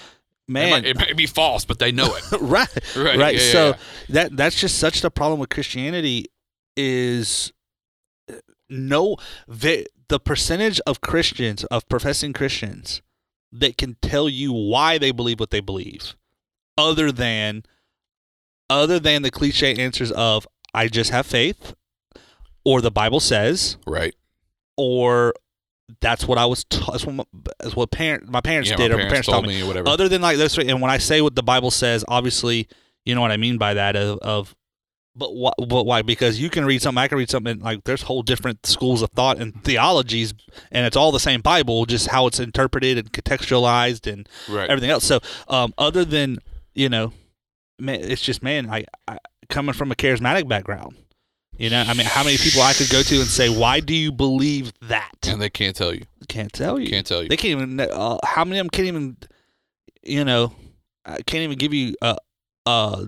It 0.49 0.51
man, 0.51 0.69
might, 0.71 0.85
it 0.85 0.97
might 0.97 1.15
be 1.15 1.27
false, 1.27 1.63
but 1.63 1.77
they 1.79 1.91
know 1.91 2.15
it. 2.15 2.23
right, 2.41 2.67
Right, 2.95 3.17
right. 3.17 3.35
yeah, 3.35 3.41
yeah, 3.41 3.51
so 3.51 3.67
yeah. 3.67 3.75
that 4.09 4.35
that's 4.35 4.59
just 4.59 4.77
such 4.79 5.01
the 5.01 5.11
problem 5.11 5.39
with 5.39 5.49
Christianity 5.49 6.25
is 6.75 7.53
uh, 8.29 8.35
no 8.69 9.17
the, 9.47 9.85
the 10.07 10.19
percentage 10.19 10.79
of 10.87 11.01
Christians 11.01 11.63
of 11.65 11.87
professing 11.87 12.33
Christians 12.33 13.01
that 13.51 13.77
can 13.77 13.95
tell 14.01 14.27
you 14.29 14.51
why 14.53 14.97
they 14.97 15.11
believe 15.11 15.39
what 15.39 15.49
they 15.51 15.59
believe, 15.59 16.15
other 16.77 17.11
than 17.11 17.63
other 18.69 18.99
than 18.99 19.21
the 19.23 19.31
cliche 19.31 19.75
answers 19.75 20.11
of 20.11 20.47
I 20.73 20.87
just 20.87 21.09
have 21.11 21.25
faith, 21.25 21.73
or 22.63 22.81
the 22.81 22.91
Bible 22.91 23.19
says, 23.19 23.77
Right. 23.87 24.13
or 24.77 25.33
that's 26.01 26.27
what 26.27 26.37
I 26.37 26.45
was. 26.45 26.63
Ta- 26.65 26.91
that's 26.91 27.05
what 27.05 27.15
my, 27.15 27.23
that's 27.59 27.75
what 27.75 27.91
parent 27.91 28.29
my 28.29 28.41
parents 28.41 28.69
Yeah, 28.69 28.77
did, 28.77 28.91
my 28.91 28.95
or 28.95 28.97
my 28.97 29.03
parents 29.09 29.11
parents 29.11 29.27
taught 29.27 29.33
told 29.33 29.47
me. 29.47 29.55
me 29.55 29.63
or 29.63 29.67
whatever. 29.67 29.89
Other 29.89 30.07
than 30.07 30.21
like 30.21 30.37
those 30.37 30.55
three, 30.55 30.67
and 30.67 30.81
when 30.81 30.91
I 30.91 30.97
say 30.97 31.21
what 31.21 31.35
the 31.35 31.43
Bible 31.43 31.71
says, 31.71 32.05
obviously, 32.07 32.67
you 33.05 33.15
know 33.15 33.21
what 33.21 33.31
I 33.31 33.37
mean 33.37 33.57
by 33.57 33.73
that. 33.73 33.95
Of, 33.95 34.19
of 34.19 34.55
but 35.15 35.35
why? 35.35 35.51
But 35.57 35.85
why? 35.85 36.01
Because 36.01 36.39
you 36.39 36.49
can 36.49 36.65
read 36.65 36.81
something, 36.81 37.01
I 37.01 37.07
can 37.07 37.17
read 37.17 37.29
something. 37.29 37.59
Like 37.59 37.83
there's 37.83 38.03
whole 38.03 38.21
different 38.21 38.65
schools 38.65 39.01
of 39.01 39.09
thought 39.11 39.39
and 39.39 39.63
theologies, 39.63 40.33
and 40.71 40.85
it's 40.85 40.95
all 40.95 41.11
the 41.11 41.19
same 41.19 41.41
Bible, 41.41 41.85
just 41.85 42.07
how 42.07 42.27
it's 42.27 42.39
interpreted 42.39 42.97
and 42.97 43.11
contextualized 43.11 44.11
and 44.11 44.27
right. 44.47 44.69
everything 44.69 44.89
else. 44.89 45.03
So, 45.03 45.19
um, 45.47 45.73
other 45.77 46.05
than 46.05 46.37
you 46.73 46.89
know, 46.89 47.13
man, 47.79 47.99
it's 48.01 48.21
just 48.21 48.43
man, 48.43 48.69
I, 48.69 48.85
I 49.07 49.17
coming 49.49 49.73
from 49.73 49.91
a 49.91 49.95
charismatic 49.95 50.47
background. 50.47 50.95
You 51.59 51.69
know, 51.69 51.81
I 51.81 51.93
mean, 51.93 52.05
how 52.05 52.23
many 52.23 52.37
people 52.37 52.61
I 52.61 52.71
could 52.71 52.89
go 52.89 53.01
to 53.01 53.15
and 53.15 53.27
say, 53.27 53.49
"Why 53.49 53.81
do 53.81 53.93
you 53.93 54.13
believe 54.13 54.71
that?" 54.83 55.27
and 55.27 55.41
they 55.41 55.49
can't 55.49 55.75
tell 55.75 55.93
you. 55.93 56.05
Can't 56.29 56.51
tell 56.53 56.79
you. 56.79 56.89
Can't 56.89 57.05
tell 57.05 57.21
you. 57.21 57.27
They 57.27 57.35
can't 57.35 57.61
even. 57.61 57.79
Uh, 57.79 58.17
how 58.23 58.45
many 58.45 58.59
of 58.59 58.65
them 58.65 58.69
can't 58.69 58.87
even? 58.87 59.17
You 60.01 60.23
know, 60.23 60.53
uh, 61.05 61.17
can't 61.25 61.43
even 61.43 61.57
give 61.57 61.73
you 61.73 61.95
a 62.01 62.15
a 62.65 63.07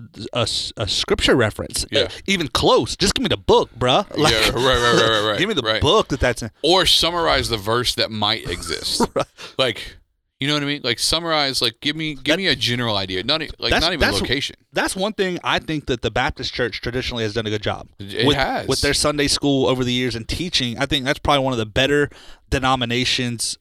a 0.76 0.88
scripture 0.88 1.34
reference. 1.34 1.86
Yeah. 1.90 2.08
Even 2.26 2.48
close. 2.48 2.96
Just 2.96 3.14
give 3.14 3.22
me 3.22 3.28
the 3.28 3.36
book, 3.36 3.70
bruh. 3.78 4.06
Like, 4.16 4.32
yeah, 4.32 4.50
right, 4.50 4.54
right, 4.54 5.00
right, 5.00 5.10
right, 5.10 5.30
right. 5.30 5.38
give 5.38 5.48
me 5.48 5.54
the 5.54 5.62
right. 5.62 5.80
book 5.80 6.08
that 6.08 6.20
that's 6.20 6.42
in. 6.42 6.50
Or 6.62 6.86
summarize 6.86 7.48
the 7.48 7.56
verse 7.56 7.94
that 7.94 8.10
might 8.10 8.46
exist. 8.50 9.02
Right. 9.14 9.26
Like, 9.58 9.96
you 10.42 10.48
know 10.48 10.54
what 10.54 10.62
I 10.64 10.66
mean? 10.66 10.80
Like 10.82 10.98
summarize. 10.98 11.62
Like, 11.62 11.78
give 11.80 11.94
me 11.94 12.14
give 12.14 12.24
That- 12.24 12.36
me 12.38 12.48
a 12.48 12.56
general 12.56 12.96
idea. 12.96 13.22
Not 13.22 13.40
like 13.60 13.70
not 13.70 13.84
even 13.84 14.00
that's- 14.00 14.20
location. 14.20 14.56
That's 14.72 14.96
one 14.96 15.12
thing 15.12 15.38
I 15.44 15.58
think 15.60 15.86
that 15.86 16.02
the 16.02 16.10
Baptist 16.10 16.52
Church 16.52 16.80
traditionally 16.80 17.22
has 17.22 17.34
done 17.34 17.46
a 17.46 17.50
good 17.50 17.62
job. 17.62 17.88
It 17.98 18.26
with, 18.26 18.36
has 18.36 18.66
with 18.66 18.80
their 18.80 18.94
Sunday 18.94 19.28
school 19.28 19.66
over 19.66 19.84
the 19.84 19.92
years 19.92 20.16
and 20.16 20.26
teaching. 20.28 20.78
I 20.78 20.86
think 20.86 21.04
that's 21.04 21.18
probably 21.20 21.44
one 21.44 21.52
of 21.52 21.58
the 21.58 21.66
better 21.66 22.10
denominations, 22.50 23.58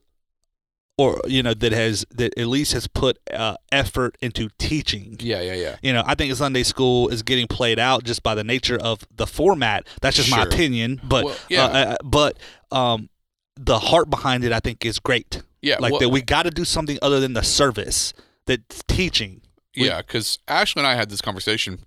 or 0.98 1.22
you 1.28 1.44
know, 1.44 1.54
that 1.54 1.72
has 1.72 2.06
that 2.12 2.38
at 2.38 2.48
least 2.48 2.74
has 2.74 2.88
put 2.88 3.17
uh, 3.34 3.56
effort 3.72 4.17
into 4.22 4.50
teaching. 4.58 5.17
Yeah, 5.20 5.41
yeah, 5.41 5.54
yeah. 5.56 5.76
You 5.82 5.94
know, 5.94 6.04
I 6.06 6.15
think 6.15 6.34
Sunday 6.36 6.63
school 6.63 7.10
is 7.10 7.24
getting 7.24 7.48
played 7.48 7.80
out 7.80 8.04
just 8.04 8.24
by 8.24 8.36
the 8.36 8.44
nature 8.44 8.78
of 8.80 9.02
the 9.15 9.28
format. 9.28 9.88
That's 10.02 10.15
just 10.17 10.30
my 10.32 10.44
opinion, 10.44 11.02
but 11.04 11.26
Well, 11.26 11.36
yeah. 11.50 11.63
uh, 11.65 11.67
uh, 11.70 11.96
but 12.04 12.38
um, 12.72 13.10
the 13.56 13.80
heart 13.80 14.10
behind 14.10 14.44
it, 14.44 14.52
I 14.52 14.60
think, 14.60 14.86
is 14.86 15.00
great. 15.00 15.41
Yeah, 15.62 15.78
like 15.80 15.91
well- 15.91 16.00
that, 16.00 16.10
we 16.10 16.21
got 16.21 16.43
to 16.43 16.52
do 16.52 16.65
something 16.65 16.97
other 17.02 17.19
than 17.19 17.34
the 17.34 17.43
service. 17.43 18.13
That's 18.45 18.84
teaching. 18.88 19.41
We- 19.76 19.88
Yeah, 19.88 20.02
because 20.02 20.39
Ashley 20.47 20.82
and 20.82 20.88
I 20.88 20.95
had 20.95 21.10
this 21.10 21.21
conversation 21.21 21.86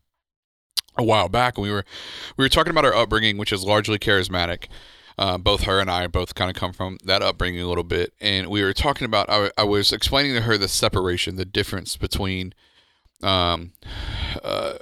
a 0.96 1.02
while 1.02 1.28
back, 1.28 1.56
and 1.56 1.62
we 1.62 1.70
were 1.70 1.84
we 2.36 2.44
were 2.44 2.48
talking 2.48 2.70
about 2.70 2.84
our 2.84 2.94
upbringing, 2.94 3.36
which 3.36 3.52
is 3.52 3.64
largely 3.64 3.98
charismatic. 3.98 4.66
Uh, 5.16 5.38
both 5.38 5.62
her 5.62 5.78
and 5.78 5.88
I 5.88 6.06
both 6.08 6.34
kind 6.34 6.50
of 6.50 6.56
come 6.56 6.72
from 6.72 6.98
that 7.04 7.22
upbringing 7.22 7.60
a 7.60 7.68
little 7.68 7.84
bit, 7.84 8.12
and 8.20 8.48
we 8.48 8.62
were 8.62 8.72
talking 8.72 9.04
about. 9.04 9.28
I, 9.30 9.50
I 9.56 9.64
was 9.64 9.92
explaining 9.92 10.34
to 10.34 10.42
her 10.42 10.58
the 10.58 10.68
separation, 10.68 11.36
the 11.36 11.44
difference 11.44 11.96
between, 11.96 12.52
um, 13.22 13.72
uh, 14.42 14.74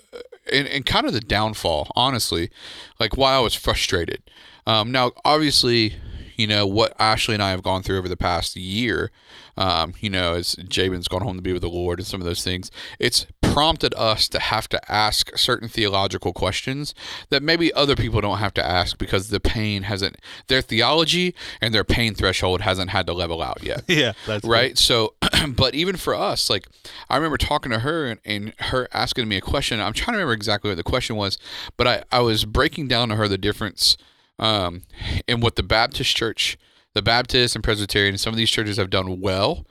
and, 0.51 0.67
and 0.69 0.87
kind 0.87 1.07
of 1.07 1.13
the 1.13 1.21
downfall. 1.21 1.91
Honestly, 1.95 2.51
like 2.99 3.17
why 3.17 3.35
I 3.35 3.41
was 3.41 3.55
frustrated. 3.55 4.23
Um, 4.67 4.91
now, 4.93 5.13
obviously, 5.25 5.97
you 6.37 6.47
know 6.47 6.67
what 6.67 6.95
Ashley 6.99 7.35
and 7.35 7.43
I 7.43 7.51
have 7.51 7.63
gone 7.63 7.83
through 7.83 7.99
over 7.99 8.09
the 8.09 8.17
past 8.17 8.57
year. 8.57 9.11
Um, 9.57 9.95
you 10.01 10.09
know, 10.09 10.35
as 10.35 10.55
Jabin's 10.55 11.09
gone 11.09 11.23
home 11.23 11.37
to 11.37 11.43
be 11.43 11.53
with 11.53 11.63
the 11.63 11.69
Lord 11.69 11.99
and 11.99 12.07
some 12.07 12.21
of 12.21 12.27
those 12.27 12.43
things, 12.43 12.71
it's 12.99 13.27
prompted 13.43 13.95
us 13.97 14.29
to 14.31 14.39
have 14.39 14.67
to 14.71 14.81
ask 14.91 15.37
certain 15.37 15.69
theological 15.69 16.33
questions 16.33 16.95
that 17.29 17.43
maybe 17.43 17.73
other 17.75 17.95
people 17.95 18.21
don't 18.23 18.39
have 18.39 18.55
to 18.55 18.65
ask 18.65 18.97
because 18.97 19.29
the 19.29 19.41
pain 19.41 19.83
hasn't, 19.83 20.17
their 20.47 20.63
theology 20.63 21.35
and 21.61 21.75
their 21.75 21.85
pain 21.85 22.15
threshold 22.15 22.63
hasn't 22.63 22.89
had 22.91 23.07
to 23.07 23.13
level 23.13 23.43
out 23.43 23.63
yet. 23.63 23.83
Yeah, 23.93 24.13
that's 24.27 24.45
right? 24.47 24.79
So 24.79 25.15
but 25.49 25.75
even 25.75 25.97
for 25.97 26.15
us 26.15 26.49
like 26.49 26.67
i 27.11 27.17
remember 27.17 27.37
talking 27.37 27.71
to 27.73 27.81
her 27.81 28.07
and, 28.07 28.21
and 28.25 28.55
her 28.59 28.89
asking 28.93 29.29
me 29.29 29.37
a 29.37 29.41
question. 29.41 29.81
I'm 29.81 29.93
trying 29.93 30.15
to 30.15 30.19
remember 30.19 30.33
exactly 30.33 30.71
what 30.71 30.77
the 30.77 30.83
question 30.83 31.17
was 31.17 31.39
but 31.77 31.87
i, 31.87 32.05
I 32.11 32.21
was 32.21 32.45
breaking 32.45 32.89
down 32.89 33.09
to 33.11 33.17
her 33.17 33.29
the 33.29 33.39
difference 33.39 33.97
um, 34.39 34.83
and 35.29 35.43
what 35.43 35.57
the 35.57 35.63
baptist 35.63 36.17
church 36.17 36.59
the 36.95 37.03
baptist 37.03 37.55
and 37.55 37.65
presbyterian 37.65 38.19
some 38.19 38.33
of 38.33 38.37
these 38.37 38.51
churches 38.51 38.77
have 38.77 38.91
done 38.91 39.21
well 39.21 39.67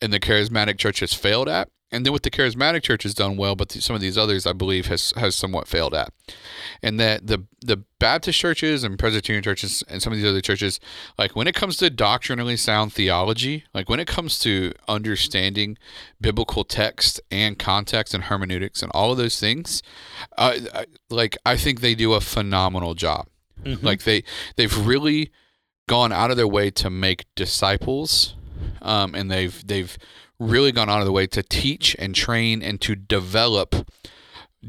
and 0.00 0.12
the 0.12 0.20
charismatic 0.20 0.78
church 0.78 1.00
has 1.00 1.14
failed 1.14 1.48
at 1.48 1.68
and 1.92 2.06
then 2.06 2.12
what 2.12 2.22
the 2.22 2.30
charismatic 2.30 2.82
church 2.82 3.02
has 3.02 3.14
done 3.14 3.36
well 3.36 3.56
but 3.56 3.68
th- 3.70 3.84
some 3.84 3.94
of 3.94 4.02
these 4.02 4.18
others 4.18 4.46
i 4.46 4.52
believe 4.52 4.86
has 4.86 5.12
has 5.16 5.34
somewhat 5.34 5.68
failed 5.68 5.94
at 5.94 6.12
and 6.82 6.98
that 7.00 7.26
the 7.26 7.44
the 7.62 7.84
Baptist 7.98 8.38
churches 8.38 8.84
and 8.84 8.98
Presbyterian 8.98 9.42
churches 9.42 9.84
and 9.88 10.02
some 10.02 10.12
of 10.12 10.18
these 10.18 10.28
other 10.28 10.40
churches, 10.40 10.80
like 11.18 11.36
when 11.36 11.46
it 11.46 11.54
comes 11.54 11.76
to 11.76 11.90
doctrinally 11.90 12.56
sound 12.56 12.92
theology, 12.92 13.64
like 13.74 13.88
when 13.88 14.00
it 14.00 14.06
comes 14.06 14.38
to 14.40 14.72
understanding 14.88 15.76
biblical 16.20 16.64
text 16.64 17.20
and 17.30 17.58
context 17.58 18.14
and 18.14 18.24
hermeneutics 18.24 18.82
and 18.82 18.90
all 18.94 19.12
of 19.12 19.18
those 19.18 19.38
things, 19.38 19.82
uh, 20.38 20.58
like 21.10 21.36
I 21.44 21.56
think 21.56 21.80
they 21.80 21.94
do 21.94 22.14
a 22.14 22.20
phenomenal 22.20 22.94
job. 22.94 23.28
Like 23.64 24.04
they 24.04 24.24
they've 24.56 24.86
really 24.86 25.30
gone 25.88 26.12
out 26.12 26.30
of 26.30 26.36
their 26.36 26.48
way 26.48 26.70
to 26.70 26.90
make 26.90 27.26
disciples, 27.34 28.34
um, 28.82 29.14
and 29.14 29.30
they've 29.30 29.66
they've 29.66 29.96
really 30.38 30.72
gone 30.72 30.88
out 30.88 31.00
of 31.00 31.04
their 31.04 31.12
way 31.12 31.26
to 31.26 31.42
teach 31.42 31.94
and 31.98 32.14
train 32.14 32.62
and 32.62 32.80
to 32.80 32.94
develop 32.94 33.74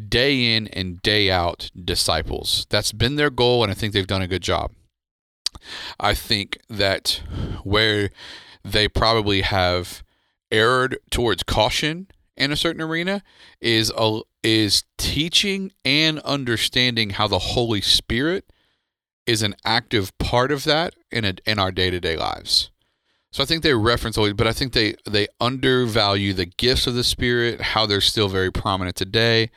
day 0.10 0.56
in 0.56 0.68
and 0.70 1.02
day 1.02 1.32
out 1.32 1.72
disciples. 1.84 2.66
That's 2.70 2.92
been 2.92 3.16
their 3.16 3.30
goal, 3.30 3.64
and 3.64 3.72
I 3.72 3.76
think 3.76 3.94
they've 3.94 4.08
done 4.08 4.22
a 4.22 4.28
good 4.28 4.42
job. 4.42 4.72
I 6.00 6.14
think 6.14 6.58
that 6.70 7.22
where 7.64 8.10
they 8.64 8.88
probably 8.88 9.42
have 9.42 10.04
erred 10.52 10.98
towards 11.10 11.44
caution 11.44 12.08
in 12.36 12.52
a 12.52 12.56
certain 12.56 12.82
arena 12.82 13.24
is 13.60 13.92
a, 13.96 14.22
is 14.44 14.84
teaching 14.98 15.72
and 15.86 16.20
understanding 16.20 17.12
how 17.12 17.28
the 17.28 17.40
Holy 17.40 17.82
Spirit 17.82 18.52
is 19.26 19.42
an 19.42 19.56
active 19.66 20.18
part 20.18 20.52
of 20.52 20.64
that 20.66 20.96
in 21.12 21.26
a, 21.26 21.34
in 21.46 21.60
our 21.60 21.72
day 21.72 21.90
to 21.90 22.00
day 22.00 22.18
lives. 22.18 22.70
So 23.32 23.42
I 23.42 23.46
think 23.46 23.64
they 23.64 23.74
reference 23.74 24.18
always, 24.18 24.34
but 24.34 24.48
I 24.48 24.52
think 24.52 24.74
they 24.74 24.96
they 25.10 25.28
undervalue 25.40 26.34
the 26.34 26.46
gifts 26.46 26.86
of 26.86 26.96
the 26.96 27.04
Spirit, 27.04 27.62
how 27.62 27.86
they're 27.86 28.02
still 28.02 28.28
very 28.28 28.52
prominent 28.52 28.98
today, 28.98 29.52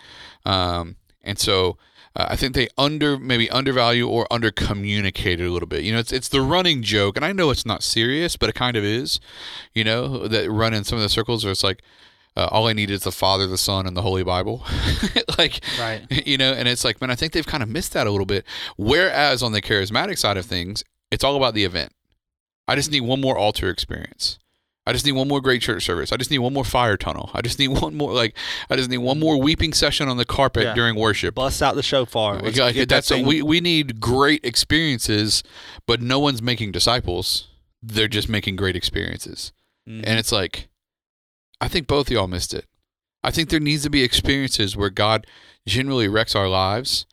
um, 0.45 0.97
and 1.23 1.39
so 1.39 1.77
uh, 2.15 2.27
I 2.29 2.37
think 2.37 2.55
they 2.55 2.69
under 2.79 3.19
maybe 3.19 3.51
undervalue 3.51 4.09
or 4.09 4.33
under 4.33 4.53
communicate 4.53 5.41
a 5.41 5.51
little 5.51 5.67
bit. 5.67 5.83
You 5.83 5.93
know, 5.93 5.99
it's 5.99 6.13
it's 6.13 6.29
the 6.29 6.41
running 6.41 6.83
joke, 6.83 7.17
and 7.17 7.25
I 7.25 7.33
know 7.33 7.51
it's 7.51 7.67
not 7.67 7.83
serious, 7.83 8.37
but 8.37 8.49
it 8.49 8.55
kind 8.55 8.77
of 8.77 8.85
is. 8.85 9.19
You 9.75 9.83
know, 9.83 10.29
that 10.29 10.49
run 10.51 10.73
in 10.73 10.85
some 10.85 10.99
of 10.99 11.03
the 11.03 11.09
circles 11.09 11.45
where 11.45 11.53
it's 11.53 11.65
like. 11.65 11.83
Uh, 12.37 12.49
all 12.51 12.67
I 12.67 12.73
need 12.73 12.91
is 12.91 13.03
the 13.03 13.13
Father, 13.13 13.47
the 13.47 13.57
Son, 13.59 13.87
and 13.87 13.97
the 13.97 14.03
Holy 14.03 14.25
Bible. 14.25 14.65
like, 15.39 15.61
Right. 15.79 16.03
you 16.27 16.37
know, 16.37 16.53
and 16.53 16.67
it's 16.67 16.85
like, 16.85 17.01
man, 17.01 17.11
I 17.11 17.15
think 17.15 17.33
they've 17.33 17.47
kind 17.47 17.63
of 17.63 17.69
missed 17.69 17.93
that 17.93 18.07
a 18.09 18.11
little 18.11 18.27
bit. 18.27 18.45
Whereas 18.77 19.43
on 19.43 19.53
the 19.53 19.63
charismatic 19.63 20.19
side 20.19 20.37
of 20.37 20.45
things, 20.45 20.83
it's 21.13 21.23
all 21.23 21.37
about 21.37 21.55
the 21.55 21.65
event. 21.65 21.93
I 22.67 22.75
just 22.75 22.91
need 22.91 23.03
one 23.03 23.21
more 23.21 23.39
altar 23.39 23.69
experience. 23.71 24.39
I 24.87 24.93
just 24.93 25.07
need 25.07 25.13
one 25.13 25.29
more 25.29 25.41
great 25.41 25.63
church 25.63 25.85
service. 25.85 26.13
I 26.13 26.17
just 26.17 26.31
need 26.31 26.41
one 26.41 26.53
more 26.53 26.65
fire 26.65 26.97
tunnel. 26.97 27.31
I 27.33 27.41
just 27.41 27.59
need 27.59 27.69
one 27.81 27.95
more 27.95 28.13
like 28.13 28.37
I 28.69 28.77
just 28.77 28.91
need 28.91 28.99
one 28.99 29.19
more 29.21 29.41
weeping 29.41 29.73
session 29.73 30.09
on 30.09 30.17
the 30.19 30.25
carpet 30.27 30.65
Yeah. 30.65 30.75
during 30.75 30.97
worship. 30.97 31.37
Bust 31.37 31.63
out 31.63 31.75
the 31.75 31.83
shofar. 31.83 32.41
Let's 32.41 32.59
Like, 32.59 32.75
get 32.75 32.89
that 32.91 33.05
that's 33.07 33.11
we 33.27 33.41
we 33.43 33.61
need 33.61 34.01
great 34.01 34.45
experiences, 34.45 35.43
but 35.87 36.03
no 36.03 36.19
one's 36.19 36.43
making 36.43 36.73
disciples. 36.73 37.49
They're 37.83 38.09
just 38.09 38.29
making 38.29 38.57
great 38.57 38.77
experiences. 38.77 39.53
Mhm. 39.89 40.03
And 40.07 40.19
it's 40.19 40.33
like, 40.33 40.69
I 41.65 41.69
think 41.69 41.87
both 41.87 42.09
of 42.09 42.13
y'all 42.13 42.29
missed 42.29 42.53
it. 42.53 42.67
I 43.23 43.31
think 43.31 43.49
there 43.49 43.59
needs 43.59 43.85
to 43.85 43.91
be 43.91 44.03
experiences 44.03 44.77
where 44.77 44.91
God 44.91 45.27
generally 45.67 46.09
wrecks 46.09 46.37
our 46.37 46.47
lives, 46.47 47.07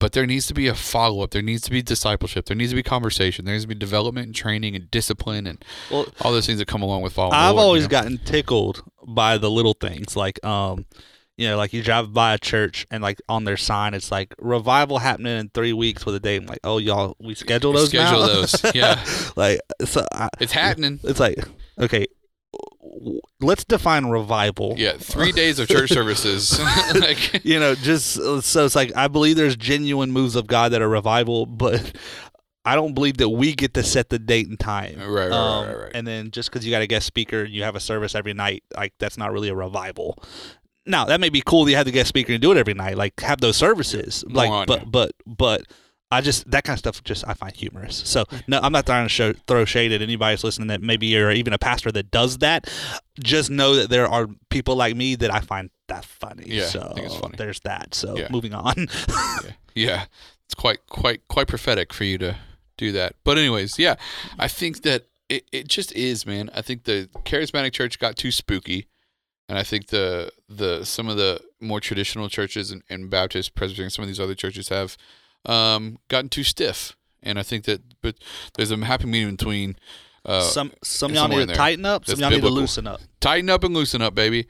but 0.00 0.12
there 0.12 0.24
needs 0.24 0.46
to 0.46 0.54
be 0.54 0.66
a 0.66 0.74
follow 0.74 1.22
up. 1.22 1.32
There 1.32 1.42
needs 1.42 1.60
to 1.64 1.70
be 1.70 1.82
discipleship. 1.82 2.46
There 2.46 2.56
needs 2.56 2.70
to 2.70 2.76
be 2.76 2.82
conversation. 2.82 3.44
There 3.44 3.52
needs 3.52 3.64
to 3.64 3.68
be 3.68 3.74
development 3.74 4.28
and 4.28 4.34
training 4.34 4.74
and 4.74 4.90
discipline 4.90 5.46
and 5.46 5.62
Well, 5.90 6.06
all 6.22 6.32
those 6.32 6.46
things 6.46 6.58
that 6.58 6.68
come 6.68 6.80
along 6.80 7.02
with 7.02 7.12
following. 7.12 7.34
I've 7.34 7.54
Lord, 7.54 7.56
you 7.56 7.66
always 7.66 7.82
know? 7.82 7.88
gotten 7.90 8.16
tickled 8.16 8.82
by 9.06 9.36
the 9.36 9.50
little 9.50 9.74
things, 9.74 10.16
like 10.16 10.42
um, 10.42 10.86
you 11.36 11.46
know, 11.46 11.58
like 11.58 11.74
you 11.74 11.82
drive 11.82 12.14
by 12.14 12.32
a 12.32 12.38
church 12.38 12.86
and 12.90 13.02
like 13.02 13.20
on 13.28 13.44
their 13.44 13.58
sign 13.58 13.92
it's 13.92 14.10
like 14.10 14.34
revival 14.38 15.00
happening 15.00 15.38
in 15.38 15.50
three 15.50 15.74
weeks 15.74 16.06
with 16.06 16.14
a 16.14 16.20
date. 16.20 16.40
I'm 16.40 16.46
like, 16.46 16.60
oh 16.64 16.78
y'all, 16.78 17.14
we 17.20 17.34
schedule 17.34 17.74
those 17.74 17.90
Schedule 17.90 18.20
now? 18.20 18.26
those, 18.26 18.74
yeah. 18.74 19.04
like 19.36 19.60
so, 19.84 20.06
I, 20.14 20.30
It's 20.40 20.52
happening. 20.52 20.98
it's 21.02 21.20
like 21.20 21.44
okay, 21.78 22.06
let's 23.40 23.64
define 23.64 24.06
revival. 24.06 24.74
Yeah, 24.76 24.96
three 24.98 25.32
days 25.32 25.58
of 25.58 25.68
church 25.68 25.90
services. 25.90 26.58
like, 26.94 27.44
you 27.44 27.58
know, 27.60 27.74
just 27.74 28.14
so 28.14 28.64
it's 28.64 28.74
like 28.74 28.94
I 28.96 29.08
believe 29.08 29.36
there's 29.36 29.56
genuine 29.56 30.10
moves 30.10 30.36
of 30.36 30.46
God 30.46 30.72
that 30.72 30.82
are 30.82 30.88
revival, 30.88 31.46
but 31.46 31.96
I 32.64 32.74
don't 32.74 32.94
believe 32.94 33.18
that 33.18 33.28
we 33.30 33.54
get 33.54 33.74
to 33.74 33.82
set 33.82 34.10
the 34.10 34.18
date 34.18 34.48
and 34.48 34.58
time. 34.58 34.98
Right, 34.98 35.06
right, 35.06 35.30
right, 35.30 35.32
Um, 35.32 35.66
right, 35.66 35.76
right. 35.84 35.92
And 35.94 36.06
then 36.06 36.30
just 36.30 36.50
because 36.50 36.66
you 36.66 36.70
got 36.70 36.82
a 36.82 36.86
guest 36.86 37.06
speaker 37.06 37.42
and 37.44 37.52
you 37.52 37.62
have 37.62 37.76
a 37.76 37.80
service 37.80 38.14
every 38.14 38.34
night, 38.34 38.64
like 38.76 38.94
that's 38.98 39.16
not 39.16 39.32
really 39.32 39.48
a 39.48 39.54
revival. 39.54 40.22
Now 40.86 41.04
that 41.06 41.20
may 41.20 41.28
be 41.28 41.42
cool. 41.44 41.64
that 41.64 41.70
You 41.70 41.76
have 41.76 41.86
the 41.86 41.92
guest 41.92 42.08
speaker 42.08 42.32
and 42.32 42.42
do 42.42 42.50
it 42.52 42.56
every 42.58 42.74
night, 42.74 42.96
like 42.96 43.20
have 43.20 43.40
those 43.40 43.56
services. 43.56 44.24
Like, 44.28 44.50
on 44.50 44.66
but 44.66 44.80
you. 44.80 44.86
but 44.86 45.12
but. 45.26 45.62
I 46.10 46.20
just 46.22 46.50
that 46.50 46.64
kind 46.64 46.74
of 46.74 46.78
stuff 46.78 47.04
just 47.04 47.26
I 47.28 47.34
find 47.34 47.54
humorous. 47.54 47.96
So 47.96 48.24
no, 48.46 48.60
I'm 48.62 48.72
not 48.72 48.86
trying 48.86 49.04
to 49.04 49.08
show, 49.10 49.34
throw 49.46 49.64
shade 49.66 49.92
at 49.92 50.00
anybody 50.00 50.32
that's 50.32 50.44
listening 50.44 50.68
that 50.68 50.80
maybe 50.80 51.06
you're 51.06 51.30
even 51.30 51.52
a 51.52 51.58
pastor 51.58 51.92
that 51.92 52.10
does 52.10 52.38
that. 52.38 52.70
Just 53.20 53.50
know 53.50 53.74
that 53.76 53.90
there 53.90 54.08
are 54.08 54.26
people 54.48 54.74
like 54.76 54.96
me 54.96 55.16
that 55.16 55.32
I 55.32 55.40
find 55.40 55.68
that 55.88 56.04
funny. 56.06 56.44
Yeah, 56.46 56.62
I 56.62 56.66
so 56.66 56.92
think 56.94 57.06
it's 57.06 57.16
funny. 57.16 57.34
there's 57.36 57.60
that. 57.60 57.94
So 57.94 58.16
Yeah. 58.16 58.28
moving 58.30 58.54
on. 58.54 58.74
yeah, 59.08 59.50
yeah, 59.74 60.04
it's 60.46 60.54
quite 60.54 60.78
quite 60.88 61.26
quite 61.28 61.46
prophetic 61.46 61.92
for 61.92 62.04
you 62.04 62.16
to 62.18 62.36
do 62.78 62.90
that. 62.92 63.14
But 63.24 63.36
anyways, 63.36 63.78
yeah, 63.78 63.96
I 64.38 64.48
think 64.48 64.82
that 64.82 65.06
it, 65.28 65.44
it 65.52 65.68
just 65.68 65.92
is, 65.92 66.24
man. 66.24 66.48
I 66.54 66.62
think 66.62 66.84
the 66.84 67.10
charismatic 67.26 67.72
church 67.72 67.98
got 67.98 68.16
too 68.16 68.30
spooky, 68.30 68.86
and 69.46 69.58
I 69.58 69.62
think 69.62 69.88
the 69.88 70.30
the 70.48 70.84
some 70.84 71.06
of 71.08 71.18
the 71.18 71.42
more 71.60 71.80
traditional 71.80 72.30
churches 72.30 72.70
and, 72.70 72.82
and 72.88 73.10
Baptist, 73.10 73.54
Presbyterian, 73.54 73.90
some 73.90 74.04
of 74.04 74.08
these 74.08 74.20
other 74.20 74.34
churches 74.34 74.70
have 74.70 74.96
um, 75.48 75.98
gotten 76.08 76.28
too 76.28 76.44
stiff. 76.44 76.96
And 77.22 77.38
I 77.38 77.42
think 77.42 77.64
that, 77.64 77.80
but 78.00 78.14
there's 78.54 78.70
a 78.70 78.76
happy 78.84 79.06
medium 79.06 79.36
between. 79.36 79.76
Uh, 80.24 80.42
some 80.42 80.72
some 80.82 81.14
y'all 81.14 81.26
need 81.26 81.48
to 81.48 81.54
tighten 81.54 81.86
up. 81.86 82.04
Some 82.04 82.20
y'all 82.20 82.30
need 82.30 82.42
to 82.42 82.50
loosen 82.50 82.86
up. 82.86 83.00
tighten 83.18 83.48
up 83.48 83.64
and 83.64 83.72
loosen 83.72 84.02
up, 84.02 84.14
baby. 84.14 84.46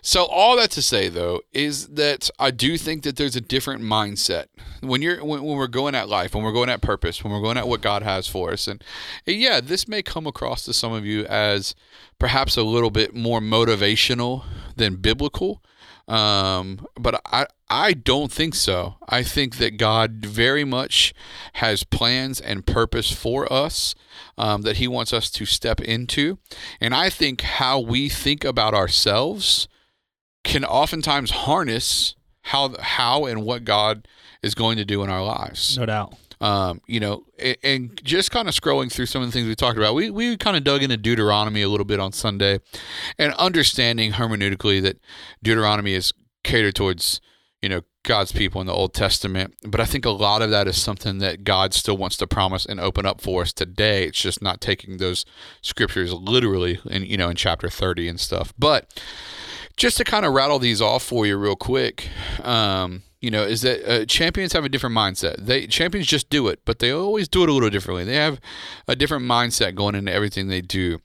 So 0.00 0.24
all 0.24 0.56
that 0.56 0.70
to 0.72 0.82
say 0.82 1.08
though 1.08 1.42
is 1.52 1.88
that 1.88 2.28
I 2.40 2.50
do 2.50 2.76
think 2.76 3.04
that 3.04 3.16
there's 3.16 3.36
a 3.36 3.40
different 3.40 3.82
mindset 3.82 4.46
when 4.80 5.00
you're 5.00 5.24
when, 5.24 5.42
when 5.44 5.56
we're 5.56 5.68
going 5.68 5.94
at 5.94 6.08
life, 6.08 6.34
when 6.34 6.42
we're 6.42 6.52
going 6.52 6.70
at 6.70 6.80
purpose, 6.80 7.22
when 7.22 7.32
we're 7.32 7.42
going 7.42 7.56
at 7.56 7.68
what 7.68 7.82
God 7.82 8.02
has 8.02 8.26
for 8.26 8.52
us, 8.52 8.66
and, 8.66 8.82
and 9.26 9.36
yeah, 9.36 9.60
this 9.60 9.86
may 9.86 10.02
come 10.02 10.26
across 10.26 10.64
to 10.64 10.72
some 10.72 10.92
of 10.92 11.06
you 11.06 11.24
as 11.26 11.74
perhaps 12.18 12.56
a 12.56 12.62
little 12.62 12.90
bit 12.90 13.14
more 13.14 13.40
motivational 13.40 14.44
than 14.76 14.96
biblical. 14.96 15.62
Um, 16.12 16.86
but 16.94 17.20
I 17.24 17.46
I 17.70 17.94
don't 17.94 18.30
think 18.30 18.54
so. 18.54 18.96
I 19.08 19.22
think 19.22 19.56
that 19.56 19.78
God 19.78 20.26
very 20.26 20.64
much 20.64 21.14
has 21.54 21.84
plans 21.84 22.38
and 22.38 22.66
purpose 22.66 23.10
for 23.10 23.50
us 23.50 23.94
um, 24.36 24.60
that 24.62 24.76
He 24.76 24.86
wants 24.86 25.12
us 25.14 25.30
to 25.30 25.46
step 25.46 25.80
into, 25.80 26.38
and 26.80 26.94
I 26.94 27.08
think 27.08 27.40
how 27.40 27.80
we 27.80 28.10
think 28.10 28.44
about 28.44 28.74
ourselves 28.74 29.68
can 30.44 30.64
oftentimes 30.64 31.30
harness 31.30 32.14
how 32.42 32.74
how 32.80 33.24
and 33.24 33.42
what 33.42 33.64
God 33.64 34.06
is 34.42 34.54
going 34.54 34.76
to 34.76 34.84
do 34.84 35.02
in 35.02 35.10
our 35.10 35.24
lives. 35.24 35.78
No 35.78 35.86
doubt. 35.86 36.14
Um, 36.42 36.80
you 36.88 36.98
know, 36.98 37.24
and, 37.62 38.00
just 38.02 38.32
kind 38.32 38.48
of 38.48 38.54
scrolling 38.54 38.90
through 38.90 39.06
some 39.06 39.22
of 39.22 39.28
the 39.28 39.32
things 39.32 39.46
we 39.46 39.54
talked 39.54 39.78
about, 39.78 39.94
we, 39.94 40.10
we 40.10 40.36
kind 40.36 40.56
of 40.56 40.64
dug 40.64 40.82
into 40.82 40.96
Deuteronomy 40.96 41.62
a 41.62 41.68
little 41.68 41.84
bit 41.84 42.00
on 42.00 42.10
Sunday 42.10 42.58
and 43.16 43.32
understanding 43.34 44.10
hermeneutically 44.10 44.82
that 44.82 44.98
Deuteronomy 45.40 45.92
is 45.92 46.12
catered 46.42 46.74
towards, 46.74 47.20
you 47.60 47.68
know, 47.68 47.82
God's 48.02 48.32
people 48.32 48.60
in 48.60 48.66
the 48.66 48.72
Old 48.72 48.92
Testament. 48.92 49.54
But 49.64 49.80
I 49.80 49.84
think 49.84 50.04
a 50.04 50.10
lot 50.10 50.42
of 50.42 50.50
that 50.50 50.66
is 50.66 50.76
something 50.76 51.18
that 51.18 51.44
God 51.44 51.74
still 51.74 51.96
wants 51.96 52.16
to 52.16 52.26
promise 52.26 52.66
and 52.66 52.80
open 52.80 53.06
up 53.06 53.20
for 53.20 53.42
us 53.42 53.52
today. 53.52 54.06
It's 54.08 54.20
just 54.20 54.42
not 54.42 54.60
taking 54.60 54.96
those 54.96 55.24
scriptures 55.60 56.12
literally 56.12 56.80
in, 56.86 57.04
you 57.04 57.16
know, 57.16 57.28
in 57.28 57.36
chapter 57.36 57.68
30 57.68 58.08
and 58.08 58.18
stuff. 58.18 58.52
But 58.58 59.00
just 59.76 59.96
to 59.98 60.04
kind 60.04 60.26
of 60.26 60.32
rattle 60.32 60.58
these 60.58 60.82
off 60.82 61.04
for 61.04 61.24
you 61.24 61.36
real 61.36 61.54
quick, 61.54 62.08
um, 62.42 63.04
you 63.22 63.30
know, 63.30 63.44
is 63.44 63.62
that 63.62 63.88
uh, 63.88 64.04
champions 64.04 64.52
have 64.52 64.64
a 64.64 64.68
different 64.68 64.96
mindset. 64.96 65.36
They 65.46 65.68
champions 65.68 66.08
just 66.08 66.28
do 66.28 66.48
it, 66.48 66.60
but 66.64 66.80
they 66.80 66.90
always 66.90 67.28
do 67.28 67.44
it 67.44 67.48
a 67.48 67.52
little 67.52 67.70
differently. 67.70 68.04
They 68.04 68.16
have 68.16 68.40
a 68.88 68.96
different 68.96 69.24
mindset 69.24 69.76
going 69.76 69.94
into 69.94 70.12
everything 70.12 70.48
they 70.48 70.60
do. 70.60 70.98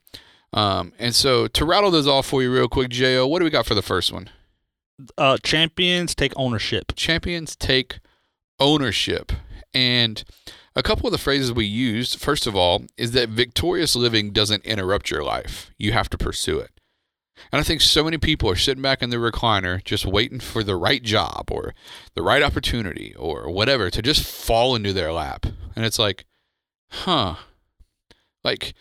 Um, 0.52 0.92
and 0.98 1.14
so 1.14 1.46
to 1.46 1.64
rattle 1.64 1.92
those 1.92 2.08
off 2.08 2.26
for 2.26 2.42
you 2.42 2.52
real 2.52 2.68
quick, 2.68 2.90
Jo, 2.90 3.26
what 3.26 3.38
do 3.38 3.44
we 3.44 3.50
got 3.50 3.66
for 3.66 3.76
the 3.76 3.82
first 3.82 4.12
one? 4.12 4.30
Uh, 5.16 5.38
champions 5.44 6.14
take 6.14 6.32
ownership. 6.34 6.92
Champions 6.96 7.54
take 7.54 8.00
ownership, 8.58 9.30
and 9.72 10.24
a 10.74 10.82
couple 10.82 11.06
of 11.06 11.12
the 11.12 11.18
phrases 11.18 11.52
we 11.52 11.66
used. 11.66 12.18
First 12.18 12.48
of 12.48 12.56
all, 12.56 12.82
is 12.96 13.12
that 13.12 13.28
victorious 13.28 13.94
living 13.94 14.32
doesn't 14.32 14.64
interrupt 14.64 15.08
your 15.08 15.22
life. 15.22 15.70
You 15.78 15.92
have 15.92 16.10
to 16.10 16.18
pursue 16.18 16.58
it. 16.58 16.77
And 17.52 17.60
I 17.60 17.62
think 17.62 17.80
so 17.80 18.04
many 18.04 18.18
people 18.18 18.50
are 18.50 18.56
sitting 18.56 18.82
back 18.82 19.02
in 19.02 19.10
the 19.10 19.16
recliner 19.16 19.82
just 19.84 20.04
waiting 20.04 20.40
for 20.40 20.62
the 20.62 20.76
right 20.76 21.02
job 21.02 21.50
or 21.50 21.74
the 22.14 22.22
right 22.22 22.42
opportunity 22.42 23.14
or 23.16 23.50
whatever 23.50 23.90
to 23.90 24.02
just 24.02 24.24
fall 24.24 24.74
into 24.74 24.92
their 24.92 25.12
lap. 25.12 25.46
And 25.76 25.84
it's 25.84 25.98
like, 25.98 26.24
huh. 26.90 27.36
Like, 28.44 28.74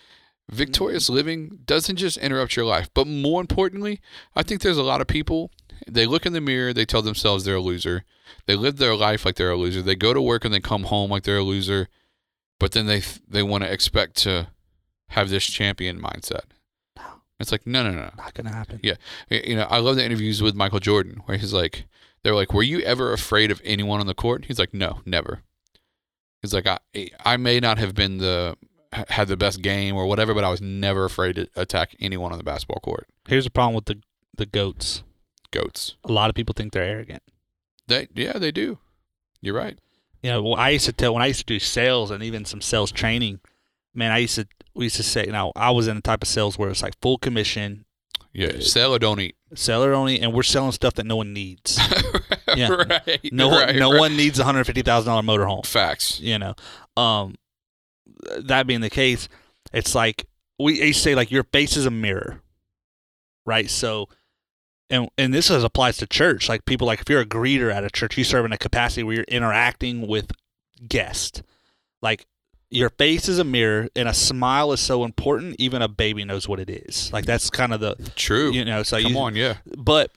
victorious 0.49 1.05
mm-hmm. 1.05 1.14
living 1.14 1.60
doesn't 1.66 1.97
just 1.97 2.18
interrupt 2.18 2.55
your 2.55 2.66
life. 2.66 2.89
But 2.93 3.08
more 3.08 3.41
importantly, 3.41 4.01
I 4.36 4.43
think 4.43 4.62
there's 4.62 4.78
a 4.78 4.84
lot 4.84 5.01
of 5.01 5.08
people, 5.08 5.51
they 5.88 6.05
look 6.05 6.26
in 6.26 6.34
the 6.34 6.41
mirror, 6.41 6.74
they 6.74 6.86
tell 6.86 7.01
themselves 7.01 7.43
they're 7.43 7.55
a 7.55 7.62
loser. 7.62 8.03
They 8.45 8.55
live 8.55 8.78
their 8.78 8.95
life 8.95 9.26
like 9.26 9.36
they're 9.36 9.51
a 9.51 9.58
loser. 9.58 9.82
They 9.82 9.95
go 9.95 10.14
to 10.14 10.22
work 10.22 10.43
and 10.45 10.53
they 10.53 10.60
come 10.60 10.84
home 10.84 11.12
like 11.12 11.24
they're 11.24 11.38
a 11.38 11.43
loser. 11.43 11.88
But 12.60 12.72
then 12.72 12.88
they 12.88 13.03
they 13.28 13.43
want 13.43 13.64
to 13.64 13.72
expect 13.72 14.16
to 14.24 14.47
have 15.10 15.30
this 15.30 15.45
champion 15.45 16.01
mindset. 16.01 16.43
It's 17.40 17.52
like, 17.52 17.68
no, 17.68 17.84
no, 17.84 17.92
no. 17.92 18.10
Not 18.18 18.34
gonna 18.34 18.54
happen. 18.54 18.80
Yeah. 18.82 18.96
You 19.30 19.56
know, 19.58 19.68
I 19.70 19.78
love 19.78 19.96
the 19.96 20.06
interviews 20.06 20.42
with 20.42 20.56
Michael 20.56 20.80
Jordan 20.80 21.22
where 21.26 21.38
he's 21.38 21.54
like, 21.54 21.86
they're 22.24 22.36
like, 22.36 22.54
were 22.54 22.64
you 22.64 22.80
ever 22.80 23.14
afraid 23.14 23.52
of 23.52 23.62
anyone 23.64 24.00
on 24.00 24.08
the 24.08 24.16
court? 24.16 24.46
He's 24.46 24.60
like, 24.60 24.74
no, 24.74 25.02
never. 25.06 25.44
He's 26.42 26.54
like, 26.54 26.68
I, 26.68 26.80
I 27.24 27.38
may 27.38 27.60
not 27.60 27.78
have 27.78 27.94
been 27.94 28.18
the, 28.18 28.58
had 28.92 29.28
the 29.28 29.38
best 29.38 29.62
game 29.62 29.96
or 29.96 30.06
whatever, 30.08 30.34
but 30.34 30.44
I 30.44 30.50
was 30.50 30.62
never 30.62 31.06
afraid 31.06 31.36
to 31.36 31.50
attack 31.56 31.96
anyone 32.00 32.32
on 32.32 32.38
the 32.38 32.44
basketball 32.44 32.80
court. 32.80 33.08
Here's 33.28 33.44
the 33.44 33.52
problem 33.52 33.76
with 33.76 33.86
the 33.86 34.02
the 34.38 34.46
goats. 34.46 35.04
Goats. 35.52 35.96
A 36.04 36.12
lot 36.12 36.30
of 36.30 36.36
people 36.36 36.54
think 36.54 36.74
they're 36.74 36.84
arrogant. 36.84 37.24
They, 37.88 38.08
yeah, 38.14 38.38
they 38.38 38.52
do. 38.52 38.80
You're 39.42 39.56
right. 39.56 39.80
You 40.22 40.32
know, 40.32 40.44
well, 40.44 40.56
I 40.56 40.70
used 40.70 40.86
to 40.86 40.94
tell 40.94 41.14
when 41.14 41.24
I 41.24 41.28
used 41.28 41.40
to 41.40 41.46
do 41.46 41.60
sales 41.60 42.12
and 42.12 42.24
even 42.24 42.46
some 42.46 42.62
sales 42.62 42.92
training. 42.92 43.40
Man, 43.94 44.12
I 44.12 44.20
used 44.20 44.36
to 44.36 44.48
we 44.78 44.86
used 44.86 44.96
to 44.98 45.04
say, 45.04 45.26
now 45.26 45.52
I 45.56 45.72
was 45.72 45.88
in 45.88 45.96
the 45.96 46.02
type 46.02 46.22
of 46.22 46.28
sales 46.30 46.58
where 46.58 46.70
it's 46.70 46.82
like 46.84 46.94
full 47.02 47.18
commission, 47.18 47.86
Yeah. 48.34 48.60
Sell 48.60 48.94
or 48.94 49.00
don't 49.00 49.20
eat. 49.20 49.36
seller 49.56 49.94
only, 49.94 50.20
and 50.22 50.34
we're 50.34 50.44
selling 50.44 50.72
stuff 50.72 50.94
that 50.96 51.06
no 51.06 51.16
one 51.18 51.34
needs. 51.34 51.80
Yeah. 52.56 52.70
right. 52.70 53.20
No 53.32 53.52
right, 53.52 53.68
one, 53.68 53.78
no 53.78 53.92
right. 53.92 54.00
one 54.00 54.18
needs 54.18 54.40
a 54.40 54.44
hundred 54.44 54.64
fifty 54.64 54.82
thousand 54.82 55.12
dollar 55.12 55.22
motorhome. 55.22 55.66
Facts. 55.66 56.20
you 56.20 56.40
know 56.40 56.56
um 56.96 57.36
that 58.40 58.66
being 58.66 58.82
the 58.82 58.90
case 58.90 59.28
it's 59.74 59.94
like 59.94 60.26
we 60.58 60.82
used 60.82 61.00
to 61.00 61.04
say 61.04 61.14
like 61.14 61.30
your 61.30 61.44
face 61.44 61.76
is 61.78 61.86
a 61.86 61.92
mirror 61.92 62.42
right 63.46 63.70
so 63.70 64.08
and 64.90 65.10
and 65.20 65.34
this 65.34 65.52
is, 65.52 65.64
applies 65.64 65.98
to 65.98 66.08
church 66.08 66.48
like 66.50 66.66
people 66.66 66.88
like 66.88 67.02
if 67.02 67.10
you're 67.10 67.22
a 67.22 67.26
greeter 67.26 67.72
at 67.72 67.84
a 67.84 67.90
church 67.92 68.18
you 68.18 68.24
serve 68.24 68.46
in 68.46 68.54
a 68.54 68.58
capacity 68.58 69.04
where 69.04 69.16
you're 69.16 69.26
interacting 69.26 70.08
with 70.08 70.32
guests 70.88 71.44
like 72.02 72.26
your 72.70 72.89
face 72.89 73.30
is 73.30 73.39
a 73.39 73.43
mirror 73.43 73.88
and 73.95 74.07
a 74.09 74.13
smile 74.13 74.72
is 74.74 74.80
so 74.80 75.03
important 75.05 75.55
even 75.59 75.82
a 75.82 75.88
baby 75.88 76.26
knows 76.26 76.47
what 76.47 76.59
it 76.59 76.70
is 76.70 77.11
like 77.13 77.26
that's 77.26 77.49
kind 77.49 77.74
of 77.74 77.80
the 77.80 77.95
True. 78.15 78.51
you 78.51 78.65
know 78.65 78.84
so 78.84 78.97
you 78.97 79.03
Come 79.05 79.13
you, 79.13 79.20
on, 79.20 79.36
yeah. 79.36 79.57
but 79.78 80.11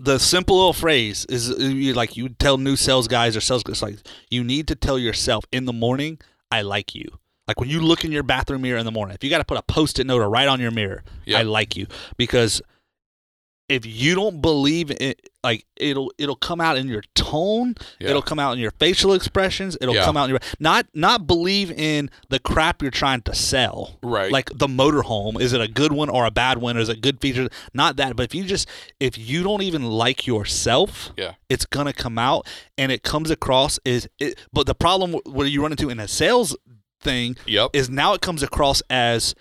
the 0.00 0.18
simple 0.18 0.56
little 0.56 0.72
phrase 0.72 1.24
is 1.28 1.50
uh, 1.50 1.92
like 1.94 2.16
you 2.16 2.28
tell 2.30 2.58
new 2.58 2.76
sales 2.76 3.08
guys 3.08 3.36
or 3.36 3.40
sales 3.40 3.62
guys 3.62 3.80
like 3.82 3.98
you 4.30 4.42
need 4.42 4.66
to 4.68 4.74
tell 4.74 4.98
yourself 4.98 5.44
in 5.52 5.64
the 5.66 5.72
morning 5.72 6.18
I 6.50 6.62
like 6.62 6.94
you. 6.94 7.08
Like 7.48 7.58
when 7.60 7.68
you 7.68 7.80
look 7.80 8.04
in 8.04 8.12
your 8.12 8.22
bathroom 8.22 8.62
mirror 8.62 8.78
in 8.78 8.84
the 8.86 8.92
morning, 8.92 9.14
if 9.14 9.24
you 9.24 9.28
got 9.28 9.38
to 9.38 9.44
put 9.44 9.58
a 9.58 9.62
post-it 9.62 10.06
note 10.06 10.22
or 10.22 10.30
write 10.30 10.46
on 10.48 10.60
your 10.60 10.70
mirror, 10.70 11.02
Yep. 11.26 11.40
I 11.40 11.42
like 11.42 11.76
you 11.76 11.86
because 12.16 12.62
if 13.68 13.86
you 13.86 14.14
don't 14.14 14.42
believe 14.42 14.90
it, 14.90 15.30
like 15.42 15.64
it'll 15.76 16.12
it'll 16.18 16.36
come 16.36 16.60
out 16.60 16.76
in 16.76 16.86
your 16.86 17.02
tone, 17.14 17.74
Yeah. 17.98 18.10
it'll 18.10 18.20
come 18.22 18.38
out 18.38 18.52
in 18.52 18.58
your 18.58 18.70
facial 18.72 19.14
expressions, 19.14 19.76
it'll 19.80 19.94
Yeah. 19.94 20.04
come 20.04 20.16
out 20.18 20.24
in 20.24 20.30
your 20.30 20.40
not 20.60 20.86
not 20.94 21.26
believe 21.26 21.70
in 21.70 22.10
the 22.28 22.38
crap 22.38 22.82
you're 22.82 22.90
trying 22.90 23.22
to 23.22 23.34
sell. 23.34 23.98
Right. 24.02 24.30
Like 24.30 24.50
the 24.54 24.66
motorhome, 24.66 25.40
is 25.40 25.52
it 25.54 25.60
a 25.62 25.68
good 25.68 25.92
one 25.92 26.10
or 26.10 26.26
a 26.26 26.30
bad 26.30 26.58
one? 26.58 26.76
Or 26.76 26.80
is 26.80 26.88
it 26.90 27.00
good 27.00 27.20
feature? 27.20 27.48
Not 27.72 27.96
that, 27.96 28.16
but 28.16 28.24
if 28.24 28.34
you 28.34 28.44
just 28.44 28.68
if 29.00 29.16
you 29.16 29.42
don't 29.42 29.62
even 29.62 29.82
like 29.84 30.26
yourself, 30.26 31.12
Yeah. 31.16 31.32
it's 31.48 31.64
gonna 31.64 31.94
come 31.94 32.18
out 32.18 32.46
and 32.76 32.92
it 32.92 33.02
comes 33.02 33.30
across 33.30 33.78
is 33.84 34.08
it. 34.18 34.38
But 34.52 34.66
the 34.66 34.74
problem 34.74 35.12
what 35.24 35.50
you 35.50 35.62
run 35.62 35.72
into 35.72 35.88
in 35.88 35.98
a 36.00 36.08
sales 36.08 36.54
thing 37.00 37.36
Yep. 37.46 37.70
is 37.72 37.88
now 37.88 38.12
it 38.12 38.20
comes 38.20 38.42
across 38.42 38.82
as 38.90 39.34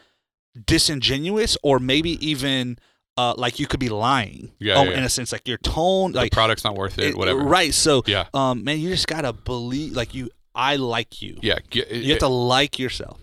disingenuous 0.65 1.57
or 1.63 1.79
maybe 1.79 2.11
even 2.25 2.77
uh, 3.17 3.33
like 3.37 3.59
you 3.59 3.67
could 3.67 3.79
be 3.79 3.89
lying. 3.89 4.51
Yeah, 4.59 4.75
Oh, 4.75 4.83
yeah. 4.83 4.97
in 4.97 5.03
a 5.03 5.09
sense, 5.09 5.31
like 5.31 5.47
your 5.47 5.57
tone, 5.59 6.11
the 6.13 6.19
like 6.19 6.31
product's 6.31 6.63
not 6.63 6.75
worth 6.75 6.97
it, 6.99 7.09
it- 7.09 7.17
whatever. 7.17 7.39
Right. 7.39 7.73
So, 7.73 8.03
Yeah. 8.07 8.25
um, 8.33 8.63
man, 8.63 8.79
you 8.79 8.89
just 8.89 9.07
gotta 9.07 9.33
believe, 9.33 9.93
like 9.93 10.13
you. 10.13 10.29
I 10.55 10.75
like 10.75 11.21
you. 11.21 11.39
Yeah. 11.41 11.57
Gi- 11.71 11.85
You 11.91 12.11
have 12.11 12.19
to 12.19 12.27
like 12.27 12.77
yourself. 12.77 13.19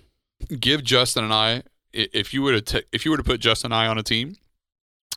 give 0.58 0.82
Justin 0.82 1.22
and 1.24 1.32
I 1.32 1.62
if 1.92 2.32
you 2.34 2.42
were 2.42 2.52
to 2.52 2.60
ta- 2.60 2.86
if 2.92 3.04
you 3.04 3.10
were 3.10 3.16
to 3.16 3.22
put 3.24 3.40
Justin 3.40 3.72
and 3.72 3.80
I 3.80 3.86
on 3.86 3.98
a 3.98 4.02
team 4.02 4.36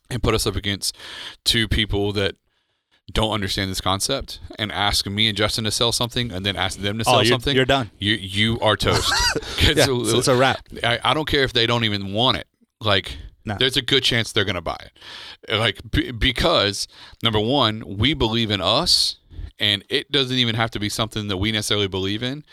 and 0.09 0.21
put 0.21 0.33
us 0.35 0.45
up 0.45 0.55
against 0.55 0.95
two 1.45 1.67
people 1.67 2.11
that 2.13 2.35
don't 3.11 3.31
understand 3.31 3.69
this 3.71 3.81
concept 3.81 4.39
and 4.59 4.71
ask 4.71 5.05
me 5.07 5.27
and 5.27 5.35
Justin 5.37 5.63
to 5.65 5.71
sell 5.71 5.91
something 5.91 6.31
and 6.31 6.45
then 6.45 6.55
ask 6.55 6.79
them 6.79 6.97
to 6.99 7.03
sell 7.03 7.15
oh, 7.15 7.19
you're, 7.21 7.25
something, 7.25 7.55
you're 7.55 7.65
done. 7.65 7.89
you 7.99 8.13
you 8.13 8.59
are 8.59 8.75
toast. 8.77 9.11
Yeah, 9.61 9.85
so 9.85 10.01
it's 10.17 10.27
a 10.27 10.35
wrap. 10.35 10.59
I, 10.83 10.99
I 11.03 11.13
don't 11.13 11.27
care 11.27 11.43
if 11.43 11.53
they 11.53 11.65
don't 11.65 11.83
even 11.83 12.13
want 12.13 12.37
it. 12.37 12.47
Like, 12.81 13.17
No. 13.45 13.55
there's 13.59 13.77
a 13.77 13.81
good 13.81 14.03
chance 14.03 14.31
they're 14.31 14.45
going 14.45 14.55
to 14.55 14.61
buy 14.61 14.77
it. 15.49 15.57
Like, 15.57 15.79
b- 15.91 16.11
because 16.11 16.87
number 17.21 17.39
one, 17.39 17.83
we 17.97 18.13
believe 18.13 18.49
in 18.51 18.61
us, 18.61 19.17
and 19.59 19.83
it 19.87 20.11
doesn't 20.11 20.35
even 20.37 20.55
have 20.55 20.71
to 20.71 20.79
be 20.79 20.89
something 20.89 21.27
that 21.27 21.37
we 21.37 21.51
necessarily 21.51 21.87
believe 21.87 22.23
in, 22.23 22.43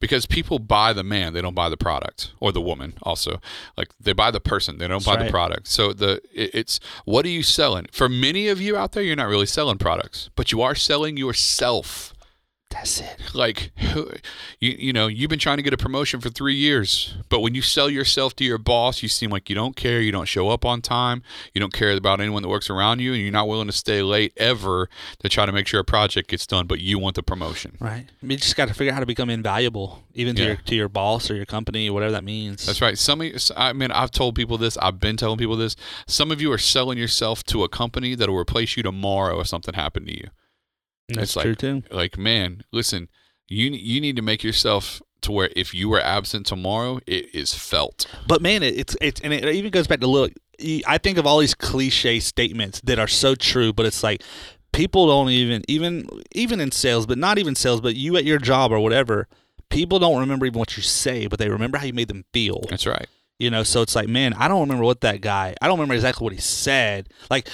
because 0.00 0.24
people 0.24 0.58
buy 0.58 0.92
the 0.92 1.02
man, 1.02 1.32
they 1.32 1.42
don't 1.42 1.54
buy 1.54 1.68
the 1.68 1.76
product 1.76 2.32
or 2.40 2.52
the 2.52 2.60
woman. 2.60 2.94
Also, 3.02 3.40
like 3.76 3.88
they 3.98 4.12
buy 4.12 4.30
the 4.30 4.40
person, 4.40 4.78
they 4.78 4.86
don't 4.86 4.98
That's 4.98 5.06
buy 5.06 5.16
right. 5.16 5.24
the 5.26 5.30
product. 5.30 5.66
So 5.66 5.92
the 5.92 6.20
it, 6.32 6.50
it's 6.54 6.80
what 7.04 7.24
are 7.24 7.30
you 7.30 7.42
selling? 7.42 7.86
For 7.90 8.08
many 8.08 8.48
of 8.48 8.60
you 8.60 8.76
out 8.76 8.92
there, 8.92 9.02
you're 9.02 9.16
not 9.16 9.28
really 9.28 9.46
selling 9.46 9.78
products, 9.78 10.30
but 10.36 10.52
you 10.52 10.62
are 10.62 10.74
selling 10.76 11.16
yourself 11.16 12.13
That's 12.74 13.00
it. 13.00 13.16
like 13.34 13.70
you 14.60 14.76
you 14.76 14.92
know 14.92 15.06
you've 15.06 15.30
been 15.30 15.38
trying 15.38 15.56
to 15.56 15.62
get 15.62 15.72
a 15.72 15.76
promotion 15.78 16.20
for 16.20 16.28
three 16.28 16.54
years 16.56 17.14
but 17.30 17.40
when 17.40 17.54
you 17.54 17.62
sell 17.62 17.88
yourself 17.88 18.34
to 18.36 18.44
your 18.44 18.58
boss 18.58 19.02
you 19.02 19.08
seem 19.08 19.30
like 19.30 19.48
you 19.48 19.54
don't 19.54 19.74
care 19.76 20.00
you 20.00 20.12
don't 20.12 20.26
show 20.26 20.50
up 20.50 20.64
on 20.64 20.82
time 20.82 21.22
you 21.54 21.60
don't 21.60 21.72
care 21.72 21.90
about 21.96 22.20
anyone 22.20 22.42
that 22.42 22.48
works 22.48 22.68
around 22.68 22.98
you 23.00 23.12
and 23.14 23.22
you're 23.22 23.32
not 23.32 23.48
willing 23.48 23.66
to 23.68 23.72
stay 23.72 24.02
late 24.02 24.32
ever 24.36 24.88
to 25.20 25.28
try 25.28 25.46
to 25.46 25.52
make 25.52 25.66
sure 25.66 25.80
a 25.80 25.84
project 25.84 26.28
gets 26.28 26.46
done 26.46 26.66
but 26.66 26.80
you 26.80 26.98
want 26.98 27.14
the 27.16 27.22
promotion 27.22 27.76
Right. 27.80 28.06
You 28.22 28.36
just 28.36 28.56
got 28.56 28.68
to 28.68 28.74
figure 28.74 28.90
out 28.92 28.94
how 28.94 29.00
to 29.00 29.06
become 29.06 29.30
invaluable, 29.30 30.02
even 30.14 30.34
to 30.36 30.42
Yeah. 30.42 30.48
your 30.48 30.56
to 30.56 30.74
your 30.74 30.88
boss 30.88 31.30
or 31.30 31.34
your 31.36 31.46
company 31.46 31.88
whatever 31.90 32.12
that 32.12 32.24
means. 32.24 32.66
that's 32.66 32.82
right 32.82 32.98
some 32.98 33.20
of 33.20 33.26
you, 33.28 33.36
i 33.56 33.72
mean 33.72 33.90
i've 33.92 34.10
told 34.10 34.34
people 34.34 34.58
this 34.58 34.76
i've 34.78 34.98
been 35.00 35.16
telling 35.16 35.38
people 35.38 35.56
this 35.56 35.76
some 36.06 36.30
of 36.30 36.40
you 36.42 36.52
are 36.52 36.58
selling 36.58 36.98
yourself 36.98 37.44
to 37.44 37.62
a 37.64 37.68
company 37.68 38.14
that'll 38.14 38.36
replace 38.36 38.76
you 38.76 38.82
tomorrow 38.82 39.40
if 39.40 39.46
something 39.46 39.74
happened 39.74 40.06
to 40.08 40.16
you 40.16 40.28
That's 41.08 41.22
it's 41.30 41.36
like- 41.36 41.44
true 41.44 41.54
too. 41.54 41.82
like 41.90 42.16
man 42.18 42.62
listen 42.72 43.08
you 43.48 43.70
you 43.70 44.00
need 44.00 44.16
to 44.16 44.22
make 44.22 44.42
yourself 44.42 45.02
to 45.20 45.32
where 45.32 45.50
if 45.56 45.74
you 45.74 45.92
are 45.94 46.00
absent 46.00 46.46
tomorrow 46.46 47.00
it 47.06 47.34
is 47.34 47.54
felt 47.54 48.06
But 48.26 48.42
man, 48.42 48.62
it, 48.62 48.78
it's 48.78 48.96
it's 49.00 49.20
and 49.22 49.32
it 49.32 49.44
even 49.44 49.70
goes 49.70 49.86
back 49.86 50.00
to 50.00 50.06
look. 50.06 50.32
I 50.86 50.98
think 50.98 51.18
of 51.18 51.26
all 51.26 51.38
these 51.38 51.54
cliche 51.54 52.20
statements 52.20 52.80
that 52.82 52.98
are 52.98 53.08
so 53.08 53.34
true, 53.34 53.72
but 53.72 53.86
it's 53.86 54.02
like 54.02 54.22
people 54.72 55.06
don't 55.06 55.30
even 55.30 55.62
even 55.68 56.08
even 56.32 56.60
in 56.60 56.70
sales, 56.72 57.06
but 57.06 57.18
not 57.18 57.38
even 57.38 57.54
sales, 57.54 57.80
but 57.80 57.96
you 57.96 58.16
at 58.16 58.24
your 58.24 58.38
job 58.38 58.70
or 58.70 58.80
whatever. 58.80 59.26
People 59.70 59.98
don't 59.98 60.20
remember 60.20 60.46
even 60.46 60.58
what 60.58 60.76
you 60.76 60.82
say, 60.82 61.26
but 61.26 61.38
they 61.38 61.48
remember 61.48 61.78
how 61.78 61.86
you 61.86 61.92
made 61.94 62.08
them 62.08 62.24
feel. 62.32 62.60
that's 62.68 62.86
right 62.86 63.08
You 63.38 63.50
know, 63.50 63.62
so 63.62 63.82
it's 63.82 63.96
like, 63.96 64.08
man, 64.08 64.32
I 64.34 64.46
don't 64.46 64.60
remember 64.60 64.84
what 64.84 65.00
that 65.00 65.20
guy. 65.22 65.54
I 65.60 65.66
don't 65.66 65.78
remember 65.78 65.94
exactly 65.94 66.22
what 66.24 66.32
he 66.34 66.38
said. 66.40 67.08
Like 67.30 67.48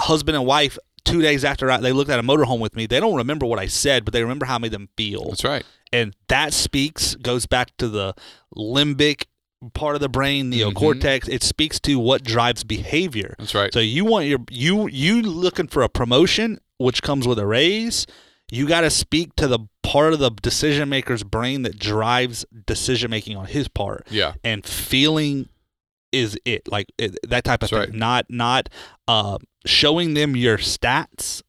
husband 0.00 0.36
and 0.36 0.46
wife. 0.46 0.78
Two 1.04 1.22
days 1.22 1.44
after 1.44 1.70
I, 1.70 1.78
they 1.78 1.92
looked 1.92 2.10
at 2.10 2.18
a 2.18 2.22
motorhome 2.22 2.60
with 2.60 2.76
me, 2.76 2.86
they 2.86 3.00
don't 3.00 3.16
remember 3.16 3.46
what 3.46 3.58
I 3.58 3.66
said, 3.66 4.04
but 4.04 4.12
they 4.12 4.22
remember 4.22 4.46
how 4.46 4.56
I 4.56 4.58
made 4.58 4.72
them 4.72 4.88
feel 4.96 5.28
that's 5.30 5.44
right 5.44 5.64
and 5.92 6.14
that 6.28 6.52
speaks 6.52 7.16
goes 7.16 7.46
back 7.46 7.76
to 7.78 7.88
the 7.88 8.14
limbic 8.56 9.24
part 9.74 9.94
of 9.94 10.00
the 10.00 10.08
brain 10.08 10.50
Mm-hmm. 10.52 11.32
it 11.34 11.42
speaks 11.42 11.80
to 11.80 11.98
what 11.98 12.24
drives 12.24 12.64
behavior 12.64 13.34
That's 13.38 13.54
right. 13.54 13.72
so 13.72 13.80
you 13.80 14.04
want 14.04 14.26
your 14.26 14.38
you 14.50 14.88
you 14.88 15.20
looking 15.22 15.66
for 15.68 15.82
a 15.82 15.88
promotion 15.88 16.58
which 16.78 17.02
comes 17.02 17.26
with 17.26 17.38
a 17.38 17.46
raise 17.46 18.06
you 18.50 18.66
got 18.66 18.80
to 18.80 18.90
speak 18.90 19.36
to 19.36 19.46
the 19.46 19.60
part 19.82 20.12
of 20.12 20.18
the 20.18 20.30
decision 20.30 20.88
maker's 20.88 21.22
brain 21.24 21.62
that 21.62 21.78
drives 21.78 22.44
decision 22.66 23.10
making 23.10 23.36
on 23.36 23.46
his 23.46 23.68
part 23.68 24.06
yeah. 24.10 24.34
and 24.44 24.64
feeling 24.64 25.48
is 26.12 26.38
it 26.44 26.66
like 26.70 26.92
it, 26.98 27.16
that 27.28 27.44
type 27.44 27.62
of 27.62 27.70
That's 27.70 27.86
thing 27.86 27.90
right. 27.90 27.94
not 27.94 28.26
not 28.28 28.68
uh 29.08 29.38
showing 29.66 30.14
them 30.14 30.36
your 30.36 30.58
stats 30.58 31.42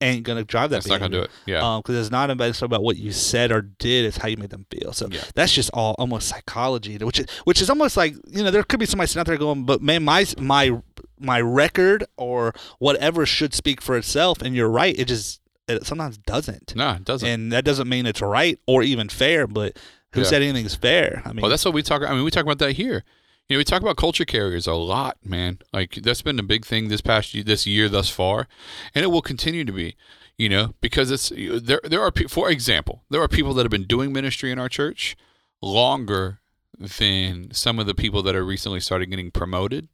ain't 0.00 0.22
gonna 0.22 0.44
drive 0.44 0.70
that 0.70 0.76
That's 0.76 0.86
not 0.88 1.00
gonna 1.00 1.16
do 1.16 1.22
it. 1.22 1.30
Yeah. 1.44 1.80
because 1.82 1.96
it's 1.96 2.10
not 2.12 2.30
about, 2.30 2.48
it's 2.50 2.62
about 2.62 2.82
what 2.84 2.96
you 2.96 3.10
said 3.10 3.50
or 3.50 3.62
did; 3.62 4.04
it's 4.04 4.16
how 4.18 4.28
you 4.28 4.36
made 4.36 4.50
them 4.50 4.64
feel. 4.70 4.92
So 4.92 5.08
Yeah. 5.10 5.20
that's 5.34 5.52
just 5.52 5.70
all 5.74 5.96
almost 5.98 6.28
psychology, 6.28 6.96
which 6.98 7.18
is 7.20 7.26
which 7.44 7.60
is 7.60 7.68
almost 7.68 7.96
like 7.96 8.14
you 8.28 8.44
know 8.44 8.50
there 8.50 8.62
could 8.62 8.78
be 8.80 8.86
somebody 8.86 9.08
sitting 9.08 9.20
out 9.20 9.26
there 9.26 9.36
going, 9.36 9.64
"But 9.64 9.82
man, 9.82 10.04
my 10.04 10.24
my 10.38 10.80
my 11.18 11.40
record 11.40 12.04
or 12.16 12.54
whatever 12.78 13.26
should 13.26 13.54
speak 13.54 13.82
for 13.82 13.96
itself." 13.96 14.40
And 14.40 14.54
you're 14.54 14.70
right; 14.70 14.96
it 14.96 15.06
just 15.06 15.40
it 15.66 15.84
sometimes 15.84 16.16
doesn't, 16.18 16.74
no, 16.76 16.92
it 16.92 17.04
doesn't. 17.04 17.28
and 17.28 17.52
that 17.52 17.64
doesn't 17.64 17.88
mean 17.88 18.06
it's 18.06 18.22
right 18.22 18.58
or 18.66 18.82
even 18.84 19.08
fair. 19.08 19.46
But 19.48 19.76
who 20.12 20.20
Yeah. 20.20 20.26
said 20.28 20.42
anything's 20.42 20.76
fair? 20.76 21.22
I 21.26 21.32
mean, 21.32 21.42
well, 21.42 21.50
that's 21.50 21.64
what 21.64 21.74
we 21.74 21.82
talk. 21.82 22.02
I 22.02 22.14
mean, 22.14 22.22
we 22.24 22.30
talk 22.30 22.44
about 22.44 22.58
that 22.60 22.72
here. 22.72 23.02
You 23.48 23.56
know, 23.56 23.58
we 23.58 23.64
talk 23.64 23.80
about 23.80 23.96
culture 23.96 24.26
carriers 24.26 24.66
a 24.66 24.74
lot, 24.74 25.16
man. 25.24 25.58
Like 25.72 25.94
that's 25.94 26.20
been 26.20 26.38
a 26.38 26.42
big 26.42 26.66
thing 26.66 26.88
this 26.88 27.00
past 27.00 27.32
year, 27.32 27.42
this 27.42 27.66
year 27.66 27.88
thus 27.88 28.10
far, 28.10 28.46
and 28.94 29.04
it 29.04 29.08
will 29.08 29.22
continue 29.22 29.64
to 29.64 29.72
be. 29.72 29.96
You 30.36 30.48
know, 30.48 30.74
because 30.80 31.10
it's 31.10 31.30
there. 31.30 31.80
There 31.82 32.02
are, 32.02 32.12
for 32.28 32.50
example, 32.50 33.02
there 33.10 33.22
are 33.22 33.28
people 33.28 33.54
that 33.54 33.64
have 33.64 33.70
been 33.70 33.86
doing 33.86 34.12
ministry 34.12 34.52
in 34.52 34.58
our 34.58 34.68
church 34.68 35.16
longer 35.62 36.40
than 36.78 37.52
some 37.52 37.78
of 37.78 37.86
the 37.86 37.94
people 37.94 38.22
that 38.22 38.36
are 38.36 38.44
recently 38.44 38.80
started 38.80 39.06
getting 39.06 39.30
promoted. 39.30 39.88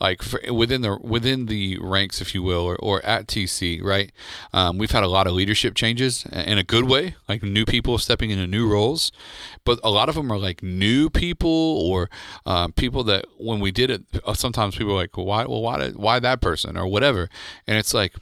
Like 0.00 0.22
for, 0.22 0.40
within 0.52 0.82
the 0.82 0.96
within 1.02 1.46
the 1.46 1.78
ranks, 1.80 2.20
if 2.20 2.32
you 2.32 2.42
will, 2.42 2.60
or, 2.60 2.76
or 2.76 3.04
at 3.04 3.26
TC, 3.26 3.82
right? 3.82 4.12
Um, 4.52 4.78
we've 4.78 4.92
had 4.92 5.02
a 5.02 5.08
lot 5.08 5.26
of 5.26 5.32
leadership 5.32 5.74
changes 5.74 6.24
in 6.26 6.56
a 6.56 6.62
good 6.62 6.84
way, 6.84 7.16
like 7.28 7.42
new 7.42 7.64
people 7.64 7.98
stepping 7.98 8.30
into 8.30 8.46
new 8.46 8.68
roles, 8.68 9.10
but 9.64 9.80
a 9.82 9.90
lot 9.90 10.08
of 10.08 10.14
them 10.14 10.30
are 10.30 10.38
like 10.38 10.62
new 10.62 11.10
people 11.10 11.50
or 11.50 12.08
um, 12.46 12.72
people 12.72 13.02
that 13.04 13.24
when 13.38 13.58
we 13.58 13.72
did 13.72 13.90
it, 13.90 14.02
uh, 14.24 14.34
sometimes 14.34 14.76
people 14.76 14.92
are 14.92 14.96
like, 14.96 15.16
well, 15.16 15.26
why, 15.26 15.44
well, 15.46 15.62
why, 15.62 15.78
did, 15.78 15.96
why 15.96 16.20
that 16.20 16.40
person? 16.40 16.76
or 16.76 16.86
whatever, 16.86 17.28
and 17.66 17.76
it's 17.76 17.92
like 17.92 18.14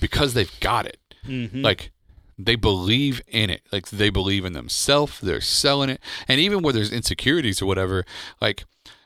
because 0.00 0.34
they've 0.34 0.58
got 0.60 0.86
it, 0.86 0.98
mhm. 1.26 1.62
like 1.62 1.90
they 2.38 2.56
believe 2.56 3.20
in 3.28 3.50
it, 3.50 3.62
like 3.72 3.90
they 3.90 4.10
believe 4.10 4.44
in 4.44 4.52
themselves, 4.52 5.20
they're 5.20 5.40
selling 5.40 5.90
it, 5.90 6.00
and 6.26 6.40
even 6.40 6.62
where 6.62 6.72
there's 6.72 6.92
insecurities 6.92 7.60
or 7.60 7.66
whatever, 7.66 8.04
like 8.40 8.64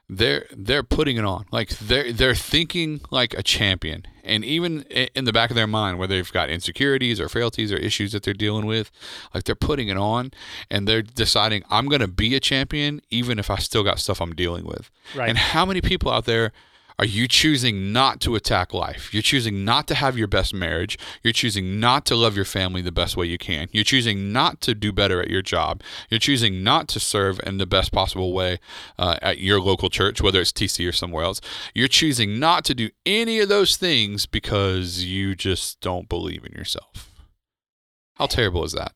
they're 0.08 0.46
they're 0.54 0.82
putting 0.82 1.16
it 1.16 1.24
on. 1.24 1.46
Like 1.50 1.70
they're 1.70 2.12
they're 2.12 2.34
thinking 2.34 3.00
like 3.10 3.34
a 3.34 3.42
champion. 3.42 4.04
And 4.22 4.44
even 4.44 4.82
in 4.82 5.24
the 5.24 5.32
back 5.32 5.50
of 5.50 5.56
their 5.56 5.66
mind 5.66 5.98
where 5.98 6.08
they've 6.08 6.30
got 6.32 6.48
insecurities 6.48 7.20
or 7.20 7.28
frailties 7.28 7.70
or 7.72 7.76
issues 7.76 8.12
that 8.12 8.22
they're 8.22 8.32
dealing 8.32 8.64
with 8.64 8.90
like 9.34 9.44
they're 9.44 9.54
putting 9.54 9.88
it 9.88 9.98
on 9.98 10.30
and 10.70 10.88
they're 10.88 11.02
deciding 11.02 11.62
i'm 11.70 11.88
going 11.88 12.00
to 12.00 12.08
be 12.08 12.34
a 12.34 12.40
champion 12.40 13.02
even 13.10 13.38
if 13.38 13.50
i 13.50 13.56
still 13.56 13.84
got 13.84 13.98
stuff 13.98 14.22
i'm 14.22 14.34
dealing 14.34 14.64
with. 14.64 14.90
Right. 15.14 15.28
and 15.28 15.36
how 15.36 15.66
many 15.66 15.82
people 15.82 16.10
out 16.10 16.24
there 16.24 16.52
are 16.96 17.04
you 17.04 17.26
choosing 17.26 17.92
not 17.92 18.20
to 18.20 18.36
attack 18.36 18.72
life? 18.72 19.12
You're 19.12 19.22
choosing 19.22 19.64
not 19.64 19.88
to 19.88 19.96
have 19.96 20.16
your 20.16 20.28
best 20.28 20.54
marriage. 20.54 20.96
You're 21.22 21.32
choosing 21.32 21.80
not 21.80 22.06
to 22.06 22.14
love 22.14 22.36
your 22.36 22.44
family 22.44 22.82
the 22.82 22.92
best 22.92 23.16
way 23.16 23.26
you 23.26 23.36
can. 23.36 23.68
You're 23.72 23.82
choosing 23.82 24.32
not 24.32 24.60
to 24.62 24.74
do 24.76 24.92
better 24.92 25.20
at 25.20 25.28
your 25.28 25.42
job. 25.42 25.82
You're 26.08 26.20
choosing 26.20 26.62
not 26.62 26.86
to 26.88 27.00
serve 27.00 27.40
in 27.44 27.58
the 27.58 27.66
best 27.66 27.90
possible 27.90 28.32
way 28.32 28.60
uh, 28.96 29.16
at 29.22 29.38
your 29.38 29.60
local 29.60 29.90
church, 29.90 30.22
whether 30.22 30.40
it's 30.40 30.52
TC 30.52 30.88
or 30.88 30.92
somewhere 30.92 31.24
else. 31.24 31.40
You're 31.74 31.88
choosing 31.88 32.38
not 32.38 32.64
to 32.66 32.74
do 32.74 32.90
any 33.04 33.40
of 33.40 33.48
those 33.48 33.76
things 33.76 34.26
because 34.26 35.04
you 35.04 35.34
just 35.34 35.80
don't 35.80 36.08
believe 36.08 36.44
in 36.44 36.52
yourself. 36.52 37.10
How 38.14 38.26
terrible 38.26 38.62
is 38.62 38.72
that? 38.72 38.92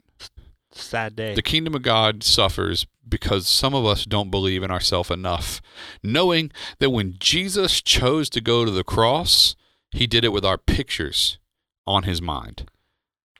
Sad 0.73 1.17
day. 1.17 1.35
The 1.35 1.43
kingdom 1.43 1.75
of 1.75 1.83
God 1.83 2.23
suffers 2.23 2.87
because 3.09 3.49
some 3.49 3.75
of 3.75 3.87
us 3.87 4.05
don't 4.05 4.31
believe 4.31 4.63
in 4.63 4.71
ourselves 4.71 5.11
enough, 5.11 5.61
knowing 6.03 6.51
that 6.79 6.91
when 6.91 7.15
Jesus 7.19 7.81
chose 7.81 8.29
to 8.31 8.41
go 8.41 8.65
to 8.65 8.71
the 8.71 8.85
cross, 8.85 9.57
he 9.91 10.07
did 10.07 10.25
it 10.25 10.33
with 10.33 10.45
our 10.45 10.59
pictures 10.59 11.39
on 11.87 12.03
his 12.03 12.21
mind. 12.21 12.69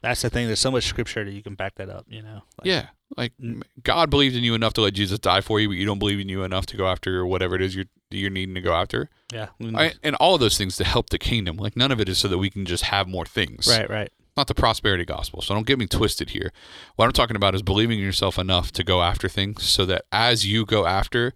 That's 0.01 0.23
the 0.23 0.31
thing. 0.31 0.47
There's 0.47 0.61
so 0.61 0.71
much 0.71 0.85
scripture 0.87 1.25
that 1.25 1.33
you 1.33 1.43
can 1.43 1.55
back 1.57 1.75
that 1.75 1.91
up. 1.91 2.07
You 2.09 2.23
know. 2.23 2.43
Like, 2.59 2.65
Yeah. 2.65 2.87
Like 3.17 3.33
Mm. 3.43 3.63
God 3.83 4.11
believed 4.11 4.37
in 4.37 4.45
you 4.45 4.55
enough 4.55 4.75
to 4.75 4.81
let 4.83 4.95
Jesus 4.95 5.19
die 5.19 5.41
for 5.41 5.59
you, 5.61 5.69
but 5.69 5.77
you 5.77 5.85
don't 5.87 5.99
believe 5.99 6.21
in 6.21 6.29
you 6.29 6.45
enough 6.45 6.67
to 6.67 6.77
go 6.77 6.87
after 6.87 7.27
whatever 7.27 7.57
it 7.57 7.63
is 7.63 7.75
you're 7.75 7.87
you're 8.11 8.31
needing 8.31 8.55
to 8.55 8.61
go 8.61 8.73
after. 8.73 9.11
Yeah. 9.33 9.49
I, 9.75 9.93
and 10.03 10.15
all 10.17 10.35
of 10.35 10.41
those 10.41 10.57
things 10.57 10.77
to 10.77 10.85
help 10.85 11.11
the 11.11 11.19
kingdom. 11.19 11.57
Like 11.57 11.77
none 11.77 11.91
of 11.91 12.01
it 12.01 12.09
is 12.09 12.19
so 12.19 12.29
that 12.29 12.39
we 12.39 12.49
can 12.49 12.65
just 12.65 12.85
have 12.85 13.09
more 13.09 13.27
things. 13.27 13.67
right. 13.69 13.91
Right. 13.91 14.13
Not 14.39 14.47
the 14.47 14.55
prosperity 14.55 15.05
gospel. 15.05 15.43
So 15.43 15.53
don't 15.53 15.67
get 15.67 15.81
me 15.81 15.89
twisted 15.89 16.31
here. 16.31 16.53
What 16.95 17.07
I'm 17.07 17.13
talking 17.13 17.35
about 17.35 17.57
is 17.57 17.63
believing 17.63 17.99
in 17.99 18.05
yourself 18.05 18.39
enough 18.39 18.71
to 18.71 18.85
go 18.85 19.03
after 19.03 19.29
things 19.29 19.65
so 19.65 19.85
that 19.87 20.05
as 20.13 20.47
you 20.47 20.65
go 20.65 20.87
after, 20.87 21.35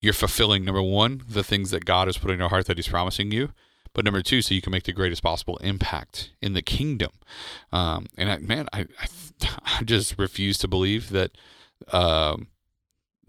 you're 0.00 0.12
fulfilling 0.12 0.64
number 0.64 0.82
one, 0.82 1.22
the 1.28 1.44
things 1.44 1.70
that 1.70 1.84
God 1.84 2.08
has 2.08 2.18
put 2.18 2.32
in 2.32 2.40
your 2.40 2.48
heart 2.48 2.66
that 2.66 2.76
He's 2.76 2.88
promising 2.88 3.30
you. 3.30 3.50
But 3.94 4.04
number 4.04 4.20
two, 4.20 4.42
so 4.42 4.52
you 4.52 4.62
can 4.62 4.72
make 4.72 4.82
the 4.82 4.92
greatest 4.92 5.22
possible 5.22 5.58
impact 5.58 6.32
in 6.42 6.54
the 6.54 6.60
kingdom. 6.60 7.12
Um, 7.70 8.06
and 8.18 8.28
I, 8.28 8.38
man, 8.38 8.66
I, 8.72 8.86
I, 9.00 9.06
I 9.78 9.84
just 9.84 10.18
refuse 10.18 10.58
to 10.58 10.66
believe 10.66 11.10
that 11.10 11.30
um, 11.92 12.48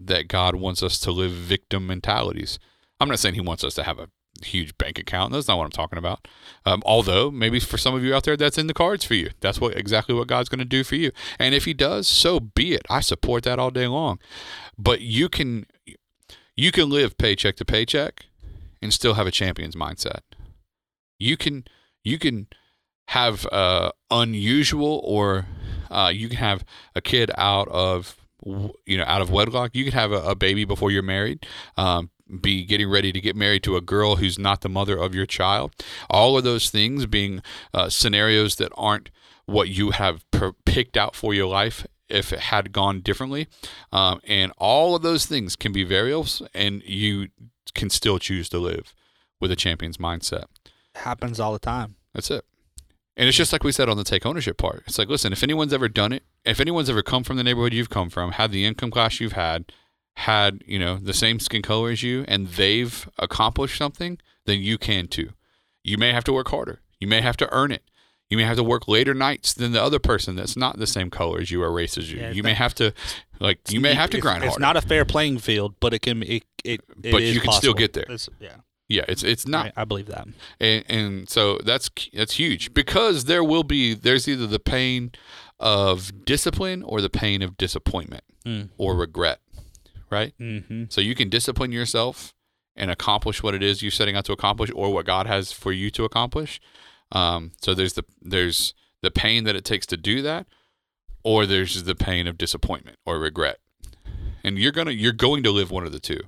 that 0.00 0.26
God 0.26 0.56
wants 0.56 0.82
us 0.82 0.98
to 0.98 1.12
live 1.12 1.30
victim 1.30 1.86
mentalities. 1.86 2.58
I'm 2.98 3.08
not 3.08 3.20
saying 3.20 3.36
He 3.36 3.40
wants 3.40 3.62
us 3.62 3.74
to 3.74 3.84
have 3.84 4.00
a 4.00 4.08
huge 4.44 4.76
bank 4.78 4.98
account. 4.98 5.32
That's 5.32 5.48
not 5.48 5.58
what 5.58 5.64
I'm 5.64 5.70
talking 5.70 5.98
about. 5.98 6.28
Um, 6.64 6.82
although 6.84 7.30
maybe 7.30 7.60
for 7.60 7.78
some 7.78 7.94
of 7.94 8.04
you 8.04 8.14
out 8.14 8.24
there, 8.24 8.36
that's 8.36 8.58
in 8.58 8.66
the 8.66 8.74
cards 8.74 9.04
for 9.04 9.14
you. 9.14 9.30
That's 9.40 9.60
what 9.60 9.76
exactly 9.76 10.14
what 10.14 10.28
God's 10.28 10.48
going 10.48 10.58
to 10.58 10.64
do 10.64 10.84
for 10.84 10.96
you. 10.96 11.10
And 11.38 11.54
if 11.54 11.64
He 11.64 11.74
does, 11.74 12.08
so 12.08 12.40
be 12.40 12.74
it. 12.74 12.82
I 12.90 13.00
support 13.00 13.44
that 13.44 13.58
all 13.58 13.70
day 13.70 13.86
long. 13.86 14.18
But 14.78 15.00
you 15.00 15.28
can 15.28 15.66
you 16.56 16.72
can 16.72 16.90
live 16.90 17.18
paycheck 17.18 17.56
to 17.56 17.64
paycheck 17.64 18.26
and 18.80 18.92
still 18.92 19.14
have 19.14 19.26
a 19.26 19.30
champion's 19.30 19.74
mindset. 19.74 20.20
You 21.18 21.36
can 21.36 21.64
you 22.04 22.18
can 22.18 22.48
have 23.08 23.46
uh, 23.52 23.92
unusual 24.10 25.00
or 25.04 25.46
uh, 25.90 26.10
you 26.12 26.28
can 26.28 26.38
have 26.38 26.64
a 26.94 27.00
kid 27.00 27.30
out 27.36 27.68
of 27.68 28.16
you 28.44 28.98
know 28.98 29.04
out 29.06 29.22
of 29.22 29.30
wedlock. 29.30 29.74
You 29.74 29.84
can 29.84 29.92
have 29.92 30.12
a, 30.12 30.22
a 30.22 30.34
baby 30.34 30.64
before 30.64 30.90
you're 30.90 31.02
married. 31.02 31.46
Um, 31.76 32.10
be 32.40 32.64
getting 32.64 32.88
ready 32.88 33.12
to 33.12 33.20
get 33.20 33.36
married 33.36 33.62
to 33.64 33.76
a 33.76 33.80
girl 33.80 34.16
who's 34.16 34.38
not 34.38 34.60
the 34.60 34.68
mother 34.68 34.96
of 34.96 35.14
your 35.14 35.26
child. 35.26 35.74
All 36.08 36.36
of 36.36 36.44
those 36.44 36.70
things 36.70 37.06
being 37.06 37.42
uh, 37.74 37.88
scenarios 37.88 38.56
that 38.56 38.72
aren't 38.76 39.10
what 39.46 39.68
you 39.68 39.90
have 39.90 40.28
per- 40.30 40.52
picked 40.64 40.96
out 40.96 41.14
for 41.14 41.34
your 41.34 41.46
life 41.46 41.86
if 42.08 42.32
it 42.32 42.40
had 42.40 42.72
gone 42.72 43.00
differently. 43.00 43.48
Um, 43.90 44.20
and 44.24 44.52
all 44.58 44.94
of 44.94 45.02
those 45.02 45.26
things 45.26 45.56
can 45.56 45.72
be 45.72 45.84
variables, 45.84 46.42
and 46.54 46.82
you 46.84 47.28
can 47.74 47.90
still 47.90 48.18
choose 48.18 48.48
to 48.50 48.58
live 48.58 48.94
with 49.40 49.50
a 49.50 49.56
champion's 49.56 49.96
mindset. 49.96 50.44
Happens 50.94 51.40
all 51.40 51.52
the 51.52 51.58
time. 51.58 51.96
That's 52.14 52.30
it. 52.30 52.44
And 53.16 53.28
it's 53.28 53.36
just 53.36 53.52
like 53.52 53.64
we 53.64 53.72
said 53.72 53.88
on 53.88 53.96
the 53.96 54.04
take 54.04 54.24
ownership 54.24 54.56
part. 54.56 54.84
It's 54.86 54.98
like, 54.98 55.08
listen, 55.08 55.32
if 55.32 55.42
anyone's 55.42 55.72
ever 55.72 55.88
done 55.88 56.12
it, 56.12 56.22
if 56.44 56.60
anyone's 56.60 56.88
ever 56.88 57.02
come 57.02 57.24
from 57.24 57.36
the 57.36 57.44
neighborhood 57.44 57.74
you've 57.74 57.90
come 57.90 58.08
from, 58.08 58.32
had 58.32 58.52
the 58.52 58.64
income 58.64 58.90
class 58.90 59.20
you've 59.20 59.32
had, 59.32 59.70
had, 60.16 60.62
you 60.66 60.78
know, 60.78 60.96
the 60.96 61.12
same 61.14 61.40
skin 61.40 61.62
color 61.62 61.90
as 61.90 62.02
you, 62.02 62.24
and 62.28 62.48
they've 62.48 63.08
accomplished 63.18 63.76
something, 63.78 64.18
then 64.46 64.60
you 64.60 64.78
can 64.78 65.08
too. 65.08 65.30
You 65.84 65.98
may 65.98 66.12
have 66.12 66.24
to 66.24 66.32
work 66.32 66.48
harder. 66.48 66.80
You 67.00 67.08
may 67.08 67.20
have 67.20 67.36
to 67.38 67.52
earn 67.52 67.72
it. 67.72 67.82
You 68.30 68.36
may 68.38 68.44
have 68.44 68.56
to 68.56 68.62
work 68.64 68.88
later 68.88 69.12
nights 69.14 69.52
than 69.52 69.72
the 69.72 69.82
other 69.82 69.98
person 69.98 70.36
that's 70.36 70.56
not 70.56 70.78
the 70.78 70.86
same 70.86 71.10
color 71.10 71.40
as 71.40 71.50
you 71.50 71.62
or 71.62 71.70
race 71.70 71.98
as 71.98 72.10
you. 72.10 72.20
Yeah, 72.20 72.30
you 72.30 72.42
may 72.42 72.54
have 72.54 72.74
to, 72.76 72.94
like, 73.40 73.58
you 73.70 73.78
may 73.80 73.92
have 73.94 74.08
to 74.10 74.20
grind 74.20 74.42
It's 74.44 74.52
harder. 74.52 74.60
not 74.62 74.76
a 74.76 74.80
fair 74.80 75.04
playing 75.04 75.38
field, 75.38 75.74
but 75.80 75.92
it 75.92 76.00
can. 76.00 76.22
It. 76.22 76.44
It. 76.64 76.80
it 77.02 77.12
But 77.12 77.20
is 77.22 77.34
you 77.34 77.40
can 77.42 77.52
still 77.52 77.74
get 77.74 77.92
there. 77.92 78.04
It's- 78.04 78.30
yeah. 78.40 78.54
yeah, 78.88 79.04
it's 79.08 79.22
it's 79.22 79.46
not. 79.46 79.72
I, 79.76 79.82
I 79.82 79.84
believe 79.84 80.06
that. 80.06 80.26
and, 80.60 80.84
and 80.88 81.28
so 81.28 81.58
that's 81.64 81.90
that's 82.14 82.34
huge 82.34 82.72
because 82.72 83.24
there 83.26 83.44
will 83.44 83.64
be 83.64 83.92
there's 83.92 84.26
either 84.28 84.46
the 84.46 84.60
pain 84.60 85.10
of 85.60 86.24
discipline 86.24 86.82
or 86.84 87.00
the 87.02 87.10
pain 87.10 87.42
of 87.42 87.56
disappointment 87.58 88.24
Mm. 88.46 88.70
or 88.76 88.96
regret 88.96 89.38
right 90.12 90.34
Mm-hmm. 90.38 90.84
so 90.90 91.00
you 91.00 91.14
can 91.14 91.28
discipline 91.28 91.72
yourself 91.72 92.34
and 92.76 92.90
accomplish 92.90 93.42
what 93.42 93.54
it 93.54 93.62
is 93.62 93.82
you're 93.82 93.90
setting 93.90 94.14
out 94.16 94.24
to 94.26 94.32
accomplish 94.32 94.70
or 94.74 94.92
what 94.92 95.06
god 95.06 95.26
has 95.26 95.50
for 95.52 95.72
you 95.72 95.90
to 95.90 96.04
accomplish 96.04 96.60
um, 97.12 97.52
so 97.60 97.74
there's 97.74 97.94
the 97.94 98.04
there's 98.20 98.74
the 99.02 99.10
pain 99.10 99.44
that 99.44 99.56
it 99.56 99.64
takes 99.64 99.86
to 99.86 99.96
do 99.96 100.22
that 100.22 100.46
or 101.24 101.44
there's 101.46 101.82
the 101.84 101.94
pain 101.94 102.26
of 102.26 102.38
disappointment 102.38 102.98
or 103.04 103.18
regret 103.18 103.58
and 104.44 104.58
you're 104.58 104.72
gonna 104.72 104.90
you're 104.92 105.12
going 105.12 105.42
to 105.42 105.50
live 105.50 105.70
one 105.70 105.84
of 105.86 105.92
the 105.92 106.00
two 106.00 106.20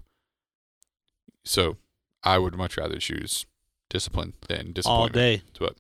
so 1.45 1.77
i 2.23 2.39
would 2.39 2.55
much 2.55 2.77
rather 2.77 2.99
choose 2.99 3.47
discipline 3.91 4.33
than 4.49 4.73
disappointment. 4.73 5.17
All 5.17 5.23
day. 5.23 5.43
to 5.55 5.65
it. 5.67 5.77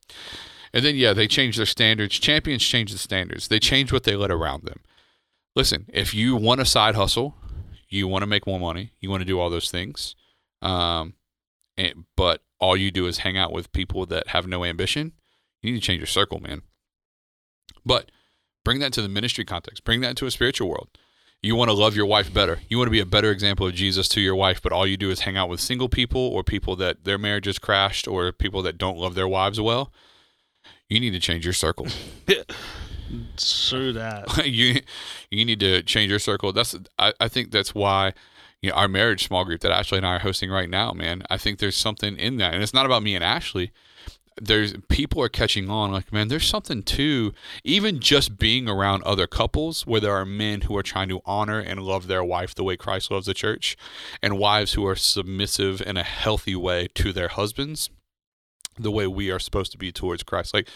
And 0.72 0.84
then 0.84 0.94
yeah, 0.96 1.12
they 1.12 1.26
change 1.26 1.56
their 1.56 1.66
standards. 1.66 2.16
Champions 2.18 2.62
change 2.62 2.92
the 2.92 2.98
standards. 2.98 3.48
They 3.48 3.58
change 3.58 3.92
what 3.92 4.04
they 4.04 4.14
let 4.14 4.30
around 4.30 4.64
them. 4.64 4.80
Listen, 5.56 5.86
if 5.92 6.12
you 6.14 6.36
want 6.36 6.60
a 6.60 6.64
side 6.64 6.94
hustle, 6.94 7.34
you 7.88 8.08
want 8.08 8.22
to 8.22 8.26
make 8.26 8.46
more 8.46 8.60
money, 8.60 8.92
you 9.00 9.10
want 9.10 9.20
to 9.20 9.26
do 9.26 9.38
all 9.38 9.50
those 9.50 9.70
things, 9.70 10.14
um, 10.62 11.14
and, 11.76 12.04
but 12.16 12.42
all 12.58 12.76
you 12.76 12.90
do 12.90 13.06
is 13.06 13.18
hang 13.18 13.36
out 13.36 13.52
with 13.52 13.72
people 13.72 14.06
that 14.06 14.28
have 14.28 14.46
no 14.46 14.64
ambition, 14.64 15.12
you 15.62 15.72
need 15.72 15.80
to 15.80 15.86
change 15.86 16.00
your 16.00 16.06
circle, 16.06 16.40
man. 16.40 16.62
But 17.84 18.10
bring 18.64 18.78
that 18.80 18.92
to 18.94 19.02
the 19.02 19.08
ministry 19.08 19.44
context. 19.44 19.84
Bring 19.84 20.00
that 20.00 20.16
to 20.16 20.26
a 20.26 20.30
spiritual 20.30 20.68
world. 20.68 20.88
You 21.42 21.56
want 21.56 21.68
to 21.68 21.74
love 21.74 21.94
your 21.94 22.06
wife 22.06 22.32
better. 22.32 22.60
You 22.68 22.78
want 22.78 22.86
to 22.86 22.92
be 22.92 23.00
a 23.00 23.06
better 23.06 23.30
example 23.30 23.66
of 23.66 23.74
Jesus 23.74 24.08
to 24.10 24.20
your 24.20 24.34
wife, 24.34 24.62
but 24.62 24.72
all 24.72 24.86
you 24.86 24.96
do 24.96 25.10
is 25.10 25.20
hang 25.20 25.36
out 25.36 25.50
with 25.50 25.60
single 25.60 25.90
people 25.90 26.20
or 26.20 26.42
people 26.42 26.74
that 26.76 27.04
their 27.04 27.18
marriages 27.18 27.58
crashed 27.58 28.08
or 28.08 28.32
people 28.32 28.62
that 28.62 28.78
don't 28.78 28.96
love 28.96 29.14
their 29.14 29.28
wives 29.28 29.60
well. 29.60 29.92
You 30.88 31.00
need 31.00 31.10
to 31.10 31.20
change 31.20 31.44
your 31.44 31.52
circle. 31.52 31.88
True 33.36 33.92
that. 33.92 34.46
you 34.46 34.80
you 35.30 35.44
need 35.44 35.60
to 35.60 35.82
change 35.82 36.10
your 36.10 36.18
circle. 36.18 36.52
That's 36.52 36.76
I, 36.98 37.12
I 37.20 37.28
think 37.28 37.50
that's 37.50 37.74
why 37.74 38.12
you 38.60 38.70
know 38.70 38.76
our 38.76 38.88
marriage 38.88 39.26
small 39.26 39.44
group 39.44 39.60
that 39.60 39.72
Ashley 39.72 39.98
and 39.98 40.06
I 40.06 40.16
are 40.16 40.20
hosting 40.20 40.50
right 40.50 40.68
now, 40.68 40.92
man. 40.92 41.22
I 41.30 41.36
think 41.38 41.58
there's 41.58 41.76
something 41.76 42.16
in 42.16 42.36
that. 42.38 42.54
And 42.54 42.62
it's 42.62 42.74
not 42.74 42.86
about 42.86 43.02
me 43.02 43.14
and 43.14 43.24
Ashley. 43.24 43.72
There's 44.40 44.74
people 44.88 45.22
are 45.22 45.28
catching 45.28 45.70
on 45.70 45.92
like, 45.92 46.12
man, 46.12 46.26
there's 46.26 46.46
something 46.46 46.82
to 46.82 47.32
even 47.62 48.00
just 48.00 48.36
being 48.36 48.68
around 48.68 49.04
other 49.04 49.28
couples 49.28 49.86
where 49.86 50.00
there 50.00 50.12
are 50.12 50.24
men 50.24 50.62
who 50.62 50.76
are 50.76 50.82
trying 50.82 51.08
to 51.10 51.20
honor 51.24 51.60
and 51.60 51.80
love 51.80 52.08
their 52.08 52.24
wife 52.24 52.52
the 52.52 52.64
way 52.64 52.76
Christ 52.76 53.12
loves 53.12 53.26
the 53.26 53.34
church 53.34 53.76
and 54.20 54.36
wives 54.36 54.72
who 54.72 54.84
are 54.88 54.96
submissive 54.96 55.80
in 55.80 55.96
a 55.96 56.02
healthy 56.02 56.56
way 56.56 56.88
to 56.94 57.12
their 57.12 57.28
husbands 57.28 57.90
the 58.76 58.90
way 58.90 59.06
we 59.06 59.30
are 59.30 59.38
supposed 59.38 59.72
to 59.72 59.78
be 59.78 59.92
towards 59.92 60.22
Christ. 60.22 60.52
Like 60.52 60.68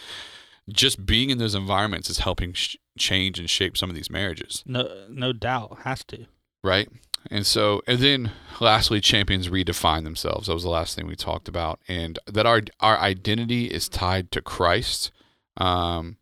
just 0.68 1.04
being 1.06 1.30
in 1.30 1.38
those 1.38 1.54
environments 1.54 2.10
is 2.10 2.18
helping 2.18 2.52
sh- 2.52 2.76
change 2.98 3.38
and 3.38 3.48
shape 3.48 3.76
some 3.76 3.88
of 3.90 3.96
these 3.96 4.10
marriages, 4.10 4.62
No. 4.66 5.06
No 5.08 5.32
doubt. 5.32 5.78
Has 5.84 6.04
to. 6.04 6.26
right? 6.62 6.88
And 7.30 7.44
so, 7.44 7.82
and 7.86 7.98
then 7.98 8.30
lastly, 8.60 9.00
champions 9.00 9.48
redefine 9.48 10.04
themselves. 10.04 10.46
That 10.46 10.54
was 10.54 10.62
the 10.62 10.70
last 10.70 10.94
thing 10.96 11.06
we 11.06 11.16
talked 11.16 11.48
about, 11.48 11.80
and 11.88 12.18
that 12.26 12.46
our 12.46 12.62
our 12.80 12.98
identity 12.98 13.66
is 13.66 13.88
tied 13.88 14.30
to 14.32 14.40
Christ. 14.40 15.10
Um, 15.56 16.16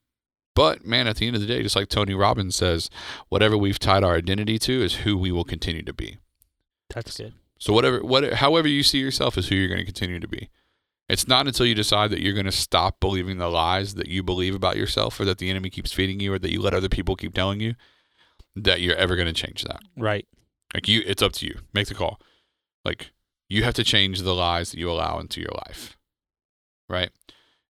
but 0.55 0.87
man, 0.87 1.07
at 1.07 1.17
the 1.17 1.27
end 1.27 1.37
of 1.37 1.43
the 1.43 1.47
day, 1.47 1.63
just 1.63 1.77
like 1.77 1.89
Tony 1.89 2.15
Robbins 2.15 2.57
says, 2.57 2.89
whatever 3.29 3.57
we've 3.59 3.79
tied 3.79 4.03
our 4.03 4.17
identity 4.17 4.59
to 4.61 4.83
is 4.83 4.95
who 4.97 5.17
we 5.19 5.31
will 5.31 5.45
continue 5.45 5.83
to 5.83 5.93
be. 5.93 6.17
That's 6.95 7.17
good. 7.19 7.35
So 7.59 7.73
whatever, 7.75 8.01
what, 8.01 8.33
however 8.35 8.67
you 8.67 8.83
see 8.83 8.99
yourself 8.99 9.37
is 9.37 9.49
who 9.49 9.55
you're 9.55 9.69
going 9.69 9.81
to 9.81 9.85
continue 9.85 10.19
to 10.19 10.29
be. 10.29 10.49
It's 11.09 11.29
not 11.29 11.47
until 11.47 11.67
you 11.67 11.75
decide 11.75 12.11
that 12.11 12.21
you're 12.21 12.35
going 12.35 12.47
to 12.47 12.53
stop 12.53 12.99
believing 12.99 13.39
the 13.39 13.49
lies 13.49 13.95
that 13.95 14.09
you 14.09 14.23
believe 14.23 14.55
about 14.55 14.77
yourself, 14.77 15.21
or 15.21 15.25
that 15.25 15.39
the 15.39 15.51
enemy 15.51 15.71
keeps 15.71 15.93
feeding 15.93 16.21
you, 16.21 16.33
or 16.33 16.39
that 16.39 16.51
you 16.51 16.61
let 16.61 16.75
other 16.75 16.89
people 16.89 17.17
keep 17.17 17.35
telling 17.35 17.61
you, 17.61 17.75
that 18.57 18.81
you're 18.81 18.97
ever 18.97 19.15
going 19.15 19.27
to 19.27 19.33
change 19.33 19.63
that. 19.63 19.81
Right. 19.97 20.27
Like 20.75 20.89
you, 20.89 21.03
it's 21.07 21.23
up 21.23 21.33
to 21.35 21.47
you. 21.47 21.61
Make 21.73 21.89
the 21.89 21.95
call. 21.95 22.21
Like 22.85 23.13
you 23.49 23.63
have 23.63 23.75
to 23.75 23.85
change 23.85 24.23
the 24.23 24.35
lies 24.35 24.71
that 24.71 24.79
you 24.79 24.91
allow 24.91 25.19
into 25.19 25.41
your 25.41 25.53
life, 25.67 25.97
right? 26.89 27.11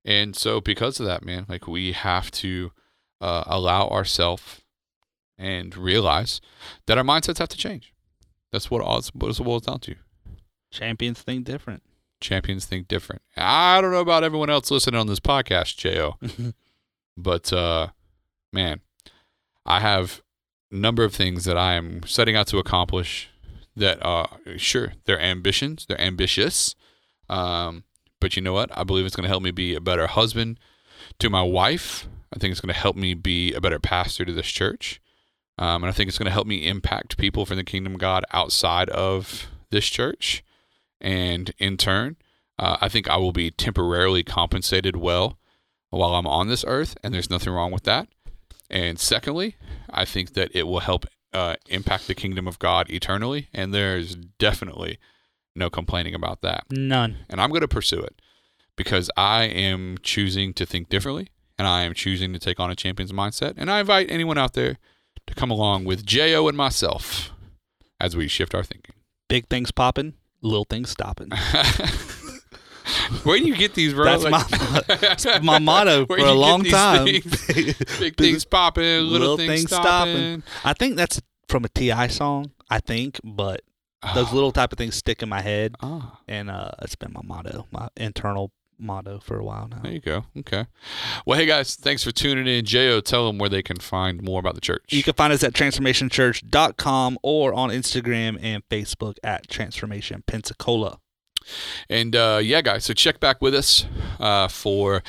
And 0.05 0.35
so, 0.35 0.61
because 0.61 0.99
of 0.99 1.05
that, 1.05 1.25
man, 1.25 1.45
like 1.49 1.67
we 1.67 1.91
have 1.91 2.31
to 2.31 2.71
uh, 3.19 3.43
allow 3.47 3.87
ourselves 3.89 4.61
and 5.37 5.75
realize 5.75 6.41
that 6.85 6.97
our 6.97 7.03
mindsets 7.03 7.39
have 7.39 7.49
to 7.49 7.57
change. 7.57 7.93
That's 8.51 8.71
what 8.71 8.81
all 8.81 9.01
what 9.13 9.37
it 9.37 9.43
boils 9.43 9.63
down 9.63 9.79
to. 9.81 9.95
Champions 10.71 11.21
think 11.21 11.45
different. 11.45 11.83
Champions 12.21 12.65
think 12.65 12.87
different. 12.87 13.21
I 13.35 13.81
don't 13.81 13.91
know 13.91 13.99
about 13.99 14.23
everyone 14.23 14.49
else 14.49 14.71
listening 14.71 14.99
on 14.99 15.07
this 15.07 15.19
podcast, 15.19 15.77
Jo, 15.77 16.17
but 17.17 17.51
uh, 17.51 17.89
man, 18.51 18.81
I 19.65 19.79
have 19.79 20.21
a 20.71 20.75
number 20.75 21.03
of 21.03 21.13
things 21.13 21.45
that 21.45 21.57
I 21.57 21.73
am 21.73 22.03
setting 22.05 22.35
out 22.35 22.47
to 22.47 22.57
accomplish. 22.57 23.29
That 23.77 24.03
uh, 24.05 24.27
sure, 24.55 24.93
they're 25.03 25.19
ambitions, 25.19 25.85
they're 25.85 25.99
ambitious, 25.99 26.75
um, 27.29 27.83
but 28.21 28.35
you 28.35 28.41
know 28.41 28.53
what? 28.53 28.75
I 28.77 28.83
believe 28.83 29.05
it's 29.05 29.15
going 29.15 29.25
to 29.25 29.29
help 29.29 29.43
me 29.43 29.51
be 29.51 29.75
a 29.75 29.81
better 29.81 30.07
husband 30.07 30.59
to 31.19 31.29
my 31.29 31.43
wife. 31.43 32.07
I 32.33 32.39
think 32.39 32.51
it's 32.51 32.61
going 32.61 32.73
to 32.73 32.79
help 32.79 32.95
me 32.95 33.13
be 33.13 33.53
a 33.53 33.61
better 33.61 33.79
pastor 33.79 34.25
to 34.25 34.33
this 34.33 34.47
church. 34.47 35.01
Um, 35.57 35.83
and 35.83 35.89
I 35.89 35.91
think 35.91 36.09
it's 36.09 36.17
going 36.17 36.25
to 36.25 36.31
help 36.33 36.47
me 36.47 36.67
impact 36.67 37.17
people 37.17 37.45
for 37.45 37.55
the 37.55 37.63
kingdom 37.63 37.93
of 37.95 37.99
God 37.99 38.25
outside 38.33 38.89
of 38.89 39.47
this 39.69 39.85
church. 39.85 40.43
And 41.01 41.53
in 41.57 41.77
turn, 41.77 42.17
uh, 42.57 42.77
I 42.81 42.89
think 42.89 43.09
I 43.09 43.17
will 43.17 43.31
be 43.31 43.51
temporarily 43.51 44.23
compensated 44.23 44.95
well 44.95 45.37
while 45.89 46.15
I'm 46.15 46.27
on 46.27 46.47
this 46.47 46.65
earth. 46.67 46.97
And 47.03 47.13
there's 47.13 47.29
nothing 47.29 47.53
wrong 47.53 47.71
with 47.71 47.83
that. 47.83 48.07
And 48.69 48.99
secondly, 48.99 49.55
I 49.89 50.05
think 50.05 50.33
that 50.33 50.51
it 50.53 50.63
will 50.63 50.79
help 50.79 51.05
uh, 51.33 51.55
impact 51.67 52.07
the 52.07 52.15
kingdom 52.15 52.47
of 52.47 52.59
God 52.59 52.89
eternally. 52.89 53.49
And 53.53 53.73
there's 53.73 54.15
definitely 54.15 54.97
no 55.55 55.69
complaining 55.69 56.15
about 56.15 56.41
that. 56.41 56.65
None. 56.71 57.17
And 57.29 57.39
I'm 57.39 57.49
going 57.49 57.61
to 57.61 57.67
pursue 57.67 57.99
it 57.99 58.21
because 58.75 59.09
I 59.15 59.43
am 59.43 59.97
choosing 60.01 60.53
to 60.53 60.65
think 60.65 60.89
differently 60.89 61.29
and 61.57 61.67
I 61.67 61.83
am 61.83 61.93
choosing 61.93 62.33
to 62.33 62.39
take 62.39 62.59
on 62.59 62.71
a 62.71 62.75
champion's 62.75 63.11
mindset. 63.11 63.53
And 63.57 63.71
I 63.71 63.79
invite 63.79 64.11
anyone 64.11 64.37
out 64.37 64.53
there 64.53 64.77
to 65.27 65.35
come 65.35 65.51
along 65.51 65.85
with 65.85 66.05
J.O. 66.05 66.47
and 66.47 66.57
myself 66.57 67.31
as 67.99 68.15
we 68.15 68.27
shift 68.27 68.53
our 68.53 68.63
thinking. 68.63 68.95
Big 69.27 69.47
things 69.47 69.71
popping, 69.71 70.13
little 70.45 70.65
things 70.69 70.89
stopping. 70.89 71.29
Where 73.23 73.39
do 73.39 73.45
you 73.45 73.55
get 73.55 73.73
these, 73.73 73.93
bro? 73.93 74.05
That's 74.05 74.23
Like- 74.23 74.31
my 74.51 74.95
that's 74.97 75.25
my 75.41 75.57
motto 75.59 76.05
for 76.07 76.17
a 76.17 76.31
long 76.33 76.63
time. 76.63 77.05
things? 77.05 77.45
Big 77.99 78.15
things 78.15 78.45
popping, 78.45 78.83
little, 78.83 79.09
Little 79.35 79.37
things, 79.37 79.61
things 79.61 79.71
stopping. 79.71 80.43
I 80.63 80.73
think 80.73 80.95
that's 80.95 81.19
from 81.47 81.65
a 81.65 81.69
T.I. 81.69 82.07
song. 82.07 82.51
I 82.69 82.79
think, 82.79 83.19
but 83.23 83.61
those 84.13 84.31
little 84.31 84.51
type 84.51 84.71
of 84.71 84.77
things 84.77 84.95
stick 84.95 85.23
in 85.23 85.29
my 85.29 85.41
head, 85.41 85.75
Ah, 85.81 86.19
and 86.27 86.49
uh, 86.51 86.71
it's 86.83 86.95
been 86.95 87.11
my 87.13 87.21
motto, 87.23 87.65
my 87.71 87.89
internal 87.97 88.51
motto 88.77 89.19
for 89.19 89.37
a 89.37 89.43
while 89.43 89.67
now. 89.67 89.79
there 89.83 89.91
you 89.91 89.99
go. 89.99 90.25
Okay. 90.39 90.65
Well, 91.25 91.37
hey 91.39 91.45
guys, 91.45 91.75
thanks 91.75 92.03
for 92.03 92.11
tuning 92.11 92.47
in. 92.47 92.65
Jo, 92.65 93.01
tell 93.01 93.27
them 93.27 93.37
where 93.37 93.49
they 93.49 93.63
can 93.63 93.77
find 93.77 94.21
more 94.21 94.39
about 94.39 94.55
the 94.55 94.61
church. 94.61 94.85
You 94.89 95.03
can 95.03 95.13
find 95.13 95.31
us 95.33 95.43
at 95.43 95.53
transformationchurch.com 95.53 97.17
or 97.23 97.53
on 97.53 97.69
Instagram 97.69 98.37
and 98.41 98.67
Facebook 98.69 99.17
at 99.23 99.47
Transformation 99.49 100.23
Pensacola. 100.27 100.99
And 101.89 102.15
uh, 102.15 102.39
yeah, 102.41 102.61
guys, 102.61 102.85
so 102.85 102.93
check 102.93 103.19
back 103.19 103.41
with 103.41 103.53
us 103.53 103.85
uh, 104.19 104.47
for 104.47 105.03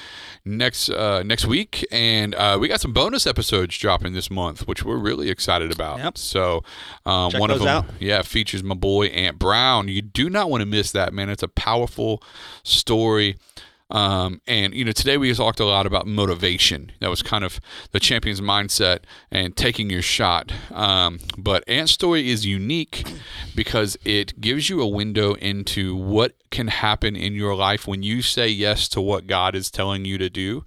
next 0.46 0.88
uh, 0.88 1.22
next 1.24 1.44
week, 1.44 1.84
and 1.90 2.34
uh, 2.34 2.56
we 2.60 2.68
got 2.68 2.80
some 2.80 2.92
bonus 2.92 3.26
episodes 3.26 3.76
dropping 3.76 4.12
this 4.12 4.30
month, 4.30 4.66
which 4.66 4.84
we're 4.84 4.96
really 4.96 5.28
excited 5.28 5.72
about. 5.72 5.98
Yep. 5.98 6.18
So 6.18 6.62
um, 7.04 7.32
one 7.34 7.50
of 7.50 7.58
them, 7.58 7.68
out. 7.68 7.86
yeah, 7.98 8.22
features 8.22 8.62
my 8.62 8.74
boy 8.74 9.06
Ant 9.06 9.38
Brown. 9.38 9.88
You 9.88 10.02
do 10.02 10.30
not 10.30 10.48
want 10.48 10.62
to 10.62 10.66
miss 10.66 10.92
that, 10.92 11.12
man. 11.12 11.28
It's 11.28 11.42
a 11.42 11.48
powerful 11.48 12.22
story. 12.62 13.36
Um, 13.90 14.40
and 14.46 14.74
you 14.74 14.84
know, 14.84 14.92
today 14.92 15.16
we 15.16 15.32
talked 15.32 15.60
a 15.60 15.64
lot 15.64 15.86
about 15.86 16.06
motivation. 16.06 16.92
That 17.00 17.10
was 17.10 17.22
kind 17.22 17.44
of 17.44 17.60
the 17.92 18.00
champion's 18.00 18.40
mindset 18.40 19.00
and 19.30 19.56
taking 19.56 19.90
your 19.90 20.02
shot. 20.02 20.52
Um, 20.72 21.18
but 21.38 21.62
Ant 21.68 21.88
story 21.88 22.30
is 22.30 22.44
unique 22.44 23.06
because 23.54 23.96
it 24.04 24.40
gives 24.40 24.68
you 24.68 24.80
a 24.80 24.88
window 24.88 25.34
into 25.34 25.94
what 25.94 26.34
can 26.50 26.68
happen 26.68 27.14
in 27.14 27.34
your 27.34 27.54
life 27.54 27.86
when 27.86 28.02
you 28.02 28.22
say 28.22 28.48
yes 28.48 28.88
to 28.88 29.00
what 29.00 29.26
God 29.26 29.54
is 29.54 29.70
telling 29.70 30.04
you 30.04 30.18
to 30.18 30.28
do, 30.28 30.64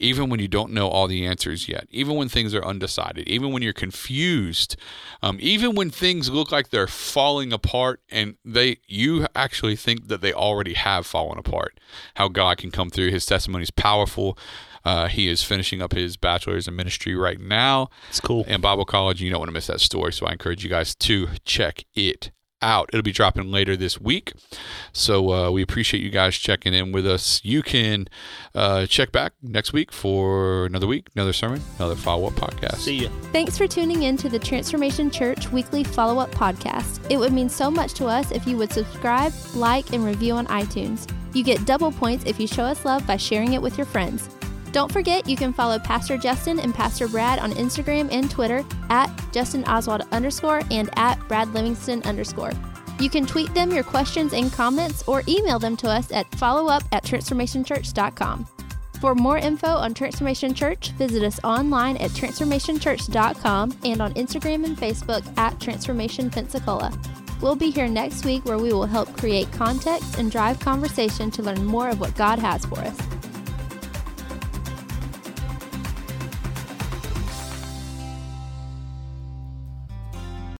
even 0.00 0.28
when 0.28 0.40
you 0.40 0.48
don't 0.48 0.72
know 0.72 0.88
all 0.88 1.06
the 1.06 1.24
answers 1.24 1.68
yet, 1.68 1.86
even 1.90 2.16
when 2.16 2.28
things 2.28 2.54
are 2.54 2.64
undecided, 2.64 3.28
even 3.28 3.52
when 3.52 3.62
you're 3.62 3.72
confused, 3.72 4.76
um, 5.22 5.38
even 5.40 5.74
when 5.74 5.90
things 5.90 6.28
look 6.30 6.50
like 6.52 6.70
they're 6.70 6.86
falling 6.86 7.52
apart 7.52 8.00
and 8.10 8.36
they 8.44 8.78
you 8.86 9.26
actually 9.34 9.76
think 9.76 10.08
that 10.08 10.20
they 10.20 10.32
already 10.32 10.74
have 10.74 11.06
fallen 11.06 11.38
apart. 11.38 11.78
How 12.16 12.28
God 12.28 12.58
can 12.58 12.70
come 12.70 12.90
through. 12.90 13.10
His 13.10 13.24
testimony 13.26 13.62
is 13.62 13.70
powerful. 13.70 14.36
Uh, 14.84 15.08
he 15.08 15.28
is 15.28 15.42
finishing 15.42 15.80
up 15.80 15.92
his 15.92 16.16
bachelor's 16.18 16.68
in 16.68 16.76
ministry 16.76 17.14
right 17.14 17.40
now 17.40 17.88
It's 18.10 18.20
cool. 18.20 18.44
and 18.46 18.60
Bible 18.60 18.84
College. 18.84 19.22
You 19.22 19.30
don't 19.30 19.38
want 19.38 19.48
to 19.48 19.52
miss 19.54 19.66
that 19.68 19.80
story, 19.80 20.12
so 20.12 20.26
I 20.26 20.32
encourage 20.32 20.62
you 20.62 20.68
guys 20.68 20.94
to 20.96 21.28
check 21.46 21.84
it 21.94 22.32
out. 22.64 22.90
It'll 22.92 23.02
be 23.02 23.12
dropping 23.12 23.50
later 23.50 23.76
this 23.76 24.00
week, 24.00 24.32
so 24.92 25.32
uh, 25.32 25.50
we 25.50 25.62
appreciate 25.62 26.02
you 26.02 26.10
guys 26.10 26.36
checking 26.36 26.74
in 26.74 26.92
with 26.92 27.06
us. 27.06 27.40
You 27.44 27.62
can 27.62 28.08
uh, 28.54 28.86
check 28.86 29.12
back 29.12 29.34
next 29.42 29.72
week 29.72 29.92
for 29.92 30.66
another 30.66 30.86
week, 30.86 31.08
another 31.14 31.32
sermon, 31.32 31.60
another 31.78 31.94
follow 31.94 32.26
up 32.26 32.34
podcast. 32.34 32.78
See 32.78 33.02
ya. 33.02 33.10
Thanks 33.32 33.56
for 33.58 33.66
tuning 33.66 34.04
in 34.04 34.16
to 34.16 34.28
the 34.28 34.38
Transformation 34.38 35.10
Church 35.10 35.50
weekly 35.52 35.84
follow 35.84 36.18
up 36.18 36.30
podcast. 36.32 37.00
It 37.10 37.18
would 37.18 37.32
mean 37.32 37.48
so 37.48 37.70
much 37.70 37.94
to 37.94 38.06
us 38.06 38.30
if 38.32 38.46
you 38.46 38.56
would 38.56 38.72
subscribe, 38.72 39.32
like, 39.54 39.92
and 39.92 40.04
review 40.04 40.34
on 40.34 40.46
iTunes. 40.46 41.08
You 41.34 41.44
get 41.44 41.64
double 41.66 41.92
points 41.92 42.24
if 42.26 42.40
you 42.40 42.46
show 42.46 42.64
us 42.64 42.84
love 42.84 43.06
by 43.06 43.16
sharing 43.16 43.52
it 43.54 43.62
with 43.62 43.76
your 43.76 43.86
friends. 43.86 44.28
Don't 44.74 44.90
forget, 44.90 45.28
you 45.28 45.36
can 45.36 45.52
follow 45.52 45.78
Pastor 45.78 46.18
Justin 46.18 46.58
and 46.58 46.74
Pastor 46.74 47.06
Brad 47.06 47.38
on 47.38 47.52
Instagram 47.52 48.08
and 48.10 48.28
Twitter 48.28 48.64
at 48.90 49.08
Justin 49.30 49.62
Oswald 49.66 50.02
underscore 50.10 50.62
and 50.72 50.90
at 50.96 51.16
Brad 51.28 51.54
Livingston 51.54 52.02
underscore. 52.02 52.50
You 52.98 53.08
can 53.08 53.24
tweet 53.24 53.54
them 53.54 53.70
your 53.70 53.84
questions 53.84 54.32
and 54.32 54.52
comments 54.52 55.04
or 55.06 55.22
email 55.28 55.60
them 55.60 55.76
to 55.76 55.88
us 55.88 56.10
at 56.10 56.28
followup 56.32 56.84
at 56.90 57.04
transformationchurch.com. 57.04 58.48
For 59.00 59.14
more 59.14 59.38
info 59.38 59.68
on 59.68 59.94
Transformation 59.94 60.54
Church, 60.54 60.90
visit 60.92 61.22
us 61.22 61.38
online 61.44 61.96
at 61.98 62.10
transformationchurch.com 62.10 63.78
and 63.84 64.02
on 64.02 64.12
Instagram 64.14 64.64
and 64.64 64.76
Facebook 64.76 65.38
at 65.38 65.60
Transformation 65.60 66.30
Pensacola. 66.30 66.92
We'll 67.40 67.54
be 67.54 67.70
here 67.70 67.86
next 67.86 68.24
week 68.24 68.44
where 68.44 68.58
we 68.58 68.72
will 68.72 68.86
help 68.86 69.16
create 69.16 69.52
context 69.52 70.18
and 70.18 70.32
drive 70.32 70.58
conversation 70.58 71.30
to 71.30 71.44
learn 71.44 71.64
more 71.64 71.90
of 71.90 72.00
what 72.00 72.16
God 72.16 72.40
has 72.40 72.66
for 72.66 72.80
us. 72.80 73.23